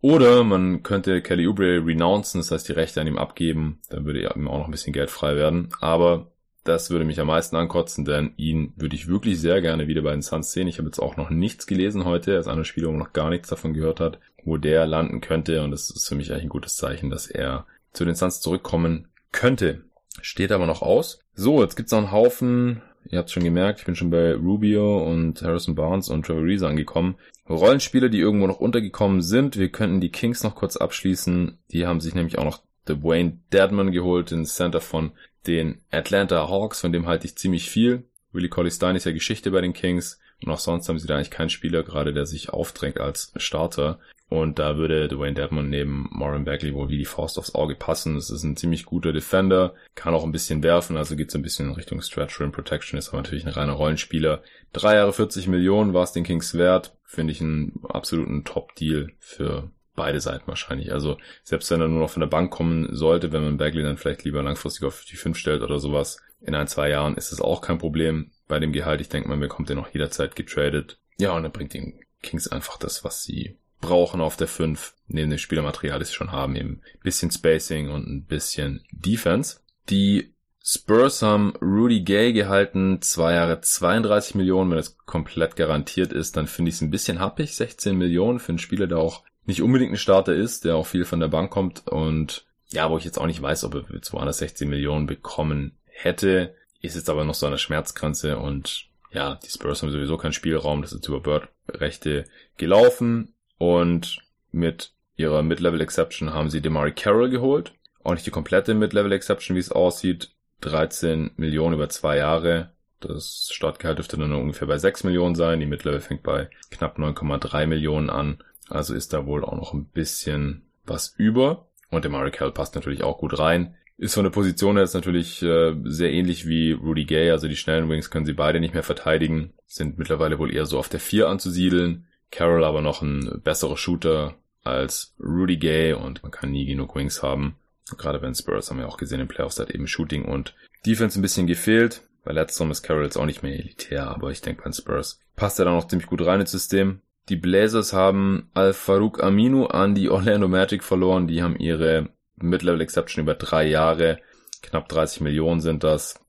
Oder 0.00 0.44
man 0.44 0.82
könnte 0.82 1.20
Kelly 1.20 1.48
Oubre 1.48 1.84
renouncen, 1.84 2.40
das 2.40 2.50
heißt 2.50 2.68
die 2.68 2.72
Rechte 2.72 3.00
an 3.00 3.06
ihm 3.06 3.18
abgeben, 3.18 3.80
dann 3.88 4.04
würde 4.04 4.20
ihm 4.20 4.46
auch 4.46 4.58
noch 4.58 4.66
ein 4.66 4.70
bisschen 4.70 4.92
Geld 4.92 5.10
frei 5.10 5.36
werden. 5.36 5.70
Aber 5.80 6.30
das 6.66 6.90
würde 6.90 7.04
mich 7.04 7.20
am 7.20 7.28
meisten 7.28 7.56
ankotzen, 7.56 8.04
denn 8.04 8.32
ihn 8.36 8.72
würde 8.76 8.96
ich 8.96 9.08
wirklich 9.08 9.40
sehr 9.40 9.60
gerne 9.60 9.88
wieder 9.88 10.02
bei 10.02 10.12
den 10.12 10.22
Suns 10.22 10.52
sehen. 10.52 10.68
Ich 10.68 10.78
habe 10.78 10.88
jetzt 10.88 10.98
auch 10.98 11.16
noch 11.16 11.30
nichts 11.30 11.66
gelesen 11.66 12.04
heute, 12.04 12.32
er 12.32 12.40
ist 12.40 12.48
einer 12.48 12.64
Spieler, 12.64 12.88
wo 12.88 12.92
man 12.92 13.00
noch 13.00 13.12
gar 13.12 13.30
nichts 13.30 13.48
davon 13.48 13.74
gehört 13.74 14.00
hat, 14.00 14.18
wo 14.44 14.56
der 14.56 14.86
landen 14.86 15.20
könnte. 15.20 15.62
Und 15.62 15.70
das 15.70 15.90
ist 15.90 16.08
für 16.08 16.14
mich 16.14 16.30
eigentlich 16.30 16.44
ein 16.44 16.50
gutes 16.50 16.76
Zeichen, 16.76 17.10
dass 17.10 17.26
er 17.26 17.66
zu 17.92 18.04
den 18.04 18.14
Suns 18.14 18.40
zurückkommen 18.40 19.08
könnte. 19.32 19.82
Steht 20.20 20.52
aber 20.52 20.66
noch 20.66 20.82
aus. 20.82 21.20
So, 21.34 21.62
jetzt 21.62 21.76
gibt's 21.76 21.92
noch 21.92 21.98
einen 21.98 22.12
Haufen 22.12 22.82
Ihr 23.10 23.18
habt 23.18 23.30
schon 23.30 23.44
gemerkt, 23.44 23.80
ich 23.80 23.86
bin 23.86 23.94
schon 23.94 24.10
bei 24.10 24.34
Rubio 24.34 24.98
und 24.98 25.42
Harrison 25.42 25.74
Barnes 25.74 26.08
und 26.08 26.26
Trevor 26.26 26.44
Reese 26.44 26.66
angekommen. 26.66 27.16
Rollenspieler, 27.48 28.08
die 28.08 28.18
irgendwo 28.18 28.46
noch 28.46 28.58
untergekommen 28.58 29.22
sind. 29.22 29.56
Wir 29.56 29.68
könnten 29.68 30.00
die 30.00 30.10
Kings 30.10 30.42
noch 30.42 30.56
kurz 30.56 30.76
abschließen. 30.76 31.58
Die 31.70 31.86
haben 31.86 32.00
sich 32.00 32.14
nämlich 32.14 32.38
auch 32.38 32.44
noch 32.44 32.62
Dwayne 32.88 33.38
Deadman 33.52 33.92
geholt, 33.92 34.30
den 34.30 34.44
Center 34.44 34.80
von 34.80 35.12
den 35.46 35.80
Atlanta 35.90 36.48
Hawks, 36.48 36.80
von 36.80 36.92
dem 36.92 37.06
halte 37.06 37.26
ich 37.26 37.36
ziemlich 37.36 37.70
viel. 37.70 38.04
Willie 38.32 38.48
Colley 38.48 38.70
Stein 38.70 38.96
ist 38.96 39.04
ja 39.06 39.12
Geschichte 39.12 39.50
bei 39.50 39.60
den 39.60 39.72
Kings. 39.72 40.20
Und 40.44 40.52
auch 40.52 40.58
sonst 40.58 40.88
haben 40.88 40.98
sie 40.98 41.06
da 41.06 41.16
eigentlich 41.16 41.30
keinen 41.30 41.48
Spieler 41.48 41.82
gerade, 41.82 42.12
der 42.12 42.26
sich 42.26 42.50
aufdrängt 42.50 43.00
als 43.00 43.32
Starter. 43.36 43.98
Und 44.28 44.58
da 44.58 44.76
würde 44.76 45.08
Dwayne 45.08 45.34
Dedmon 45.34 45.70
neben 45.70 46.08
Moran 46.10 46.44
Bagley 46.44 46.74
wohl 46.74 46.88
wie 46.88 46.98
die 46.98 47.04
Faust 47.04 47.38
aufs 47.38 47.54
Auge 47.54 47.76
passen. 47.76 48.16
Es 48.16 48.28
ist 48.28 48.42
ein 48.42 48.56
ziemlich 48.56 48.84
guter 48.84 49.12
Defender, 49.12 49.74
kann 49.94 50.14
auch 50.14 50.24
ein 50.24 50.32
bisschen 50.32 50.64
werfen, 50.64 50.96
also 50.96 51.14
geht 51.14 51.30
so 51.30 51.38
ein 51.38 51.42
bisschen 51.42 51.68
in 51.68 51.74
Richtung 51.74 52.02
Stretch 52.02 52.40
Rim 52.40 52.50
Protection, 52.50 52.98
ist 52.98 53.10
aber 53.10 53.18
natürlich 53.18 53.46
ein 53.46 53.52
reiner 53.52 53.74
Rollenspieler. 53.74 54.42
Drei 54.72 54.96
Jahre 54.96 55.12
40 55.12 55.46
Millionen 55.46 55.94
war 55.94 56.02
es 56.02 56.12
den 56.12 56.24
Kings 56.24 56.54
wert. 56.54 56.96
Finde 57.04 57.32
ich 57.32 57.40
einen 57.40 57.80
absoluten 57.88 58.44
Top-Deal 58.44 59.12
für 59.20 59.70
beide 59.96 60.20
Seiten 60.20 60.46
wahrscheinlich. 60.46 60.92
Also 60.92 61.18
selbst 61.42 61.70
wenn 61.70 61.80
er 61.80 61.88
nur 61.88 62.00
noch 62.00 62.10
von 62.10 62.20
der 62.20 62.28
Bank 62.28 62.52
kommen 62.52 62.94
sollte, 62.94 63.32
wenn 63.32 63.42
man 63.42 63.56
Bagley 63.56 63.82
dann 63.82 63.96
vielleicht 63.96 64.24
lieber 64.24 64.42
langfristig 64.42 64.84
auf 64.84 65.04
die 65.04 65.16
5 65.16 65.36
stellt 65.36 65.62
oder 65.62 65.78
sowas, 65.78 66.18
in 66.40 66.54
ein, 66.54 66.68
zwei 66.68 66.90
Jahren 66.90 67.16
ist 67.16 67.32
es 67.32 67.40
auch 67.40 67.60
kein 67.60 67.78
Problem 67.78 68.30
bei 68.46 68.60
dem 68.60 68.72
Gehalt. 68.72 69.00
Ich 69.00 69.08
denke, 69.08 69.28
man 69.28 69.40
bekommt 69.40 69.68
den 69.68 69.78
noch 69.78 69.92
jederzeit 69.92 70.36
getradet. 70.36 70.98
Ja, 71.18 71.32
und 71.32 71.42
dann 71.42 71.52
bringt 71.52 71.74
den 71.74 71.98
Kings 72.22 72.48
einfach 72.48 72.78
das, 72.78 73.02
was 73.02 73.24
sie 73.24 73.56
brauchen 73.80 74.20
auf 74.20 74.36
der 74.36 74.48
5, 74.48 74.94
neben 75.08 75.30
dem 75.30 75.38
Spielermaterial, 75.38 75.98
das 75.98 76.08
sie 76.08 76.14
schon 76.14 76.32
haben, 76.32 76.56
eben 76.56 76.80
ein 76.94 77.00
bisschen 77.02 77.30
Spacing 77.30 77.90
und 77.90 78.06
ein 78.06 78.24
bisschen 78.24 78.84
Defense. 78.90 79.60
Die 79.88 80.34
Spurs 80.68 81.22
haben 81.22 81.54
Rudy 81.62 82.00
Gay 82.00 82.32
gehalten, 82.32 83.00
zwei 83.00 83.34
Jahre 83.34 83.60
32 83.60 84.34
Millionen, 84.34 84.70
wenn 84.70 84.78
das 84.78 84.98
komplett 84.98 85.54
garantiert 85.54 86.12
ist, 86.12 86.36
dann 86.36 86.48
finde 86.48 86.70
ich 86.70 86.76
es 86.76 86.80
ein 86.80 86.90
bisschen 86.90 87.20
happig, 87.20 87.54
16 87.54 87.96
Millionen 87.96 88.40
für 88.40 88.50
einen 88.50 88.58
Spieler, 88.58 88.88
der 88.88 88.98
auch 88.98 89.22
nicht 89.46 89.62
unbedingt 89.62 89.92
ein 89.92 89.98
Starter 89.98 90.34
ist, 90.34 90.64
der 90.64 90.76
auch 90.76 90.86
viel 90.86 91.04
von 91.04 91.20
der 91.20 91.28
Bank 91.28 91.50
kommt 91.50 91.86
und 91.86 92.46
ja, 92.68 92.90
wo 92.90 92.98
ich 92.98 93.04
jetzt 93.04 93.18
auch 93.18 93.26
nicht 93.26 93.40
weiß, 93.40 93.64
ob 93.64 93.74
er 93.74 94.02
216 94.02 94.68
Millionen 94.68 95.06
bekommen 95.06 95.76
hätte, 95.84 96.54
ist 96.80 96.96
jetzt 96.96 97.08
aber 97.08 97.24
noch 97.24 97.34
so 97.34 97.46
eine 97.46 97.58
Schmerzgrenze 97.58 98.38
und 98.38 98.88
ja, 99.12 99.36
die 99.36 99.48
Spurs 99.48 99.82
haben 99.82 99.90
sowieso 99.90 100.18
keinen 100.18 100.32
Spielraum, 100.32 100.82
das 100.82 100.92
ist 100.92 101.08
über 101.08 101.20
Bird-Rechte 101.20 102.24
gelaufen. 102.56 103.34
Und 103.58 104.18
mit 104.52 104.92
ihrer 105.16 105.42
Mid-Level 105.42 105.80
Exception 105.80 106.34
haben 106.34 106.50
sie 106.50 106.60
Demari 106.60 106.92
Carroll 106.92 107.30
geholt. 107.30 107.72
Auch 108.02 108.12
nicht 108.12 108.26
die 108.26 108.30
komplette 108.30 108.74
Mid-Level 108.74 109.12
Exception, 109.12 109.56
wie 109.56 109.60
es 109.60 109.72
aussieht. 109.72 110.30
13 110.60 111.32
Millionen 111.36 111.74
über 111.74 111.88
zwei 111.88 112.18
Jahre. 112.18 112.72
Das 113.00 113.48
Startgehalt 113.52 113.98
dürfte 113.98 114.16
dann 114.16 114.32
ungefähr 114.32 114.68
bei 114.68 114.78
6 114.78 115.04
Millionen 115.04 115.34
sein. 115.34 115.60
Die 115.60 115.66
Mid-Level 115.66 116.00
fängt 116.00 116.22
bei 116.22 116.50
knapp 116.70 116.98
9,3 116.98 117.66
Millionen 117.66 118.10
an. 118.10 118.38
Also 118.68 118.94
ist 118.94 119.12
da 119.12 119.26
wohl 119.26 119.44
auch 119.44 119.56
noch 119.56 119.72
ein 119.72 119.84
bisschen 119.86 120.62
was 120.84 121.14
über. 121.16 121.66
Und 121.90 122.04
Demari 122.04 122.30
Carroll 122.30 122.52
passt 122.52 122.74
natürlich 122.74 123.02
auch 123.02 123.18
gut 123.18 123.38
rein. 123.38 123.74
Ist 123.98 124.14
von 124.14 124.24
der 124.24 124.30
Position 124.30 124.76
her 124.76 124.82
jetzt 124.82 124.94
natürlich 124.94 125.42
äh, 125.42 125.74
sehr 125.84 126.12
ähnlich 126.12 126.46
wie 126.46 126.72
Rudy 126.72 127.04
Gay. 127.04 127.30
Also 127.30 127.48
die 127.48 127.56
schnellen 127.56 127.88
Wings 127.88 128.10
können 128.10 128.26
sie 128.26 128.34
beide 128.34 128.60
nicht 128.60 128.74
mehr 128.74 128.82
verteidigen. 128.82 129.52
Sind 129.66 129.98
mittlerweile 129.98 130.38
wohl 130.38 130.54
eher 130.54 130.66
so 130.66 130.78
auf 130.78 130.88
der 130.88 131.00
4 131.00 131.28
anzusiedeln. 131.28 132.06
Carroll 132.30 132.64
aber 132.64 132.82
noch 132.82 133.02
ein 133.02 133.40
besserer 133.42 133.76
Shooter 133.76 134.34
als 134.64 135.14
Rudy 135.20 135.56
Gay 135.56 135.92
und 135.94 136.22
man 136.22 136.32
kann 136.32 136.50
nie 136.50 136.66
genug 136.66 136.94
Wings 136.96 137.22
haben. 137.22 137.56
Gerade 137.96 138.20
wenn 138.20 138.34
Spurs 138.34 138.68
haben 138.68 138.78
wir 138.78 138.88
auch 138.88 138.96
gesehen 138.96 139.20
im 139.20 139.28
Playoffs 139.28 139.60
hat 139.60 139.70
eben 139.70 139.86
Shooting 139.86 140.24
und 140.24 140.54
Defense 140.84 141.18
ein 141.18 141.22
bisschen 141.22 141.46
gefehlt. 141.46 142.02
Bei 142.24 142.32
letzterem 142.32 142.72
ist 142.72 142.82
Carroll 142.82 143.04
jetzt 143.04 143.16
auch 143.16 143.26
nicht 143.26 143.44
mehr 143.44 143.54
elitär, 143.54 144.08
aber 144.08 144.30
ich 144.30 144.40
denke 144.40 144.64
bei 144.64 144.72
Spurs 144.72 145.20
passt 145.36 145.60
er 145.60 145.66
da 145.66 145.70
noch 145.70 145.86
ziemlich 145.86 146.08
gut 146.08 146.26
rein 146.26 146.40
ins 146.40 146.50
System. 146.50 147.00
Die 147.28 147.36
Blazers 147.36 147.92
haben 147.92 148.50
Al-Farouk 148.54 149.22
Aminu 149.22 149.66
an 149.66 149.94
die 149.94 150.08
Orlando 150.08 150.46
Magic 150.46 150.84
verloren. 150.84 151.26
Die 151.26 151.42
haben 151.42 151.56
ihre 151.56 152.10
Mid-Level 152.36 152.80
Exception 152.80 153.24
über 153.24 153.34
drei 153.34 153.66
Jahre, 153.66 154.20
knapp 154.62 154.88
30 154.88 155.22
Millionen 155.22 155.60
sind 155.60 155.82
das, 155.82 156.20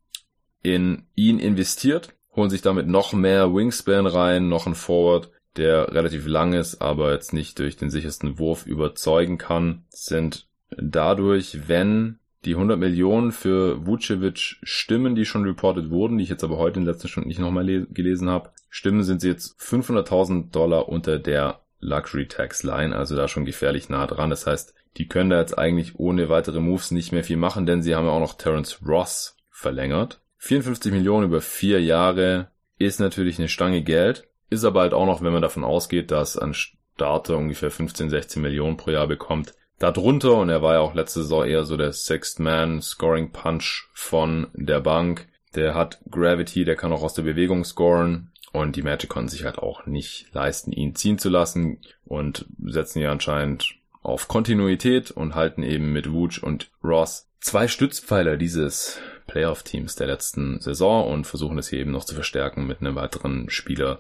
in 0.64 1.08
ihn 1.16 1.40
investiert, 1.40 2.16
holen 2.36 2.50
sich 2.50 2.62
damit 2.62 2.88
noch 2.88 3.14
mehr 3.14 3.54
Wingspan 3.54 4.08
rein, 4.08 4.50
noch 4.50 4.66
ein 4.66 4.76
Forward, 4.76 5.32
der 5.56 5.94
relativ 5.94 6.28
lang 6.28 6.54
ist, 6.54 6.82
aber 6.82 7.14
jetzt 7.14 7.34
nicht 7.34 7.60
durch 7.60 7.78
den 7.78 7.90
sichersten 7.90 8.40
Wurf 8.40 8.66
überzeugen 8.66 9.38
kann, 9.38 9.86
sind 9.90 10.48
dadurch, 10.70 11.68
wenn 11.68 12.20
die 12.46 12.54
100 12.54 12.80
Millionen 12.80 13.32
für 13.32 13.86
Vucevic 13.86 14.58
stimmen, 14.64 15.16
die 15.16 15.26
schon 15.26 15.44
reported 15.44 15.90
wurden, 15.90 16.18
die 16.18 16.24
ich 16.24 16.30
jetzt 16.30 16.44
aber 16.44 16.58
heute 16.58 16.80
in 16.80 16.86
den 16.86 16.94
letzten 16.94 17.08
Stunden 17.08 17.28
nicht 17.28 17.40
nochmal 17.40 17.88
gelesen 17.90 18.30
habe, 18.30 18.52
stimmen, 18.70 19.04
sind 19.04 19.22
sie 19.22 19.30
jetzt 19.30 19.60
500.000 19.60 20.52
Dollar 20.52 20.90
unter 20.90 21.20
der 21.20 21.62
Luxury 21.80 22.28
Tax 22.28 22.64
Line, 22.64 22.96
also 22.96 23.16
da 23.16 23.28
schon 23.28 23.46
gefährlich 23.46 23.90
nah 23.90 24.08
dran. 24.08 24.30
Das 24.30 24.48
heißt, 24.48 24.74
die 24.98 25.08
können 25.08 25.30
da 25.30 25.40
jetzt 25.40 25.58
eigentlich 25.58 26.00
ohne 26.00 26.30
weitere 26.30 26.60
Moves 26.60 26.92
nicht 26.92 27.12
mehr 27.12 27.24
viel 27.24 27.38
machen, 27.38 27.66
denn 27.66 27.82
sie 27.82 27.96
haben 27.96 28.06
ja 28.06 28.12
auch 28.12 28.20
noch 28.20 28.36
Terence 28.36 28.80
Ross 28.86 29.38
verlängert. 29.52 30.22
54 30.38 30.92
Millionen 30.92 31.26
über 31.26 31.42
vier 31.42 31.82
Jahre 31.82 32.50
ist 32.78 33.00
natürlich 33.00 33.38
eine 33.38 33.48
Stange 33.48 33.84
Geld, 33.84 34.28
ist 34.50 34.64
aber 34.64 34.82
halt 34.82 34.94
auch 34.94 35.06
noch, 35.06 35.22
wenn 35.22 35.34
man 35.34 35.42
davon 35.42 35.64
ausgeht, 35.64 36.12
dass 36.12 36.38
ein 36.38 36.54
Starter 36.54 37.38
ungefähr 37.38 37.72
15, 37.72 38.10
16 38.10 38.42
Millionen 38.42 38.78
pro 38.78 38.92
Jahr 38.92 39.08
bekommt, 39.08 39.54
darunter 39.80 40.36
und 40.36 40.50
er 40.50 40.62
war 40.62 40.76
ja 40.76 40.80
auch 40.80 40.96
letzte 40.96 41.22
Saison 41.22 41.46
eher 41.46 41.64
so 41.64 41.78
der 41.78 41.94
Sixth 41.94 42.40
Man 42.40 42.82
Scoring 42.82 43.32
Punch 43.32 43.90
von 43.94 44.48
der 44.54 44.80
Bank. 44.80 45.28
Der 45.56 45.76
hat 45.76 46.00
Gravity, 46.10 46.66
der 46.66 46.76
kann 46.76 46.92
auch 46.92 47.04
aus 47.04 47.14
der 47.14 47.24
Bewegung 47.24 47.64
scoren 47.64 48.32
und 48.54 48.76
die 48.76 48.82
Magic 48.82 49.10
konnten 49.10 49.30
sich 49.30 49.44
halt 49.44 49.58
auch 49.58 49.86
nicht 49.86 50.28
leisten, 50.34 50.72
ihn 50.72 50.96
ziehen 50.96 51.18
zu 51.18 51.30
lassen 51.30 51.80
und 52.06 52.46
setzen 52.66 53.00
ja 53.02 53.12
anscheinend 53.12 53.76
auf 54.02 54.28
Kontinuität 54.28 55.12
und 55.12 55.36
halten 55.36 55.64
eben 55.64 55.92
mit 55.92 56.12
Wooch 56.12 56.42
und 56.42 56.70
Ross 56.84 57.28
zwei 57.40 57.68
Stützpfeiler 57.68 58.38
dieses 58.38 59.00
Playoff-Teams 59.28 59.96
der 59.96 60.08
letzten 60.08 60.60
Saison 60.60 61.12
und 61.12 61.28
versuchen 61.28 61.58
es 61.58 61.68
hier 61.68 61.80
eben 61.80 61.92
noch 61.92 62.06
zu 62.06 62.16
verstärken 62.16 62.66
mit 62.66 62.80
einem 62.80 62.96
weiteren 62.96 63.50
Spieler, 63.50 64.00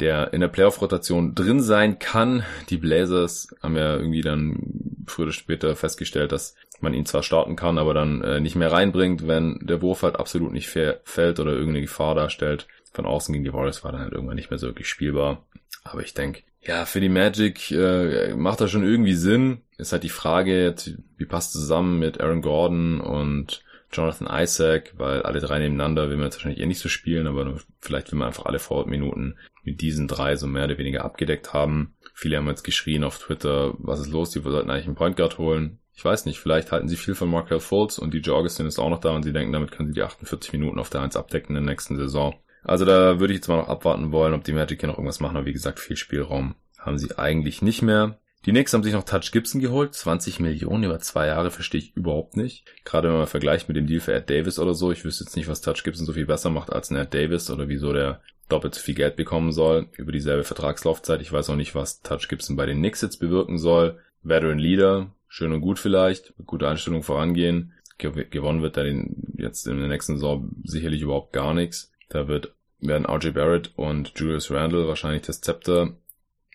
der 0.00 0.32
in 0.32 0.40
der 0.40 0.48
Playoff-Rotation 0.48 1.34
drin 1.34 1.60
sein 1.60 1.98
kann. 1.98 2.42
Die 2.68 2.76
Blazers 2.76 3.54
haben 3.62 3.76
ja 3.76 3.96
irgendwie 3.96 4.20
dann 4.20 5.04
früher 5.06 5.26
oder 5.26 5.32
später 5.32 5.76
festgestellt, 5.76 6.32
dass 6.32 6.54
man 6.80 6.92
ihn 6.92 7.06
zwar 7.06 7.22
starten 7.22 7.56
kann, 7.56 7.78
aber 7.78 7.94
dann 7.94 8.22
äh, 8.22 8.40
nicht 8.40 8.56
mehr 8.56 8.72
reinbringt, 8.72 9.26
wenn 9.26 9.60
der 9.62 9.80
Wurf 9.80 10.02
halt 10.02 10.16
absolut 10.16 10.52
nicht 10.52 10.68
fällt 10.68 11.40
oder 11.40 11.52
irgendeine 11.52 11.82
Gefahr 11.82 12.14
darstellt. 12.14 12.66
Von 12.96 13.04
außen 13.04 13.30
gegen 13.30 13.44
die 13.44 13.52
Warriors 13.52 13.84
war 13.84 13.92
dann 13.92 14.00
halt 14.00 14.14
irgendwann 14.14 14.36
nicht 14.36 14.48
mehr 14.48 14.58
so 14.58 14.68
wirklich 14.68 14.88
spielbar. 14.88 15.44
Aber 15.84 16.00
ich 16.00 16.14
denke, 16.14 16.44
ja, 16.62 16.86
für 16.86 16.98
die 17.00 17.10
Magic 17.10 17.70
äh, 17.70 18.34
macht 18.34 18.62
das 18.62 18.70
schon 18.70 18.84
irgendwie 18.84 19.12
Sinn. 19.12 19.58
Ist 19.76 19.92
halt 19.92 20.02
die 20.02 20.08
Frage, 20.08 20.74
wie 21.18 21.26
passt 21.26 21.52
zusammen 21.52 21.98
mit 21.98 22.22
Aaron 22.22 22.40
Gordon 22.40 23.02
und 23.02 23.62
Jonathan 23.92 24.28
Isaac, 24.30 24.94
weil 24.96 25.22
alle 25.22 25.40
drei 25.40 25.58
nebeneinander 25.58 26.08
will 26.08 26.16
man 26.16 26.24
jetzt 26.24 26.36
wahrscheinlich 26.36 26.58
eher 26.58 26.66
nicht 26.66 26.80
so 26.80 26.88
spielen, 26.88 27.26
aber 27.26 27.60
vielleicht 27.80 28.10
will 28.10 28.18
man 28.18 28.28
einfach 28.28 28.46
alle 28.46 28.58
Forward-Minuten 28.58 29.36
mit 29.62 29.82
diesen 29.82 30.08
drei 30.08 30.36
so 30.36 30.46
mehr 30.46 30.64
oder 30.64 30.78
weniger 30.78 31.04
abgedeckt 31.04 31.52
haben. 31.52 31.94
Viele 32.14 32.38
haben 32.38 32.48
jetzt 32.48 32.64
geschrien 32.64 33.04
auf 33.04 33.18
Twitter, 33.18 33.74
was 33.76 34.00
ist 34.00 34.10
los, 34.10 34.30
die 34.30 34.40
sollten 34.40 34.70
eigentlich 34.70 34.86
einen 34.86 34.96
Point 34.96 35.18
Guard 35.18 35.36
holen. 35.36 35.80
Ich 35.94 36.02
weiß 36.02 36.24
nicht, 36.24 36.40
vielleicht 36.40 36.72
halten 36.72 36.88
sie 36.88 36.96
viel 36.96 37.14
von 37.14 37.30
Markel 37.30 37.60
Fultz 37.60 37.98
und 37.98 38.14
DJ 38.14 38.30
Augustin 38.30 38.66
ist 38.66 38.78
auch 38.78 38.88
noch 38.88 39.00
da 39.00 39.10
und 39.10 39.22
sie 39.22 39.34
denken, 39.34 39.52
damit 39.52 39.70
können 39.70 39.88
sie 39.88 39.94
die 39.94 40.02
48 40.02 40.52
Minuten 40.52 40.78
auf 40.78 40.88
der 40.88 41.02
1 41.02 41.14
abdecken 41.14 41.54
in 41.54 41.64
der 41.64 41.72
nächsten 41.72 41.96
Saison. 41.96 42.34
Also 42.66 42.84
da 42.84 43.20
würde 43.20 43.32
ich 43.32 43.38
jetzt 43.38 43.48
mal 43.48 43.58
noch 43.58 43.68
abwarten 43.68 44.10
wollen, 44.10 44.34
ob 44.34 44.42
die 44.42 44.52
Magic 44.52 44.80
hier 44.80 44.88
noch 44.88 44.96
irgendwas 44.96 45.20
machen, 45.20 45.36
aber 45.36 45.46
wie 45.46 45.52
gesagt, 45.52 45.78
viel 45.78 45.96
Spielraum 45.96 46.56
haben 46.78 46.98
sie 46.98 47.16
eigentlich 47.16 47.62
nicht 47.62 47.80
mehr. 47.80 48.18
Die 48.44 48.50
Knicks 48.50 48.72
haben 48.72 48.82
sich 48.82 48.92
noch 48.92 49.04
Touch 49.04 49.32
Gibson 49.32 49.60
geholt. 49.60 49.94
20 49.94 50.40
Millionen 50.40 50.84
über 50.84 50.98
zwei 50.98 51.26
Jahre 51.26 51.50
verstehe 51.50 51.80
ich 51.80 51.96
überhaupt 51.96 52.36
nicht. 52.36 52.64
Gerade 52.84 53.08
wenn 53.08 53.18
man 53.18 53.26
vergleicht 53.26 53.68
mit 53.68 53.76
dem 53.76 53.86
Deal 53.86 54.00
für 54.00 54.14
Ed 54.14 54.30
Davis 54.30 54.58
oder 54.58 54.74
so. 54.74 54.92
Ich 54.92 55.04
wüsste 55.04 55.24
jetzt 55.24 55.36
nicht, 55.36 55.48
was 55.48 55.60
Touch 55.60 55.82
Gibson 55.84 56.06
so 56.06 56.12
viel 56.12 56.26
besser 56.26 56.50
macht 56.50 56.72
als 56.72 56.90
ein 56.90 56.96
Ed 56.96 57.14
Davis 57.14 57.50
oder 57.50 57.68
wieso 57.68 57.92
der 57.92 58.20
doppelt 58.48 58.74
so 58.74 58.80
viel 58.80 58.94
Geld 58.94 59.16
bekommen 59.16 59.52
soll 59.52 59.88
über 59.96 60.12
dieselbe 60.12 60.44
Vertragslaufzeit. 60.44 61.20
Ich 61.20 61.32
weiß 61.32 61.50
auch 61.50 61.56
nicht, 61.56 61.74
was 61.74 62.02
Touch 62.02 62.28
Gibson 62.28 62.56
bei 62.56 62.66
den 62.66 62.78
Knicks 62.78 63.00
jetzt 63.00 63.18
bewirken 63.18 63.58
soll. 63.58 63.98
Veteran 64.22 64.58
Leader, 64.58 65.10
schön 65.28 65.52
und 65.52 65.60
gut 65.60 65.78
vielleicht, 65.78 66.36
mit 66.38 66.46
guter 66.46 66.68
Einstellung 66.68 67.02
vorangehen. 67.02 67.72
Gewonnen 67.98 68.62
wird 68.62 68.76
da 68.76 68.84
jetzt 68.84 69.66
in 69.66 69.78
der 69.78 69.88
nächsten 69.88 70.16
Saison 70.16 70.50
sicherlich 70.64 71.02
überhaupt 71.02 71.32
gar 71.32 71.54
nichts. 71.54 71.92
Da 72.08 72.28
wird 72.28 72.54
werden 72.80 73.06
RJ 73.06 73.30
Barrett 73.30 73.72
und 73.76 74.12
Julius 74.16 74.50
Randle 74.50 74.88
wahrscheinlich 74.88 75.22
das 75.22 75.40
Zepter 75.40 75.96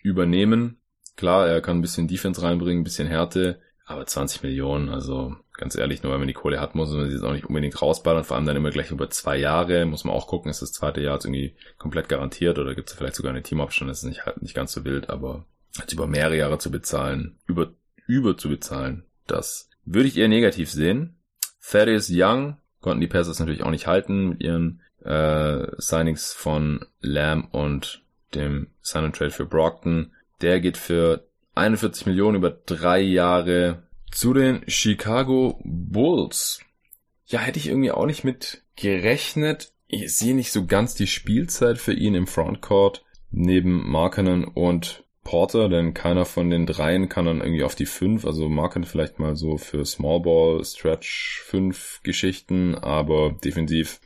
übernehmen. 0.02 0.78
Klar, 1.16 1.48
er 1.48 1.60
kann 1.60 1.78
ein 1.78 1.82
bisschen 1.82 2.08
Defense 2.08 2.42
reinbringen, 2.42 2.80
ein 2.80 2.84
bisschen 2.84 3.08
Härte, 3.08 3.60
aber 3.84 4.06
20 4.06 4.42
Millionen, 4.42 4.88
also 4.88 5.36
ganz 5.52 5.76
ehrlich, 5.76 6.02
nur 6.02 6.12
wenn 6.12 6.20
man 6.20 6.28
die 6.28 6.34
Kohle 6.34 6.60
hat, 6.60 6.74
muss 6.74 6.90
man 6.90 7.06
sie 7.06 7.14
jetzt 7.14 7.24
auch 7.24 7.32
nicht 7.32 7.46
unbedingt 7.46 7.80
rausballern, 7.80 8.24
vor 8.24 8.36
allem 8.36 8.46
dann 8.46 8.56
immer 8.56 8.70
gleich 8.70 8.90
über 8.90 9.10
zwei 9.10 9.36
Jahre, 9.36 9.84
muss 9.84 10.04
man 10.04 10.14
auch 10.14 10.26
gucken, 10.26 10.50
ist 10.50 10.62
das 10.62 10.72
zweite 10.72 11.00
Jahr 11.00 11.14
jetzt 11.14 11.26
irgendwie 11.26 11.54
komplett 11.78 12.08
garantiert 12.08 12.58
oder 12.58 12.74
gibt 12.74 12.88
es 12.88 12.94
vielleicht 12.94 13.16
sogar 13.16 13.30
eine 13.30 13.42
Teamoption, 13.42 13.88
das 13.88 13.98
ist 13.98 14.08
nicht, 14.08 14.24
halt 14.24 14.42
nicht 14.42 14.54
ganz 14.54 14.72
so 14.72 14.84
wild, 14.84 15.10
aber 15.10 15.44
jetzt 15.78 15.92
über 15.92 16.06
mehrere 16.06 16.36
Jahre 16.36 16.58
zu 16.58 16.70
bezahlen, 16.70 17.38
über, 17.46 17.72
über 18.06 18.36
zu 18.36 18.48
bezahlen, 18.48 19.04
das 19.26 19.68
würde 19.84 20.08
ich 20.08 20.16
eher 20.16 20.28
negativ 20.28 20.70
sehen. 20.70 21.18
Thaddeus 21.60 22.08
Young 22.10 22.58
konnten 22.80 23.00
die 23.00 23.06
Pacers 23.08 23.38
natürlich 23.38 23.62
auch 23.62 23.70
nicht 23.70 23.86
halten 23.86 24.30
mit 24.30 24.42
ihren 24.42 24.80
äh, 25.04 25.66
Signings 25.78 26.32
von 26.32 26.84
Lamb 27.00 27.52
und 27.52 28.02
dem 28.34 28.68
Sign 28.80 29.04
and 29.04 29.16
Trade 29.16 29.30
für 29.30 29.46
Brockton. 29.46 30.12
Der 30.40 30.60
geht 30.60 30.76
für 30.76 31.26
41 31.54 32.06
Millionen 32.06 32.36
über 32.36 32.50
drei 32.50 33.00
Jahre 33.00 33.82
zu 34.10 34.32
den 34.32 34.62
Chicago 34.68 35.60
Bulls. 35.64 36.60
Ja, 37.26 37.40
hätte 37.40 37.58
ich 37.58 37.68
irgendwie 37.68 37.90
auch 37.90 38.06
nicht 38.06 38.24
mit 38.24 38.62
gerechnet. 38.76 39.72
Ich 39.86 40.16
sehe 40.16 40.34
nicht 40.34 40.52
so 40.52 40.66
ganz 40.66 40.94
die 40.94 41.06
Spielzeit 41.06 41.78
für 41.78 41.92
ihn 41.92 42.14
im 42.14 42.26
Frontcourt 42.26 43.04
neben 43.30 43.90
Markenen 43.90 44.44
und 44.44 45.04
Porter, 45.24 45.68
denn 45.68 45.94
keiner 45.94 46.24
von 46.24 46.50
den 46.50 46.66
dreien 46.66 47.08
kann 47.08 47.26
dann 47.26 47.40
irgendwie 47.40 47.62
auf 47.62 47.74
die 47.74 47.86
fünf, 47.86 48.24
also 48.24 48.48
Marken 48.48 48.84
vielleicht 48.84 49.18
mal 49.18 49.36
so 49.36 49.56
für 49.56 49.84
Small 49.84 50.20
Ball, 50.20 50.64
Stretch 50.64 51.42
fünf 51.44 52.00
Geschichten, 52.02 52.74
aber 52.74 53.32
defensiv 53.44 54.00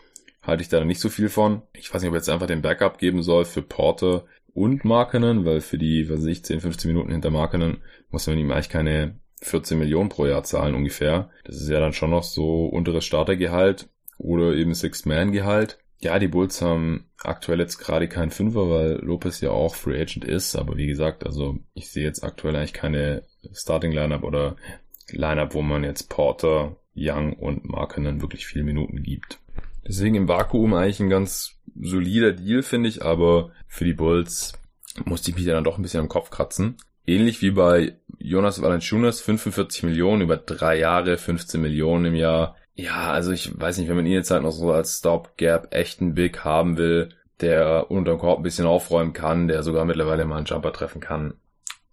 halte 0.47 0.63
ich 0.63 0.69
da 0.69 0.85
nicht 0.85 1.01
so 1.01 1.09
viel 1.09 1.29
von. 1.29 1.63
Ich 1.73 1.93
weiß 1.93 2.03
nicht, 2.03 2.09
ob 2.09 2.15
ich 2.15 2.21
jetzt 2.21 2.29
einfach 2.29 2.47
den 2.47 2.63
Backup 2.63 2.99
geben 2.99 3.23
soll 3.23 3.45
für 3.45 3.63
Porter 3.63 4.25
und 4.55 4.85
Markenen, 4.85 5.45
weil 5.45 5.61
für 5.61 5.79
die, 5.79 6.09
was 6.09 6.21
weiß 6.21 6.27
ich, 6.27 6.45
10, 6.45 6.61
15 6.61 6.91
Minuten 6.91 7.13
hinter 7.13 7.31
Markenen 7.31 7.79
muss 8.11 8.27
man 8.27 8.39
ihm 8.39 8.51
eigentlich 8.51 8.71
keine 8.71 9.19
14 9.43 9.79
Millionen 9.79 10.09
pro 10.09 10.27
Jahr 10.27 10.45
zahlen 10.45 10.75
ungefähr. 10.75 11.31
Das 11.45 11.57
ist 11.57 11.69
ja 11.69 11.81
dann 11.81 11.93
schon 11.93 12.11
noch 12.11 12.23
so 12.23 12.67
unteres 12.67 13.05
Startergehalt 13.05 13.89
oder 14.19 14.55
eben 14.55 14.75
Six-Man-Gehalt. 14.75 15.79
Ja, 15.99 16.19
die 16.19 16.29
Bulls 16.29 16.61
haben 16.63 17.07
aktuell 17.23 17.61
jetzt 17.61 17.79
gerade 17.79 18.09
keinen 18.09 18.31
Fünfer, 18.31 18.71
weil 18.71 18.93
Lopez 19.03 19.41
ja 19.41 19.51
auch 19.51 19.75
Free 19.75 20.01
Agent 20.01 20.25
ist. 20.25 20.57
Aber 20.57 20.77
wie 20.77 20.87
gesagt, 20.87 21.25
also 21.25 21.59
ich 21.75 21.91
sehe 21.91 22.05
jetzt 22.05 22.23
aktuell 22.23 22.57
eigentlich 22.57 22.75
keine 22.75 23.23
Starting 23.53 23.93
Lineup 23.93 24.23
oder 24.23 24.57
Lineup, 25.11 25.55
wo 25.55 25.63
man 25.63 25.85
jetzt 25.85 26.09
Porter, 26.09 26.77
Young 26.95 27.35
und 27.35 27.69
Markenen 27.69 28.23
wirklich 28.23 28.47
viele 28.47 28.65
Minuten 28.65 29.03
gibt. 29.03 29.39
Deswegen 29.87 30.17
im 30.17 30.29
Vakuum 30.29 30.75
eigentlich 30.75 31.01
ein 31.01 31.11
ganz 31.11 31.57
solider 31.81 32.33
Deal, 32.33 32.63
finde 32.63 32.89
ich, 32.89 33.05
aber 33.05 33.51
für 33.67 33.85
die 33.85 33.95
Bulls 33.95 34.55
musste 35.05 35.31
ich 35.31 35.37
mich 35.37 35.47
dann 35.47 35.65
doch 35.65 35.79
ein 35.79 35.83
bisschen 35.83 36.01
am 36.01 36.09
Kopf 36.09 36.31
kratzen. 36.31 36.77
Ähnlich 37.07 37.43
wie 37.43 37.53
bei 37.53 37.97
Jonas 38.19 38.61
Valanciunas, 38.63 39.21
45 39.21 39.85
Millionen 39.85 40.23
über 40.23 40.37
drei 40.37 40.79
Jahre, 40.79 41.19
15 41.19 41.61
Millionen 41.61 42.07
im 42.07 42.15
Jahr. 42.15 42.57
Ja, 42.75 43.13
also 43.13 43.31
ich 43.31 43.59
weiß 43.59 43.79
nicht, 43.79 43.89
wenn 43.89 43.97
man 43.97 44.07
ihn 44.07 44.13
jetzt 44.13 44.31
halt 44.31 44.43
noch 44.43 44.51
so 44.51 44.73
als 44.73 44.99
Stopgap 44.99 45.73
echten 45.73 46.15
Big 46.15 46.45
haben 46.45 46.77
will, 46.77 47.11
der 47.41 47.91
unter 47.91 48.13
dem 48.13 48.19
Korb 48.19 48.41
ein 48.41 48.43
bisschen 48.43 48.67
aufräumen 48.67 49.13
kann, 49.13 49.49
der 49.49 49.63
sogar 49.63 49.85
mittlerweile 49.85 50.25
mal 50.25 50.39
einen 50.39 50.47
Jumper 50.47 50.73
treffen 50.73 51.01
kann. 51.01 51.35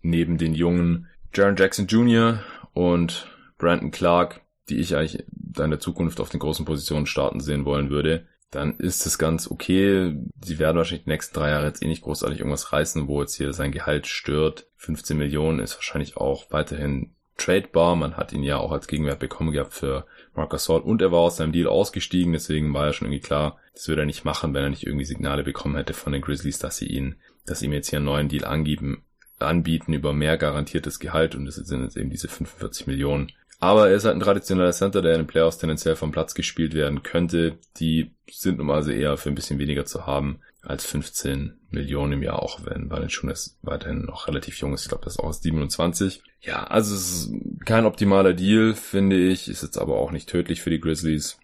Neben 0.01 0.37
den 0.37 0.53
jungen 0.53 1.07
Jaron 1.33 1.55
Jackson 1.55 1.87
Jr. 1.87 2.39
und 2.73 3.27
Brandon 3.57 3.91
Clark, 3.91 4.41
die 4.69 4.77
ich 4.77 4.95
eigentlich 4.95 5.23
in 5.57 5.69
der 5.69 5.79
Zukunft 5.79 6.19
auf 6.19 6.29
den 6.29 6.39
großen 6.39 6.65
Positionen 6.65 7.05
starten 7.05 7.39
sehen 7.39 7.65
wollen 7.65 7.89
würde, 7.89 8.27
dann 8.51 8.77
ist 8.77 9.05
es 9.05 9.17
ganz 9.17 9.49
okay. 9.49 10.15
Sie 10.43 10.59
werden 10.59 10.77
wahrscheinlich 10.77 11.05
die 11.05 11.09
nächsten 11.09 11.35
drei 11.35 11.49
Jahre 11.49 11.67
jetzt 11.67 11.81
eh 11.81 11.87
nicht 11.87 12.03
großartig 12.03 12.39
irgendwas 12.39 12.71
reißen, 12.71 13.07
wo 13.07 13.21
jetzt 13.21 13.35
hier 13.35 13.53
sein 13.53 13.71
Gehalt 13.71 14.07
stört. 14.07 14.67
15 14.77 15.17
Millionen 15.17 15.59
ist 15.59 15.75
wahrscheinlich 15.75 16.17
auch 16.17 16.51
weiterhin 16.51 17.11
tradebar. 17.37 17.95
Man 17.95 18.15
hat 18.15 18.31
ihn 18.31 18.43
ja 18.43 18.57
auch 18.57 18.71
als 18.71 18.87
Gegenwert 18.87 19.19
bekommen 19.19 19.51
gehabt 19.51 19.73
für 19.73 20.05
Marcus 20.35 20.67
Gasol 20.67 20.81
und 20.81 21.01
er 21.01 21.11
war 21.11 21.19
aus 21.19 21.37
seinem 21.37 21.51
Deal 21.51 21.67
ausgestiegen, 21.67 22.33
deswegen 22.33 22.73
war 22.73 22.87
ja 22.87 22.93
schon 22.93 23.07
irgendwie 23.07 23.25
klar, 23.25 23.57
das 23.73 23.87
würde 23.87 24.03
er 24.03 24.05
nicht 24.05 24.25
machen, 24.25 24.53
wenn 24.53 24.63
er 24.63 24.69
nicht 24.69 24.85
irgendwie 24.85 25.05
Signale 25.05 25.43
bekommen 25.43 25.75
hätte 25.75 25.93
von 25.93 26.13
den 26.13 26.21
Grizzlies, 26.21 26.59
dass 26.59 26.77
sie 26.77 26.87
ihn, 26.87 27.15
dass 27.45 27.59
sie 27.59 27.65
ihm 27.65 27.73
jetzt 27.73 27.89
hier 27.89 27.97
einen 27.97 28.05
neuen 28.05 28.29
Deal 28.29 28.45
angeben, 28.45 29.03
anbieten 29.39 29.93
über 29.93 30.13
mehr 30.13 30.37
garantiertes 30.37 30.99
Gehalt 30.99 31.35
und 31.35 31.45
das 31.45 31.55
sind 31.55 31.83
jetzt 31.83 31.97
eben 31.97 32.09
diese 32.09 32.27
45 32.27 32.87
Millionen. 32.87 33.31
Aber 33.63 33.87
er 33.87 33.95
ist 33.95 34.03
halt 34.03 34.17
ein 34.17 34.19
traditioneller 34.19 34.73
Center, 34.73 35.01
der 35.01 35.13
in 35.13 35.21
den 35.21 35.27
Playoffs 35.27 35.57
tendenziell 35.57 35.95
vom 35.95 36.11
Platz 36.11 36.35
gespielt 36.35 36.73
werden 36.73 37.01
könnte. 37.01 37.59
Die 37.77 38.11
sind 38.29 38.57
nun 38.57 38.69
also 38.69 38.91
eher 38.91 39.15
für 39.15 39.29
ein 39.29 39.35
bisschen 39.35 39.57
weniger 39.57 39.85
zu 39.85 40.05
haben 40.05 40.41
als 40.61 40.85
15 40.85 41.53
Millionen 41.69 42.11
im 42.11 42.23
Jahr, 42.23 42.43
auch 42.43 42.65
wenn 42.65 42.89
Valanciunas 42.89 43.57
weiterhin 43.61 44.01
noch 44.01 44.27
relativ 44.27 44.57
jung 44.57 44.73
ist. 44.73 44.81
Ich 44.81 44.89
glaube, 44.89 45.05
das 45.05 45.13
ist 45.13 45.19
auch 45.21 45.31
27. 45.31 46.23
Ja, 46.41 46.65
also 46.65 46.93
es 46.93 47.09
ist 47.09 47.31
kein 47.63 47.85
optimaler 47.85 48.33
Deal, 48.33 48.73
finde 48.73 49.15
ich. 49.15 49.47
Ist 49.47 49.63
jetzt 49.63 49.77
aber 49.77 49.95
auch 49.95 50.11
nicht 50.11 50.27
tödlich 50.27 50.61
für 50.61 50.69
die 50.69 50.81
Grizzlies. 50.81 51.37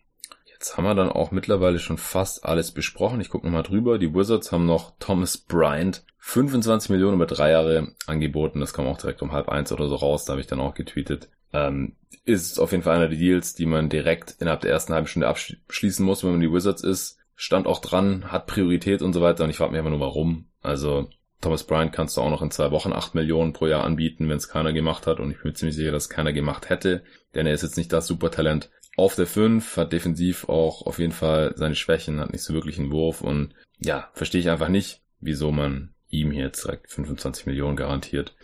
Jetzt 0.44 0.76
haben 0.76 0.84
wir 0.84 0.96
dann 0.96 1.10
auch 1.10 1.32
mittlerweile 1.32 1.80
schon 1.80 1.98
fast 1.98 2.44
alles 2.44 2.74
besprochen. 2.74 3.22
Ich 3.22 3.30
gucke 3.30 3.46
nochmal 3.46 3.64
drüber. 3.64 3.98
Die 3.98 4.14
Wizards 4.14 4.52
haben 4.52 4.66
noch 4.66 4.92
Thomas 5.00 5.38
Bryant 5.38 6.04
25 6.18 6.90
Millionen 6.90 7.16
über 7.16 7.28
drei 7.28 7.52
Jahre 7.52 7.94
angeboten. 8.08 8.60
Das 8.60 8.74
kam 8.74 8.88
auch 8.88 8.98
direkt 8.98 9.22
um 9.22 9.32
halb 9.32 9.48
eins 9.48 9.72
oder 9.72 9.88
so 9.88 9.96
raus. 9.96 10.26
Da 10.26 10.34
habe 10.34 10.42
ich 10.42 10.48
dann 10.48 10.60
auch 10.60 10.74
getweetet. 10.74 11.30
Ähm, 11.54 11.96
ist 12.26 12.60
auf 12.60 12.72
jeden 12.72 12.84
Fall 12.84 12.96
einer 12.96 13.10
der 13.10 13.18
Deals, 13.18 13.56
die 13.56 13.66
man 13.66 13.90
direkt 13.90 14.36
innerhalb 14.40 14.62
der 14.62 14.72
ersten 14.72 14.94
halben 14.94 15.08
Stunde 15.08 15.28
abschließen 15.28 16.06
muss, 16.06 16.24
wenn 16.24 16.32
man 16.32 16.42
die 16.42 16.52
Wizards 16.52 16.84
ist. 16.84 17.18
Stand 17.36 17.68
auch 17.68 17.80
dran, 17.80 18.32
hat 18.32 18.48
Priorität 18.48 19.02
und 19.02 19.14
so 19.14 19.22
weiter. 19.22 19.44
Und 19.44 19.50
ich 19.50 19.58
frage 19.58 19.72
mich 19.72 19.80
einfach 19.80 19.92
nur, 19.92 20.00
warum. 20.00 20.50
Also 20.62 21.10
Thomas 21.42 21.64
Bryant 21.64 21.94
kannst 21.94 22.18
du 22.18 22.22
auch 22.22 22.30
noch 22.30 22.42
in 22.42 22.52
zwei 22.52 22.72
Wochen 22.72 22.92
acht 22.92 23.16
Millionen 23.16 23.54
pro 23.54 23.68
Jahr 23.68 23.84
anbieten, 23.84 24.28
wenn 24.28 24.38
es 24.38 24.50
keiner 24.50 24.74
gemacht 24.74 25.08
hat. 25.08 25.20
Und 25.20 25.32
ich 25.32 25.38
bin 25.38 25.52
mir 25.52 25.54
ziemlich 25.54 25.76
sicher, 25.76 25.92
dass 25.92 26.04
es 26.04 26.10
keiner 26.10 26.34
gemacht 26.34 26.70
hätte. 26.70 27.04
Denn 27.34 27.48
er 27.48 27.54
ist 27.54 27.64
jetzt 27.64 27.78
nicht 27.78 27.94
das 27.94 28.08
Supertalent 28.08 28.70
auf 29.00 29.16
der 29.16 29.28
5, 29.28 29.78
hat 29.78 29.94
defensiv 29.94 30.50
auch 30.50 30.86
auf 30.86 31.00
jeden 31.00 31.14
Fall 31.14 31.54
seine 31.56 31.76
Schwächen, 31.76 32.20
hat 32.20 32.34
nicht 32.34 32.44
so 32.44 32.54
wirklich 32.54 32.78
einen 32.78 32.92
Wurf 32.92 33.22
und 33.22 33.54
ja, 33.80 34.10
verstehe 34.14 34.42
ich 34.42 34.50
einfach 34.50 34.68
nicht, 34.68 35.02
wieso 35.22 35.54
man 35.54 35.94
ihm 36.10 36.32
hier 36.32 36.46
jetzt 36.46 36.66
direkt 36.66 36.92
25 36.92 37.46
Millionen 37.46 37.78
garantiert. 37.78 38.36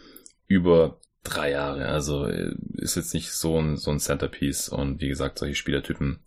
Über 0.48 1.02
drei 1.26 1.52
Jahre, 1.52 1.88
also 1.88 2.26
ist 2.26 2.96
jetzt 2.96 3.14
nicht 3.14 3.32
so 3.32 3.60
ein, 3.60 3.78
so 3.78 3.92
ein 3.92 4.00
Centerpiece 4.00 4.70
und 4.70 5.02
wie 5.02 5.10
gesagt, 5.10 5.40
solche 5.40 5.56
Spielertypen 5.56 6.20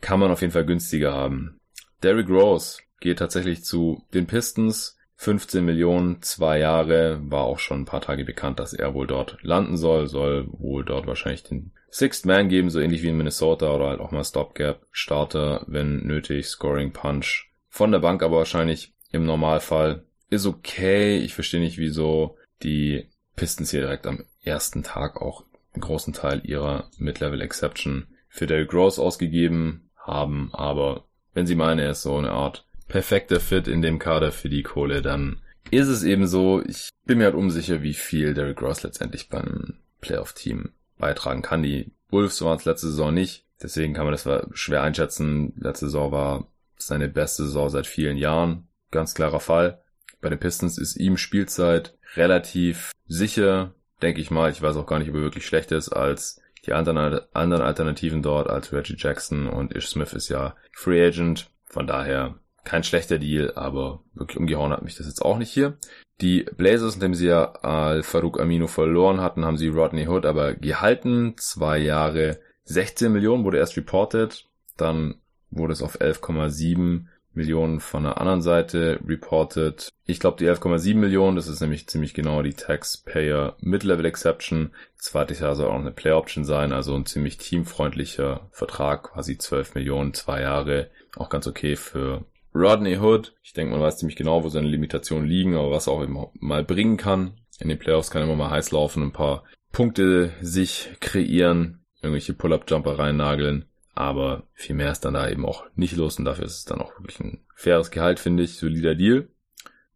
kann 0.00 0.20
man 0.20 0.30
auf 0.30 0.40
jeden 0.40 0.52
Fall 0.52 0.66
günstiger 0.66 1.12
haben. 1.12 1.58
Derrick 2.02 2.28
Rose 2.28 2.78
geht 3.00 3.18
tatsächlich 3.18 3.64
zu 3.64 4.04
den 4.14 4.26
Pistons, 4.26 4.98
15 5.16 5.64
Millionen, 5.64 6.20
zwei 6.20 6.58
Jahre, 6.58 7.20
war 7.30 7.44
auch 7.44 7.60
schon 7.60 7.82
ein 7.82 7.86
paar 7.86 8.00
Tage 8.00 8.24
bekannt, 8.24 8.58
dass 8.58 8.72
er 8.72 8.92
wohl 8.92 9.06
dort 9.06 9.38
landen 9.42 9.76
soll, 9.76 10.08
soll 10.08 10.48
wohl 10.50 10.84
dort 10.84 11.06
wahrscheinlich 11.06 11.44
den 11.44 11.72
Sixth 11.90 12.26
Man 12.26 12.48
geben, 12.48 12.70
so 12.70 12.80
ähnlich 12.80 13.02
wie 13.02 13.08
in 13.08 13.16
Minnesota 13.16 13.72
oder 13.72 13.88
halt 13.88 14.00
auch 14.00 14.10
mal 14.10 14.24
Stopgap, 14.24 14.84
Starter, 14.90 15.64
wenn 15.68 16.04
nötig, 16.06 16.46
Scoring 16.46 16.92
Punch. 16.92 17.52
Von 17.68 17.92
der 17.92 18.00
Bank 18.00 18.22
aber 18.22 18.38
wahrscheinlich 18.38 18.94
im 19.12 19.24
Normalfall. 19.24 20.04
Ist 20.28 20.46
okay, 20.46 21.18
ich 21.18 21.34
verstehe 21.34 21.60
nicht, 21.60 21.78
wieso 21.78 22.36
die 22.62 23.08
Pistons 23.36 23.70
hier 23.70 23.82
direkt 23.82 24.06
am 24.06 24.24
ersten 24.42 24.82
Tag 24.82 25.20
auch 25.20 25.44
einen 25.72 25.82
großen 25.82 26.12
Teil 26.12 26.42
ihrer 26.44 26.90
Mid-Level 26.98 27.40
Exception 27.40 28.06
für 28.28 28.46
Derrick 28.46 28.72
Rose 28.72 29.00
ausgegeben 29.00 29.90
haben, 29.96 30.50
aber 30.52 31.04
wenn 31.34 31.46
sie 31.46 31.54
meinen, 31.54 31.78
er 31.78 31.90
ist 31.90 32.02
so 32.02 32.16
eine 32.16 32.32
Art 32.32 32.66
perfekter 32.88 33.40
Fit 33.40 33.68
in 33.68 33.82
dem 33.82 33.98
Kader 33.98 34.32
für 34.32 34.48
die 34.48 34.62
Kohle, 34.62 35.00
dann 35.00 35.40
ist 35.70 35.88
es 35.88 36.02
eben 36.02 36.26
so. 36.26 36.62
Ich 36.62 36.90
bin 37.04 37.18
mir 37.18 37.24
halt 37.24 37.34
unsicher, 37.34 37.82
wie 37.82 37.94
viel 37.94 38.34
Derrick 38.34 38.60
Ross 38.60 38.82
letztendlich 38.82 39.28
beim 39.28 39.78
Playoff-Team 40.00 40.72
beitragen 40.98 41.42
kann. 41.42 41.62
Die 41.62 41.92
Wolves 42.10 42.42
waren 42.42 42.58
es 42.58 42.64
letzte 42.64 42.88
Saison 42.88 43.14
nicht. 43.14 43.46
Deswegen 43.62 43.94
kann 43.94 44.04
man 44.04 44.12
das 44.12 44.28
schwer 44.52 44.82
einschätzen. 44.82 45.54
Letzte 45.56 45.86
Saison 45.86 46.12
war 46.12 46.48
seine 46.76 47.08
beste 47.08 47.44
Saison 47.44 47.70
seit 47.70 47.86
vielen 47.86 48.18
Jahren. 48.18 48.68
Ganz 48.90 49.14
klarer 49.14 49.40
Fall. 49.40 49.80
Bei 50.20 50.28
den 50.28 50.38
Pistons 50.38 50.78
ist 50.78 50.96
ihm 50.96 51.16
Spielzeit 51.16 51.96
relativ 52.14 52.92
sicher, 53.06 53.74
denke 54.02 54.20
ich 54.20 54.30
mal. 54.30 54.50
Ich 54.50 54.62
weiß 54.62 54.76
auch 54.76 54.86
gar 54.86 54.98
nicht, 54.98 55.08
ob 55.08 55.16
er 55.16 55.22
wirklich 55.22 55.46
schlechter 55.46 55.76
ist 55.76 55.90
als 55.90 56.40
die 56.66 56.72
anderen, 56.72 57.20
anderen 57.32 57.62
Alternativen 57.62 58.22
dort, 58.22 58.48
als 58.48 58.72
Reggie 58.72 58.96
Jackson 58.96 59.48
und 59.48 59.74
Ish 59.74 59.88
Smith 59.88 60.12
ist 60.12 60.28
ja 60.28 60.54
Free 60.72 61.04
Agent. 61.04 61.50
Von 61.66 61.86
daher 61.86 62.36
kein 62.64 62.84
schlechter 62.84 63.18
Deal, 63.18 63.52
aber 63.56 64.00
wirklich 64.14 64.38
umgehauen 64.38 64.72
hat 64.72 64.82
mich 64.82 64.96
das 64.96 65.06
jetzt 65.06 65.22
auch 65.22 65.38
nicht 65.38 65.50
hier. 65.50 65.76
Die 66.20 66.44
Blazers, 66.56 66.94
indem 66.94 67.14
sie 67.14 67.26
ja 67.26 67.52
Al-Farouk 67.52 68.38
Amino 68.38 68.68
verloren 68.68 69.20
hatten, 69.20 69.44
haben 69.44 69.56
sie 69.56 69.68
Rodney 69.68 70.06
Hood 70.06 70.26
aber 70.26 70.54
gehalten. 70.54 71.34
Zwei 71.36 71.78
Jahre 71.78 72.38
16 72.64 73.10
Millionen 73.10 73.44
wurde 73.44 73.58
erst 73.58 73.76
reported, 73.76 74.46
dann 74.76 75.16
wurde 75.50 75.72
es 75.72 75.82
auf 75.82 76.00
11,7 76.00 77.06
Millionen 77.34 77.80
von 77.80 78.04
der 78.04 78.20
anderen 78.20 78.42
Seite 78.42 79.00
reported. 79.06 79.88
Ich 80.04 80.20
glaube, 80.20 80.38
die 80.38 80.48
11,7 80.48 80.94
Millionen, 80.96 81.36
das 81.36 81.48
ist 81.48 81.60
nämlich 81.60 81.86
ziemlich 81.86 82.14
genau 82.14 82.42
die 82.42 82.54
Taxpayer 82.54 83.56
Mid-Level 83.60 84.04
Exception. 84.04 84.72
Zweites 84.96 85.40
Jahr 85.40 85.54
soll 85.54 85.68
auch 85.68 85.78
eine 85.78 85.92
Play 85.92 86.12
Option 86.12 86.44
sein, 86.44 86.72
also 86.72 86.94
ein 86.94 87.06
ziemlich 87.06 87.38
teamfreundlicher 87.38 88.48
Vertrag, 88.50 89.04
quasi 89.04 89.38
12 89.38 89.74
Millionen, 89.74 90.14
zwei 90.14 90.42
Jahre. 90.42 90.90
Auch 91.16 91.28
ganz 91.28 91.46
okay 91.46 91.76
für 91.76 92.24
Rodney 92.54 92.98
Hood, 92.98 93.34
ich 93.42 93.54
denke, 93.54 93.72
man 93.72 93.80
weiß 93.80 93.98
ziemlich 93.98 94.16
genau, 94.16 94.44
wo 94.44 94.48
seine 94.48 94.68
Limitationen 94.68 95.26
liegen, 95.26 95.56
aber 95.56 95.70
was 95.70 95.88
auch 95.88 96.02
immer 96.02 96.30
mal 96.38 96.64
bringen 96.64 96.96
kann. 96.98 97.40
In 97.58 97.68
den 97.68 97.78
Playoffs 97.78 98.10
kann 98.10 98.22
er 98.22 98.26
immer 98.26 98.36
mal 98.36 98.50
heiß 98.50 98.72
laufen, 98.72 99.02
ein 99.02 99.12
paar 99.12 99.44
Punkte 99.72 100.32
sich 100.42 100.90
kreieren, 101.00 101.84
irgendwelche 102.02 102.34
Pull-Up-Jumper 102.34 102.98
reinnageln. 102.98 103.64
Aber 103.94 104.44
viel 104.54 104.74
mehr 104.74 104.90
ist 104.90 105.00
dann 105.00 105.14
da 105.14 105.28
eben 105.28 105.44
auch 105.44 105.64
nicht 105.74 105.96
los 105.96 106.18
und 106.18 106.24
dafür 106.24 106.46
ist 106.46 106.56
es 106.56 106.64
dann 106.64 106.80
auch 106.80 106.98
wirklich 106.98 107.20
ein 107.20 107.40
faires 107.54 107.90
Gehalt, 107.90 108.18
finde 108.18 108.42
ich. 108.42 108.56
Solider 108.56 108.94
Deal. 108.94 109.28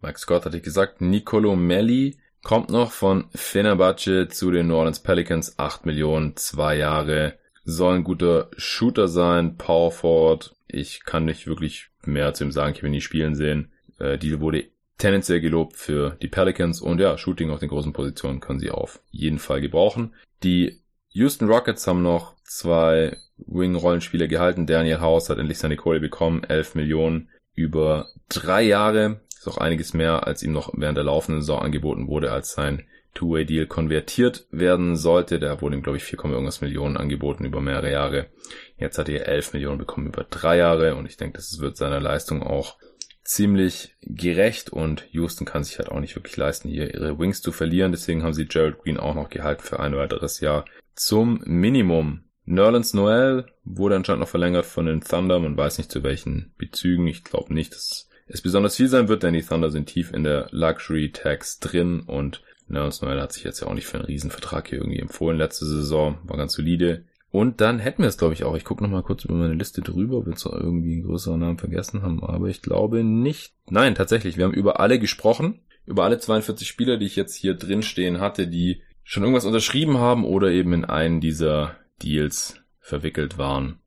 Mike 0.03 0.19
Scott 0.19 0.45
hatte 0.45 0.59
ich 0.59 0.63
gesagt. 0.63 1.01
Nicolo 1.01 1.57
Melli 1.57 2.19
kommt 2.43 2.71
noch 2.71 2.93
von 2.93 3.29
Fenerbahce 3.35 4.29
zu 4.29 4.51
den 4.51 4.69
New 4.69 4.77
Orleans 4.77 5.01
Pelicans. 5.01 5.59
8 5.59 5.87
Millionen, 5.87 6.37
zwei 6.37 6.77
Jahre. 6.77 7.39
Soll 7.65 7.97
ein 7.97 8.05
guter 8.05 8.51
Shooter 8.57 9.09
sein, 9.09 9.57
Power 9.57 9.91
Forward. 9.91 10.55
Ich 10.69 11.05
kann 11.05 11.25
nicht 11.25 11.47
wirklich 11.47 11.89
mehr 12.05 12.35
zu 12.35 12.45
ihm 12.45 12.53
sagen. 12.53 12.73
Ich 12.73 12.79
habe 12.79 12.89
ihn 12.89 12.93
nie 12.93 13.01
spielen 13.01 13.35
sehen. 13.35 13.73
Äh, 13.99 14.19
Deal 14.19 14.41
wurde 14.41 14.67
tendenziell 14.99 15.41
gelobt 15.41 15.77
für 15.77 16.17
die 16.23 16.29
Pelicans 16.29 16.81
und 16.81 17.01
ja, 17.01 17.19
Shooting 17.19 17.51
auf 17.51 17.61
den 17.61 17.69
großen 17.69 17.93
Positionen 17.93 18.41
können 18.41 18.61
sie 18.61 18.71
auf 18.71 19.01
jeden 19.11 19.39
Fall 19.39 19.61
gebrauchen. 19.61 20.15
Die 20.43 20.81
Houston 21.11 21.49
Rockets 21.49 21.87
haben 21.87 22.03
noch 22.03 22.36
zwei 22.47 23.17
Wing-Rollenspieler 23.39 24.29
gehalten. 24.29 24.67
Daniel 24.67 25.01
House 25.01 25.29
hat 25.29 25.39
endlich 25.39 25.59
seine 25.59 25.77
Kohle 25.77 26.01
bekommen. 26.01 26.45
11 26.45 26.75
Millionen 26.75 27.29
über 27.55 28.09
drei 28.29 28.63
Jahre. 28.63 29.21
Ist 29.31 29.49
auch 29.49 29.59
einiges 29.59 29.95
mehr, 29.95 30.27
als 30.27 30.43
ihm 30.43 30.53
noch 30.53 30.73
während 30.75 30.97
der 30.97 31.05
laufenden 31.05 31.43
Saison 31.43 31.61
angeboten 31.61 32.09
wurde, 32.09 32.33
als 32.33 32.53
sein 32.53 32.87
Two-Way-Deal 33.15 33.67
konvertiert 33.67 34.47
werden 34.51 34.97
sollte. 34.97 35.39
Da 35.39 35.61
wurde 35.61 35.77
ihm, 35.77 35.83
glaube 35.83 35.99
ich, 35.99 36.05
4, 36.05 36.25
irgendwas 36.25 36.61
Millionen 36.61 36.97
angeboten 36.97 37.45
über 37.45 37.61
mehrere 37.61 37.91
Jahre. 37.91 38.27
Jetzt 38.77 38.99
hat 38.99 39.09
er 39.09 39.27
11 39.27 39.55
Millionen 39.55 39.79
bekommen 39.79 40.09
über 40.09 40.25
drei 40.25 40.59
Jahre 40.59 40.95
und 40.97 41.07
ich 41.07 41.17
denke, 41.17 41.39
das 41.39 41.59
wird 41.61 41.77
seiner 41.77 42.01
Leistung 42.01 42.43
auch 42.43 42.77
ziemlich 43.25 43.97
gerecht 44.03 44.71
und 44.71 45.07
Houston 45.11 45.47
kann 45.47 45.65
sich 45.65 45.79
halt 45.79 45.89
auch 45.89 45.99
nicht 45.99 46.15
wirklich 46.15 46.37
leisten, 46.37 46.69
hier 46.69 46.95
ihre 46.95 47.19
Wings 47.19 47.43
zu 47.43 47.51
verlieren. 47.51 47.91
Deswegen 47.91 48.23
haben 48.23 48.35
sie 48.35 48.47
Gerald 48.47 48.79
Green 48.79 48.99
auch 48.99 49.15
noch 49.15 49.31
gehalten 49.31 49.63
für 49.63 49.81
ein 49.81 49.97
weiteres 49.97 50.41
Jahr 50.41 50.65
zum 50.95 51.43
Minimum. 51.45 52.26
Nerlens 52.47 52.95
Noel 52.95 53.47
wurde 53.65 53.97
anscheinend 53.97 54.21
noch 54.21 54.29
verlängert 54.29 54.67
von 54.67 54.87
den 54.87 55.01
Thunder. 55.01 55.39
Man 55.41 55.57
weiß 55.57 55.79
nicht 55.79 55.91
zu 55.91 56.03
welchen 56.03 56.53
Bezügen. 56.57 57.07
Ich 57.09 57.25
glaube 57.25 57.53
nicht, 57.53 57.75
dass 57.75 58.09
es 58.29 58.41
besonders 58.41 58.77
viel 58.77 58.89
sein 58.89 59.09
wird, 59.09 59.25
denn 59.25 59.35
die 59.35 59.43
Thunder 59.43 59.71
sind 59.71 59.87
tief 59.87 60.13
in 60.13 60.25
der 60.25 60.49
Luxury 60.53 61.11
Tax 61.13 61.59
drin 61.59 62.01
und 62.01 62.43
Nerlens 62.69 63.03
Noel 63.03 63.21
hat 63.21 63.33
sich 63.33 63.45
jetzt 63.45 63.61
ja 63.61 63.67
auch 63.67 63.75
nicht 63.75 63.87
für 63.87 63.99
einen 63.99 64.07
Riesenvertrag 64.07 64.69
hier 64.69 64.79
irgendwie 64.79 65.01
empfohlen. 65.01 65.39
Letzte 65.39 65.67
Saison 65.67 66.19
war 66.25 66.37
ganz 66.37 66.55
solide. 66.55 67.05
Und 67.31 67.61
dann 67.61 67.79
hätten 67.79 68.03
wir 68.03 68.09
es, 68.09 68.19
glaube 68.19 68.35
ich, 68.35 68.45
auch. 68.45 68.57
Ich 68.57 68.65
gucke 68.65 68.83
noch 68.83 68.91
mal 68.91 69.03
kurz 69.03 69.25
über 69.25 69.35
meine 69.35 69.55
Liste 69.55 69.83
drüber, 69.83 70.19
ob 70.19 70.27
wir 70.27 70.33
jetzt 70.33 70.47
irgendwie 70.47 70.95
einen 70.95 71.05
größeren 71.05 71.39
Namen 71.39 71.59
vergessen 71.59 72.03
haben, 72.03 72.25
aber 72.25 72.47
ich 72.47 72.63
glaube 72.63 73.05
nicht. 73.05 73.53
Nein, 73.69 73.95
tatsächlich, 73.95 74.37
wir 74.37 74.45
haben 74.45 74.55
über 74.55 74.81
alle 74.81 74.99
gesprochen. 74.99 75.61
Über 75.85 76.05
alle 76.05 76.19
42 76.19 76.67
Spieler, 76.67 76.97
die 76.97 77.07
ich 77.07 77.15
jetzt 77.15 77.35
hier 77.35 77.55
drin 77.55 77.83
stehen 77.83 78.21
hatte, 78.21 78.49
die 78.49 78.83
schon 79.05 79.23
irgendwas 79.23 79.45
unterschrieben 79.45 79.99
haben 79.99 80.25
oder 80.25 80.51
eben 80.51 80.73
in 80.73 80.85
einen 80.85 81.21
dieser 81.21 81.77
Deals 82.03 82.61
verwickelt 82.81 83.39
waren. 83.39 83.79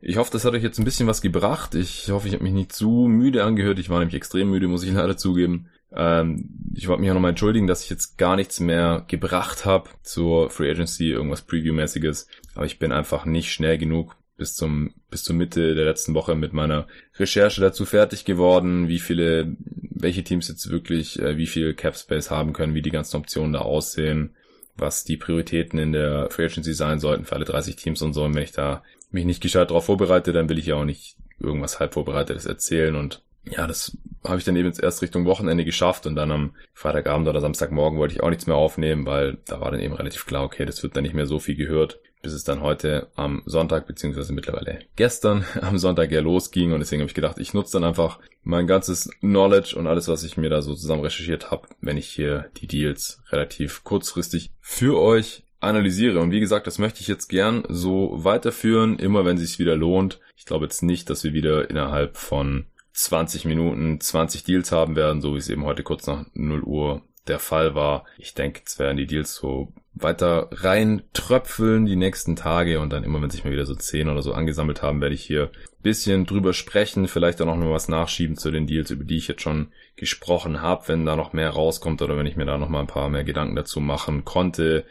Ich 0.00 0.16
hoffe, 0.16 0.30
das 0.32 0.44
hat 0.44 0.54
euch 0.54 0.62
jetzt 0.62 0.78
ein 0.78 0.84
bisschen 0.84 1.08
was 1.08 1.22
gebracht. 1.22 1.74
Ich 1.74 2.10
hoffe, 2.10 2.28
ich 2.28 2.34
habe 2.34 2.44
mich 2.44 2.52
nicht 2.52 2.72
zu 2.72 3.06
müde 3.08 3.44
angehört. 3.44 3.78
Ich 3.78 3.90
war 3.90 3.98
nämlich 3.98 4.14
extrem 4.14 4.50
müde, 4.50 4.68
muss 4.68 4.84
ich 4.84 4.92
leider 4.94 5.16
zugeben. 5.16 5.68
Ähm, 5.92 6.50
ich 6.74 6.86
wollte 6.86 7.00
mich 7.00 7.10
auch 7.10 7.14
nochmal 7.14 7.30
entschuldigen, 7.30 7.66
dass 7.66 7.82
ich 7.82 7.90
jetzt 7.90 8.18
gar 8.18 8.36
nichts 8.36 8.60
mehr 8.60 9.04
gebracht 9.08 9.64
habe 9.64 9.90
zur 10.02 10.50
Free 10.50 10.70
Agency, 10.70 11.10
irgendwas 11.10 11.46
Preview-mäßiges. 11.46 12.28
Aber 12.54 12.66
ich 12.66 12.78
bin 12.78 12.92
einfach 12.92 13.24
nicht 13.24 13.52
schnell 13.52 13.78
genug 13.78 14.16
bis 14.36 14.54
zum 14.54 14.94
bis 15.10 15.24
zur 15.24 15.34
Mitte 15.34 15.74
der 15.74 15.84
letzten 15.84 16.14
Woche 16.14 16.34
mit 16.34 16.52
meiner 16.52 16.86
Recherche 17.16 17.60
dazu 17.60 17.84
fertig 17.84 18.24
geworden, 18.24 18.88
wie 18.88 19.00
viele, 19.00 19.56
welche 19.58 20.22
Teams 20.22 20.48
jetzt 20.48 20.70
wirklich, 20.70 21.18
äh, 21.18 21.36
wie 21.36 21.46
viel 21.46 21.74
Cap 21.74 21.96
Space 21.96 22.30
haben 22.30 22.52
können, 22.52 22.74
wie 22.74 22.82
die 22.82 22.90
ganzen 22.90 23.16
Optionen 23.16 23.54
da 23.54 23.60
aussehen, 23.60 24.34
was 24.78 25.04
die 25.04 25.16
Prioritäten 25.16 25.78
in 25.78 25.92
der 25.92 26.30
Free 26.30 26.46
Agency 26.46 26.72
sein 26.72 27.00
sollten 27.00 27.24
für 27.24 27.34
alle 27.34 27.44
30 27.44 27.76
Teams 27.76 28.02
und 28.02 28.12
so. 28.12 28.24
Und 28.24 28.34
wenn 28.34 28.42
ich 28.42 28.52
da 28.52 28.82
mich 29.10 29.24
nicht 29.24 29.42
gescheit 29.42 29.70
darauf 29.70 29.86
vorbereite, 29.86 30.32
dann 30.32 30.48
will 30.48 30.58
ich 30.58 30.66
ja 30.66 30.76
auch 30.76 30.84
nicht 30.84 31.16
irgendwas 31.40 31.80
halb 31.80 31.94
vorbereitetes 31.94 32.46
erzählen. 32.46 32.96
Und 32.96 33.22
ja, 33.44 33.66
das 33.66 33.96
habe 34.24 34.38
ich 34.38 34.44
dann 34.44 34.56
eben 34.56 34.72
erst 34.80 35.02
Richtung 35.02 35.24
Wochenende 35.24 35.64
geschafft. 35.64 36.06
Und 36.06 36.16
dann 36.16 36.30
am 36.30 36.54
Freitagabend 36.74 37.28
oder 37.28 37.40
Samstagmorgen 37.40 37.98
wollte 37.98 38.14
ich 38.14 38.22
auch 38.22 38.30
nichts 38.30 38.46
mehr 38.46 38.56
aufnehmen, 38.56 39.06
weil 39.06 39.38
da 39.46 39.60
war 39.60 39.70
dann 39.70 39.80
eben 39.80 39.94
relativ 39.94 40.26
klar, 40.26 40.44
okay, 40.44 40.64
das 40.64 40.82
wird 40.82 40.96
dann 40.96 41.04
nicht 41.04 41.14
mehr 41.14 41.26
so 41.26 41.38
viel 41.38 41.56
gehört, 41.56 42.00
bis 42.22 42.32
es 42.32 42.44
dann 42.44 42.60
heute 42.60 43.08
am 43.14 43.42
Sonntag, 43.46 43.86
beziehungsweise 43.86 44.32
mittlerweile 44.32 44.80
gestern 44.96 45.44
am 45.60 45.78
Sonntag 45.78 46.10
ja 46.10 46.20
losging 46.20 46.72
und 46.72 46.80
deswegen 46.80 47.02
habe 47.02 47.08
ich 47.08 47.14
gedacht, 47.14 47.38
ich 47.38 47.54
nutze 47.54 47.74
dann 47.74 47.84
einfach 47.84 48.18
mein 48.42 48.66
ganzes 48.66 49.10
Knowledge 49.20 49.76
und 49.76 49.86
alles, 49.86 50.08
was 50.08 50.22
ich 50.22 50.36
mir 50.36 50.50
da 50.50 50.62
so 50.62 50.74
zusammen 50.74 51.02
recherchiert 51.02 51.50
habe, 51.50 51.68
wenn 51.80 51.96
ich 51.96 52.08
hier 52.08 52.50
die 52.56 52.66
Deals 52.66 53.22
relativ 53.30 53.84
kurzfristig 53.84 54.50
für 54.60 54.98
euch 55.00 55.44
analysiere. 55.60 56.20
Und 56.20 56.30
wie 56.30 56.40
gesagt, 56.40 56.66
das 56.66 56.78
möchte 56.78 57.00
ich 57.00 57.08
jetzt 57.08 57.28
gern 57.28 57.64
so 57.68 58.12
weiterführen, 58.12 58.98
immer 58.98 59.24
wenn 59.24 59.36
es 59.36 59.42
sich 59.42 59.58
wieder 59.58 59.76
lohnt. 59.76 60.20
Ich 60.36 60.44
glaube 60.44 60.64
jetzt 60.64 60.82
nicht, 60.82 61.10
dass 61.10 61.24
wir 61.24 61.32
wieder 61.32 61.68
innerhalb 61.68 62.16
von 62.16 62.66
20 62.92 63.44
Minuten 63.44 64.00
20 64.00 64.44
Deals 64.44 64.72
haben 64.72 64.96
werden, 64.96 65.20
so 65.20 65.34
wie 65.34 65.38
es 65.38 65.48
eben 65.48 65.64
heute 65.64 65.82
kurz 65.82 66.06
nach 66.06 66.26
0 66.34 66.62
Uhr 66.62 67.02
der 67.28 67.38
Fall 67.38 67.74
war. 67.74 68.04
Ich 68.16 68.34
denke, 68.34 68.60
jetzt 68.60 68.78
werden 68.78 68.96
die 68.96 69.06
Deals 69.06 69.34
so 69.34 69.72
weiter 69.94 70.48
rein 70.52 71.02
tröpfeln 71.12 71.86
die 71.86 71.96
nächsten 71.96 72.36
Tage 72.36 72.80
und 72.80 72.92
dann 72.92 73.04
immer, 73.04 73.20
wenn 73.20 73.30
sich 73.30 73.44
mal 73.44 73.52
wieder 73.52 73.66
so 73.66 73.74
10 73.74 74.08
oder 74.08 74.22
so 74.22 74.32
angesammelt 74.32 74.82
haben, 74.82 75.00
werde 75.00 75.14
ich 75.14 75.24
hier 75.24 75.50
bisschen 75.82 76.26
drüber 76.26 76.52
sprechen, 76.52 77.08
vielleicht 77.08 77.40
auch 77.40 77.46
noch 77.46 77.56
mal 77.56 77.70
was 77.70 77.88
nachschieben 77.88 78.36
zu 78.36 78.50
den 78.50 78.66
Deals, 78.66 78.90
über 78.90 79.04
die 79.04 79.16
ich 79.16 79.28
jetzt 79.28 79.42
schon 79.42 79.68
gesprochen 79.96 80.60
habe, 80.60 80.88
wenn 80.88 81.04
da 81.04 81.16
noch 81.16 81.32
mehr 81.32 81.50
rauskommt 81.50 82.02
oder 82.02 82.16
wenn 82.16 82.26
ich 82.26 82.36
mir 82.36 82.46
da 82.46 82.58
noch 82.58 82.68
mal 82.68 82.80
ein 82.80 82.86
paar 82.86 83.08
mehr 83.08 83.24
Gedanken 83.24 83.56
dazu 83.56 83.80
machen 83.80 84.24
konnte 84.24 84.84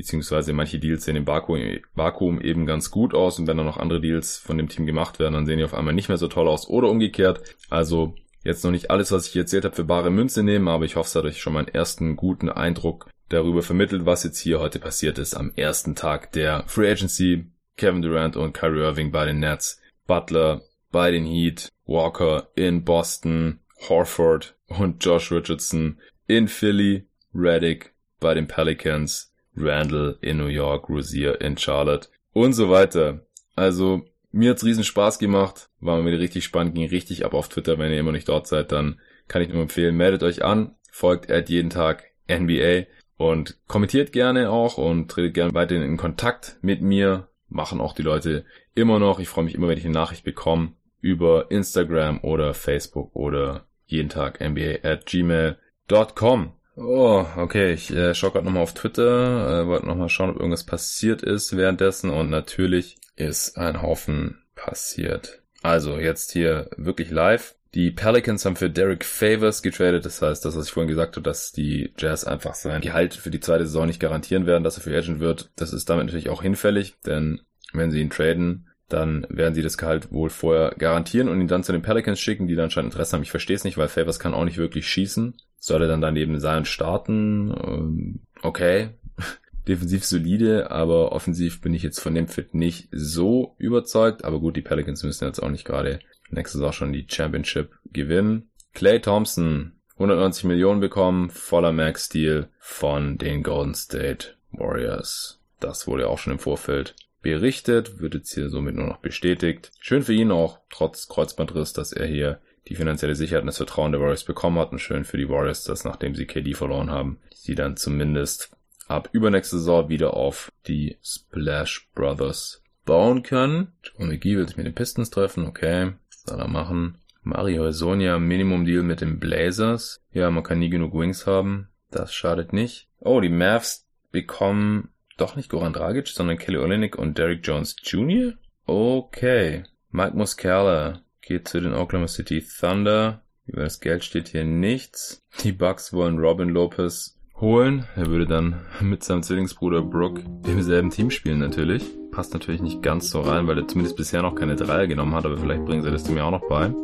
beziehungsweise 0.00 0.54
manche 0.54 0.78
Deals 0.78 1.04
sehen 1.04 1.16
im 1.16 1.26
Vakuum, 1.26 2.40
eben 2.40 2.64
ganz 2.64 2.90
gut 2.90 3.14
aus 3.14 3.38
und 3.38 3.46
wenn 3.46 3.58
dann 3.58 3.66
noch 3.66 3.76
andere 3.76 4.00
Deals 4.00 4.38
von 4.38 4.56
dem 4.56 4.68
Team 4.68 4.86
gemacht 4.86 5.18
werden, 5.18 5.34
dann 5.34 5.44
sehen 5.46 5.58
die 5.58 5.64
auf 5.64 5.74
einmal 5.74 5.92
nicht 5.92 6.08
mehr 6.08 6.16
so 6.16 6.26
toll 6.26 6.48
aus 6.48 6.68
oder 6.68 6.88
umgekehrt. 6.88 7.56
Also 7.68 8.14
jetzt 8.42 8.64
noch 8.64 8.70
nicht 8.70 8.90
alles, 8.90 9.12
was 9.12 9.26
ich 9.26 9.36
erzählt 9.36 9.64
habe, 9.64 9.74
für 9.74 9.84
bare 9.84 10.10
Münze 10.10 10.42
nehmen, 10.42 10.68
aber 10.68 10.84
ich 10.84 10.96
hoffe, 10.96 11.08
es 11.08 11.14
hat 11.14 11.24
euch 11.24 11.40
schon 11.40 11.52
mal 11.52 11.60
einen 11.60 11.68
ersten 11.68 12.16
guten 12.16 12.48
Eindruck 12.48 13.08
darüber 13.28 13.62
vermittelt, 13.62 14.06
was 14.06 14.24
jetzt 14.24 14.38
hier 14.38 14.60
heute 14.60 14.78
passiert 14.78 15.18
ist 15.18 15.34
am 15.34 15.52
ersten 15.56 15.94
Tag 15.94 16.32
der 16.32 16.64
Free 16.66 16.90
Agency. 16.90 17.46
Kevin 17.76 18.02
Durant 18.02 18.36
und 18.36 18.52
Kyrie 18.52 18.82
Irving 18.82 19.10
bei 19.10 19.24
den 19.24 19.40
Nets, 19.40 19.80
Butler 20.06 20.60
bei 20.92 21.10
den 21.10 21.24
Heat, 21.24 21.70
Walker 21.86 22.48
in 22.54 22.84
Boston, 22.84 23.60
Horford 23.88 24.54
und 24.66 25.02
Josh 25.02 25.32
Richardson 25.32 25.98
in 26.26 26.46
Philly, 26.46 27.06
Reddick 27.34 27.94
bei 28.18 28.34
den 28.34 28.46
Pelicans, 28.46 29.32
Randall 29.56 30.18
in 30.20 30.36
New 30.36 30.48
York, 30.48 30.90
Rosier 30.90 31.40
in 31.40 31.56
Charlotte 31.56 32.08
und 32.32 32.52
so 32.52 32.68
weiter. 32.68 33.24
Also 33.56 34.02
mir 34.32 34.50
hat's 34.50 34.64
riesen 34.64 34.84
Spaß 34.84 35.18
gemacht, 35.18 35.70
war 35.80 35.98
mir 35.98 36.06
wieder 36.06 36.20
richtig 36.20 36.44
spannend, 36.44 36.74
ging 36.74 36.88
richtig 36.88 37.24
ab 37.24 37.34
auf 37.34 37.48
Twitter. 37.48 37.78
Wenn 37.78 37.92
ihr 37.92 38.00
immer 38.00 38.12
nicht 38.12 38.28
dort 38.28 38.46
seid, 38.46 38.72
dann 38.72 39.00
kann 39.28 39.42
ich 39.42 39.48
nur 39.48 39.62
empfehlen, 39.62 39.96
meldet 39.96 40.22
euch 40.22 40.44
an, 40.44 40.74
folgt 40.90 41.30
at 41.30 41.48
jeden 41.48 41.70
Tag 41.70 42.04
NBA 42.28 42.86
und 43.16 43.58
kommentiert 43.66 44.12
gerne 44.12 44.50
auch 44.50 44.78
und 44.78 45.10
tretet 45.10 45.34
gerne 45.34 45.54
weiterhin 45.54 45.84
in 45.84 45.96
Kontakt 45.96 46.58
mit 46.62 46.82
mir. 46.82 47.28
Machen 47.48 47.80
auch 47.80 47.94
die 47.94 48.02
Leute 48.02 48.44
immer 48.74 48.98
noch. 49.00 49.18
Ich 49.18 49.28
freue 49.28 49.44
mich 49.44 49.54
immer, 49.54 49.68
wenn 49.68 49.78
ich 49.78 49.84
eine 49.84 49.94
Nachricht 49.94 50.24
bekomme 50.24 50.72
über 51.00 51.50
Instagram 51.50 52.20
oder 52.22 52.54
Facebook 52.54 53.14
oder 53.14 53.66
jeden 53.86 54.08
Tag 54.08 54.40
NBA 54.40 54.88
at 54.88 55.06
gmail.com. 55.06 56.52
Oh, 56.76 57.26
okay. 57.36 57.72
Ich 57.72 57.90
äh, 57.90 58.14
schaue 58.14 58.32
gerade 58.32 58.46
nochmal 58.46 58.62
auf 58.62 58.74
Twitter, 58.74 59.62
äh, 59.62 59.66
wollte 59.66 59.86
nochmal 59.86 60.08
schauen, 60.08 60.30
ob 60.30 60.36
irgendwas 60.36 60.64
passiert 60.64 61.22
ist 61.22 61.56
währenddessen 61.56 62.10
und 62.10 62.30
natürlich 62.30 62.96
ist 63.16 63.58
ein 63.58 63.82
Haufen 63.82 64.42
passiert. 64.54 65.42
Also 65.62 65.98
jetzt 65.98 66.32
hier 66.32 66.70
wirklich 66.76 67.10
live. 67.10 67.54
Die 67.74 67.90
Pelicans 67.92 68.44
haben 68.44 68.56
für 68.56 68.70
Derek 68.70 69.04
Favors 69.04 69.62
getradet. 69.62 70.04
Das 70.04 70.22
heißt, 70.22 70.44
das, 70.44 70.56
was 70.56 70.66
ich 70.66 70.72
vorhin 70.72 70.88
gesagt 70.88 71.16
habe, 71.16 71.22
dass 71.22 71.52
die 71.52 71.92
Jazz 71.96 72.24
einfach 72.24 72.54
sein 72.54 72.80
Gehalt 72.80 73.14
für 73.14 73.30
die 73.30 73.40
zweite 73.40 73.66
Saison 73.66 73.86
nicht 73.86 74.00
garantieren 74.00 74.46
werden, 74.46 74.64
dass 74.64 74.76
er 74.76 74.82
für 74.82 74.96
Agent 74.96 75.20
wird. 75.20 75.50
Das 75.56 75.72
ist 75.72 75.88
damit 75.88 76.06
natürlich 76.06 76.30
auch 76.30 76.42
hinfällig, 76.42 76.96
denn 77.06 77.42
wenn 77.72 77.92
sie 77.92 78.00
ihn 78.00 78.10
traden, 78.10 78.66
dann 78.88 79.24
werden 79.28 79.54
sie 79.54 79.62
das 79.62 79.78
Gehalt 79.78 80.10
wohl 80.10 80.30
vorher 80.30 80.74
garantieren 80.76 81.28
und 81.28 81.40
ihn 81.40 81.46
dann 81.46 81.62
zu 81.62 81.70
den 81.70 81.82
Pelicans 81.82 82.18
schicken, 82.18 82.48
die 82.48 82.56
dann 82.56 82.64
anscheinend 82.64 82.92
Interesse 82.92 83.14
haben. 83.14 83.22
Ich 83.22 83.30
verstehe 83.30 83.54
es 83.54 83.62
nicht, 83.62 83.78
weil 83.78 83.86
Favors 83.86 84.18
kann 84.18 84.34
auch 84.34 84.44
nicht 84.44 84.58
wirklich 84.58 84.88
schießen. 84.88 85.36
Soll 85.60 85.82
er 85.82 85.88
dann 85.88 86.00
daneben 86.00 86.40
sein 86.40 86.64
starten? 86.64 87.54
Ähm, 87.62 88.20
okay. 88.42 88.88
Defensiv 89.68 90.04
solide, 90.04 90.70
aber 90.70 91.12
offensiv 91.12 91.60
bin 91.60 91.74
ich 91.74 91.82
jetzt 91.82 92.00
von 92.00 92.14
dem 92.14 92.26
Fit 92.26 92.54
nicht 92.54 92.88
so 92.90 93.54
überzeugt. 93.58 94.24
Aber 94.24 94.40
gut, 94.40 94.56
die 94.56 94.62
Pelicans 94.62 95.04
müssen 95.04 95.26
jetzt 95.26 95.40
auch 95.40 95.50
nicht 95.50 95.66
gerade 95.66 96.00
nächstes 96.30 96.60
Jahr 96.60 96.72
schon 96.72 96.94
die 96.94 97.06
Championship 97.08 97.72
gewinnen. 97.92 98.48
Clay 98.72 99.00
Thompson, 99.00 99.72
190 99.94 100.44
Millionen 100.44 100.80
bekommen, 100.80 101.28
voller 101.28 101.72
Max-Deal 101.72 102.48
von 102.58 103.18
den 103.18 103.42
Golden 103.42 103.74
State 103.74 104.28
Warriors. 104.52 105.40
Das 105.60 105.86
wurde 105.86 106.08
auch 106.08 106.18
schon 106.18 106.32
im 106.32 106.38
Vorfeld 106.38 106.94
berichtet, 107.20 108.00
wird 108.00 108.14
jetzt 108.14 108.32
hier 108.32 108.48
somit 108.48 108.76
nur 108.76 108.86
noch 108.86 109.00
bestätigt. 109.00 109.72
Schön 109.78 110.02
für 110.02 110.14
ihn 110.14 110.30
auch, 110.30 110.60
trotz 110.70 111.08
Kreuzbandriss, 111.08 111.74
dass 111.74 111.92
er 111.92 112.06
hier 112.06 112.40
die 112.70 112.76
finanzielle 112.76 113.16
Sicherheit 113.16 113.42
und 113.42 113.48
das 113.48 113.56
Vertrauen 113.56 113.92
der 113.92 114.00
Warriors 114.00 114.24
bekommen 114.24 114.58
hat. 114.58 114.70
Und 114.72 114.78
schön 114.78 115.04
für 115.04 115.18
die 115.18 115.28
Warriors, 115.28 115.64
dass 115.64 115.84
nachdem 115.84 116.14
sie 116.14 116.26
KD 116.26 116.54
verloren 116.54 116.90
haben, 116.90 117.18
sie 117.34 117.56
dann 117.56 117.76
zumindest 117.76 118.56
ab 118.86 119.08
übernächste 119.12 119.58
Saison 119.58 119.88
wieder 119.88 120.14
auf 120.14 120.50
die 120.66 120.96
Splash 121.02 121.88
Brothers 121.94 122.62
bauen 122.86 123.22
können. 123.22 123.72
Joe 123.82 124.06
McGee 124.06 124.36
will 124.36 124.46
sich 124.46 124.56
mit 124.56 124.66
den 124.66 124.74
Pistons 124.74 125.10
treffen, 125.10 125.46
okay, 125.46 125.92
soll 126.08 126.38
er 126.38 126.48
machen. 126.48 126.98
Mario 127.22 127.70
Sonia 127.72 128.18
Minimum 128.18 128.64
Deal 128.64 128.82
mit 128.82 129.00
den 129.00 129.18
Blazers. 129.18 130.00
Ja, 130.12 130.30
man 130.30 130.44
kann 130.44 130.60
nie 130.60 130.70
genug 130.70 130.94
Wings 130.94 131.26
haben. 131.26 131.68
Das 131.90 132.14
schadet 132.14 132.52
nicht. 132.52 132.88
Oh, 133.00 133.20
die 133.20 133.28
Mavs 133.28 133.86
bekommen 134.12 134.90
doch 135.16 135.36
nicht 135.36 135.50
Goran 135.50 135.72
Dragic, 135.72 136.08
sondern 136.08 136.38
Kelly 136.38 136.56
Olynyk 136.56 136.96
und 136.96 137.18
Derrick 137.18 137.46
Jones 137.46 137.76
Jr.? 137.82 138.34
Okay. 138.64 139.64
Mike 139.90 140.16
Muscala 140.16 141.02
geht 141.30 141.46
zu 141.46 141.60
den 141.60 141.74
Oklahoma 141.74 142.08
City 142.08 142.42
Thunder. 142.42 143.22
Über 143.46 143.62
das 143.62 143.78
Geld 143.78 144.02
steht 144.02 144.26
hier 144.26 144.42
nichts. 144.42 145.22
Die 145.44 145.52
Bucks 145.52 145.92
wollen 145.92 146.18
Robin 146.18 146.48
Lopez 146.48 147.20
holen. 147.36 147.86
Er 147.94 148.06
würde 148.06 148.26
dann 148.26 148.66
mit 148.80 149.04
seinem 149.04 149.22
Zwillingsbruder 149.22 149.80
Brooke 149.80 150.24
im 150.44 150.60
selben 150.60 150.90
Team 150.90 151.08
spielen 151.08 151.38
natürlich. 151.38 151.84
Passt 152.10 152.32
natürlich 152.32 152.62
nicht 152.62 152.82
ganz 152.82 153.10
so 153.10 153.20
rein, 153.20 153.46
weil 153.46 153.58
er 153.58 153.68
zumindest 153.68 153.96
bisher 153.96 154.22
noch 154.22 154.34
keine 154.34 154.56
Dreier 154.56 154.88
genommen 154.88 155.14
hat, 155.14 155.24
aber 155.24 155.38
vielleicht 155.38 155.64
bringen 155.64 155.84
sie 155.84 155.92
das 155.92 156.10
mir 156.10 156.24
auch 156.24 156.32
noch 156.32 156.48
bei. 156.48 156.74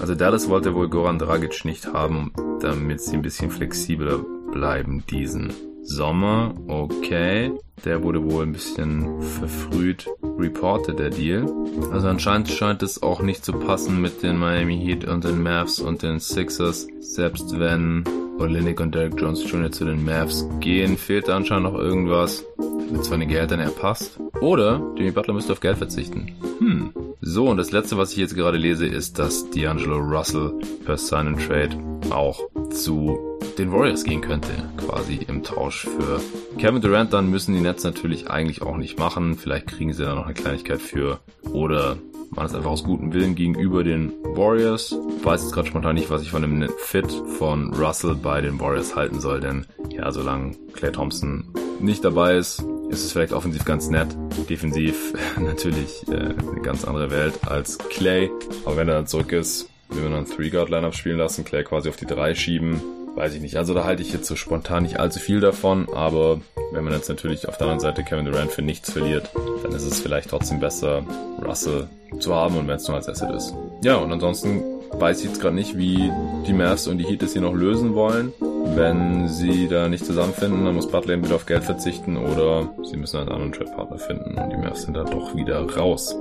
Also 0.00 0.16
Dallas 0.16 0.48
wollte 0.48 0.74
wohl 0.74 0.88
Goran 0.88 1.20
Dragic 1.20 1.64
nicht 1.64 1.92
haben, 1.92 2.32
damit 2.60 3.00
sie 3.00 3.14
ein 3.14 3.22
bisschen 3.22 3.52
flexibler 3.52 4.18
bleiben 4.50 5.04
diesen 5.08 5.52
Sommer, 5.88 6.54
okay. 6.68 7.50
Der 7.84 8.02
wurde 8.02 8.22
wohl 8.30 8.42
ein 8.42 8.52
bisschen 8.52 9.22
verfrüht 9.22 10.06
reported, 10.22 10.98
der 10.98 11.10
Deal. 11.10 11.46
Also 11.92 12.08
anscheinend 12.08 12.48
scheint 12.48 12.82
es 12.82 13.02
auch 13.02 13.22
nicht 13.22 13.44
zu 13.44 13.52
passen 13.52 14.00
mit 14.00 14.22
den 14.22 14.36
Miami 14.36 14.78
Heat 14.78 15.06
und 15.06 15.24
den 15.24 15.42
Mavs 15.42 15.80
und 15.80 16.02
den 16.02 16.20
Sixers. 16.20 16.86
Selbst 17.00 17.58
wenn 17.58 18.04
Olenek 18.38 18.80
und 18.80 18.94
Derek 18.94 19.18
Jones 19.18 19.50
Jr. 19.50 19.72
zu 19.72 19.86
den 19.86 20.04
Mavs 20.04 20.46
gehen, 20.60 20.98
fehlt 20.98 21.28
da 21.28 21.36
anscheinend 21.36 21.72
noch 21.72 21.78
irgendwas, 21.78 22.44
damit 22.58 23.04
zwar 23.04 23.18
den 23.18 23.28
Gehältern 23.28 23.60
er 23.60 23.70
passt. 23.70 24.20
Oder 24.40 24.82
Jimmy 24.96 25.12
Butler 25.12 25.34
müsste 25.34 25.52
auf 25.52 25.60
Geld 25.60 25.78
verzichten. 25.78 26.32
Hm. 26.58 26.92
So, 27.20 27.48
und 27.48 27.56
das 27.56 27.72
letzte, 27.72 27.98
was 27.98 28.12
ich 28.12 28.18
jetzt 28.18 28.36
gerade 28.36 28.58
lese, 28.58 28.86
ist, 28.86 29.18
dass 29.18 29.50
D'Angelo 29.50 29.98
Russell 29.98 30.52
per 30.84 30.96
Sign 30.96 31.26
and 31.26 31.46
Trade 31.46 31.76
auch 32.10 32.40
zu 32.70 33.18
den 33.58 33.72
Warriors 33.72 34.04
gehen 34.04 34.20
könnte, 34.20 34.50
quasi 34.76 35.16
im 35.26 35.42
Tausch 35.42 35.88
für 35.88 36.20
Kevin 36.58 36.80
Durant. 36.80 37.12
Dann 37.12 37.28
müssen 37.28 37.54
die 37.54 37.60
Nets 37.60 37.82
natürlich 37.82 38.30
eigentlich 38.30 38.62
auch 38.62 38.76
nicht 38.76 39.00
machen. 39.00 39.36
Vielleicht 39.36 39.66
kriegen 39.66 39.92
sie 39.92 40.04
da 40.04 40.14
noch 40.14 40.26
eine 40.26 40.34
Kleinigkeit 40.34 40.80
für 40.80 41.18
oder 41.52 41.96
man 42.30 42.46
ist 42.46 42.54
einfach 42.54 42.70
aus 42.70 42.84
gutem 42.84 43.12
Willen 43.12 43.34
gegenüber 43.34 43.82
den 43.82 44.12
Warriors. 44.22 44.94
Ich 45.18 45.24
weiß 45.24 45.42
jetzt 45.42 45.52
gerade 45.52 45.66
spontan 45.66 45.96
nicht, 45.96 46.10
was 46.10 46.22
ich 46.22 46.30
von 46.30 46.42
dem 46.42 46.68
Fit 46.78 47.10
von 47.38 47.74
Russell 47.74 48.14
bei 48.14 48.40
den 48.40 48.60
Warriors 48.60 48.94
halten 48.94 49.20
soll, 49.20 49.40
denn 49.40 49.66
ja, 49.90 50.12
solange 50.12 50.54
Clay 50.74 50.92
Thompson 50.92 51.44
nicht 51.80 52.04
dabei 52.04 52.36
ist, 52.36 52.64
ist 52.90 53.04
es 53.04 53.12
vielleicht 53.12 53.32
offensiv 53.32 53.64
ganz 53.64 53.88
nett. 53.88 54.08
Defensiv 54.48 55.14
natürlich 55.38 56.06
äh, 56.08 56.14
eine 56.14 56.60
ganz 56.62 56.84
andere 56.84 57.10
Welt 57.10 57.34
als 57.46 57.78
Clay. 57.78 58.30
Aber 58.64 58.76
wenn 58.76 58.88
er 58.88 58.94
dann 58.94 59.06
zurück 59.06 59.32
ist, 59.32 59.68
will 59.88 60.02
man 60.02 60.12
dann 60.12 60.26
Three-Guard-Lineup 60.26 60.94
spielen 60.94 61.18
lassen, 61.18 61.44
Clay 61.44 61.64
quasi 61.64 61.88
auf 61.88 61.96
die 61.96 62.06
3 62.06 62.34
schieben 62.34 62.80
weiß 63.18 63.34
ich 63.34 63.40
nicht. 63.40 63.56
Also 63.56 63.74
da 63.74 63.84
halte 63.84 64.00
ich 64.00 64.12
jetzt 64.12 64.26
so 64.26 64.36
spontan 64.36 64.84
nicht 64.84 65.00
allzu 65.00 65.18
viel 65.18 65.40
davon, 65.40 65.88
aber 65.92 66.40
wenn 66.72 66.84
man 66.84 66.92
jetzt 66.92 67.08
natürlich 67.08 67.48
auf 67.48 67.58
der 67.58 67.66
anderen 67.66 67.80
Seite 67.80 68.04
Kevin 68.04 68.26
Durant 68.26 68.52
für 68.52 68.62
nichts 68.62 68.92
verliert, 68.92 69.28
dann 69.62 69.72
ist 69.72 69.84
es 69.84 70.00
vielleicht 70.00 70.30
trotzdem 70.30 70.60
besser, 70.60 71.02
Russell 71.44 71.88
zu 72.20 72.34
haben 72.34 72.56
und 72.56 72.68
wenn 72.68 72.76
es 72.76 72.86
nur 72.86 72.96
als 72.96 73.08
Asset 73.08 73.30
ist. 73.34 73.54
Ja, 73.82 73.96
und 73.96 74.12
ansonsten 74.12 74.62
weiß 74.92 75.18
ich 75.20 75.26
jetzt 75.26 75.40
gerade 75.40 75.56
nicht, 75.56 75.76
wie 75.76 76.10
die 76.46 76.52
Mavs 76.52 76.86
und 76.86 76.98
die 76.98 77.06
Heat 77.06 77.22
es 77.24 77.32
hier 77.32 77.42
noch 77.42 77.54
lösen 77.54 77.94
wollen. 77.94 78.32
Wenn 78.74 79.28
sie 79.28 79.68
da 79.68 79.88
nicht 79.88 80.04
zusammenfinden, 80.04 80.64
dann 80.64 80.74
muss 80.74 80.88
Butler 80.88 81.14
entweder 81.14 81.36
auf 81.36 81.46
Geld 81.46 81.64
verzichten 81.64 82.16
oder 82.16 82.68
sie 82.84 82.96
müssen 82.96 83.18
einen 83.18 83.28
anderen 83.28 83.52
Trade-Partner 83.52 83.98
finden 83.98 84.38
und 84.38 84.50
die 84.50 84.56
Mavs 84.56 84.82
sind 84.82 84.96
da 84.96 85.04
doch 85.04 85.34
wieder 85.34 85.60
raus. 85.76 86.16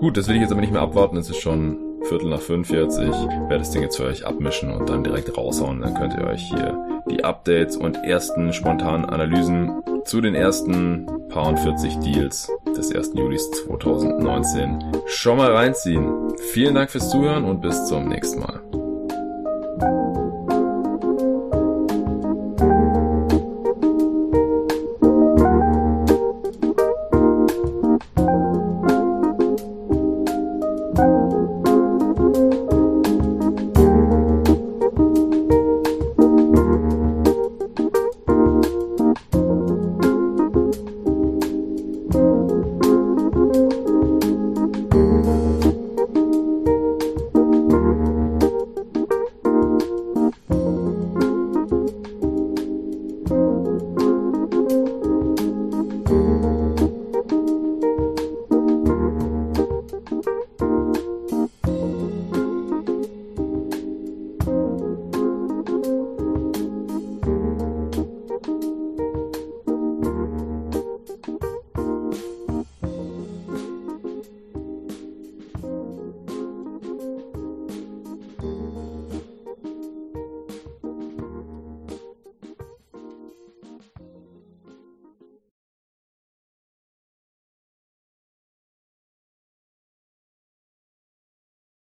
Gut, 0.00 0.16
das 0.16 0.28
will 0.28 0.36
ich 0.36 0.42
jetzt 0.42 0.52
aber 0.52 0.60
nicht 0.60 0.72
mehr 0.72 0.82
abwarten. 0.82 1.16
Es 1.16 1.28
ist 1.28 1.40
schon 1.40 1.78
Viertel 2.02 2.30
nach 2.30 2.40
fünf 2.40 2.70
jetzt. 2.70 2.98
Ich 2.98 3.10
werde 3.10 3.58
das 3.58 3.70
Ding 3.70 3.82
jetzt 3.82 3.96
für 3.96 4.04
euch 4.04 4.26
abmischen 4.26 4.72
und 4.72 4.88
dann 4.88 5.04
direkt 5.04 5.36
raushauen. 5.36 5.80
Dann 5.80 5.94
könnt 5.94 6.14
ihr 6.14 6.26
euch 6.26 6.42
hier 6.42 7.02
die 7.10 7.22
Updates 7.22 7.76
und 7.76 7.96
ersten 7.96 8.52
spontanen 8.52 9.04
Analysen 9.04 9.82
zu 10.04 10.20
den 10.20 10.34
ersten 10.34 11.06
paar 11.28 11.48
und 11.48 11.58
40 11.58 11.98
Deals 11.98 12.50
des 12.76 12.94
1. 12.94 13.12
Julis 13.14 13.50
2019 13.50 14.78
schon 15.06 15.36
mal 15.36 15.52
reinziehen. 15.52 16.32
Vielen 16.52 16.74
Dank 16.74 16.90
fürs 16.90 17.10
Zuhören 17.10 17.44
und 17.44 17.60
bis 17.60 17.86
zum 17.86 18.08
nächsten 18.08 18.40
Mal. 18.40 18.60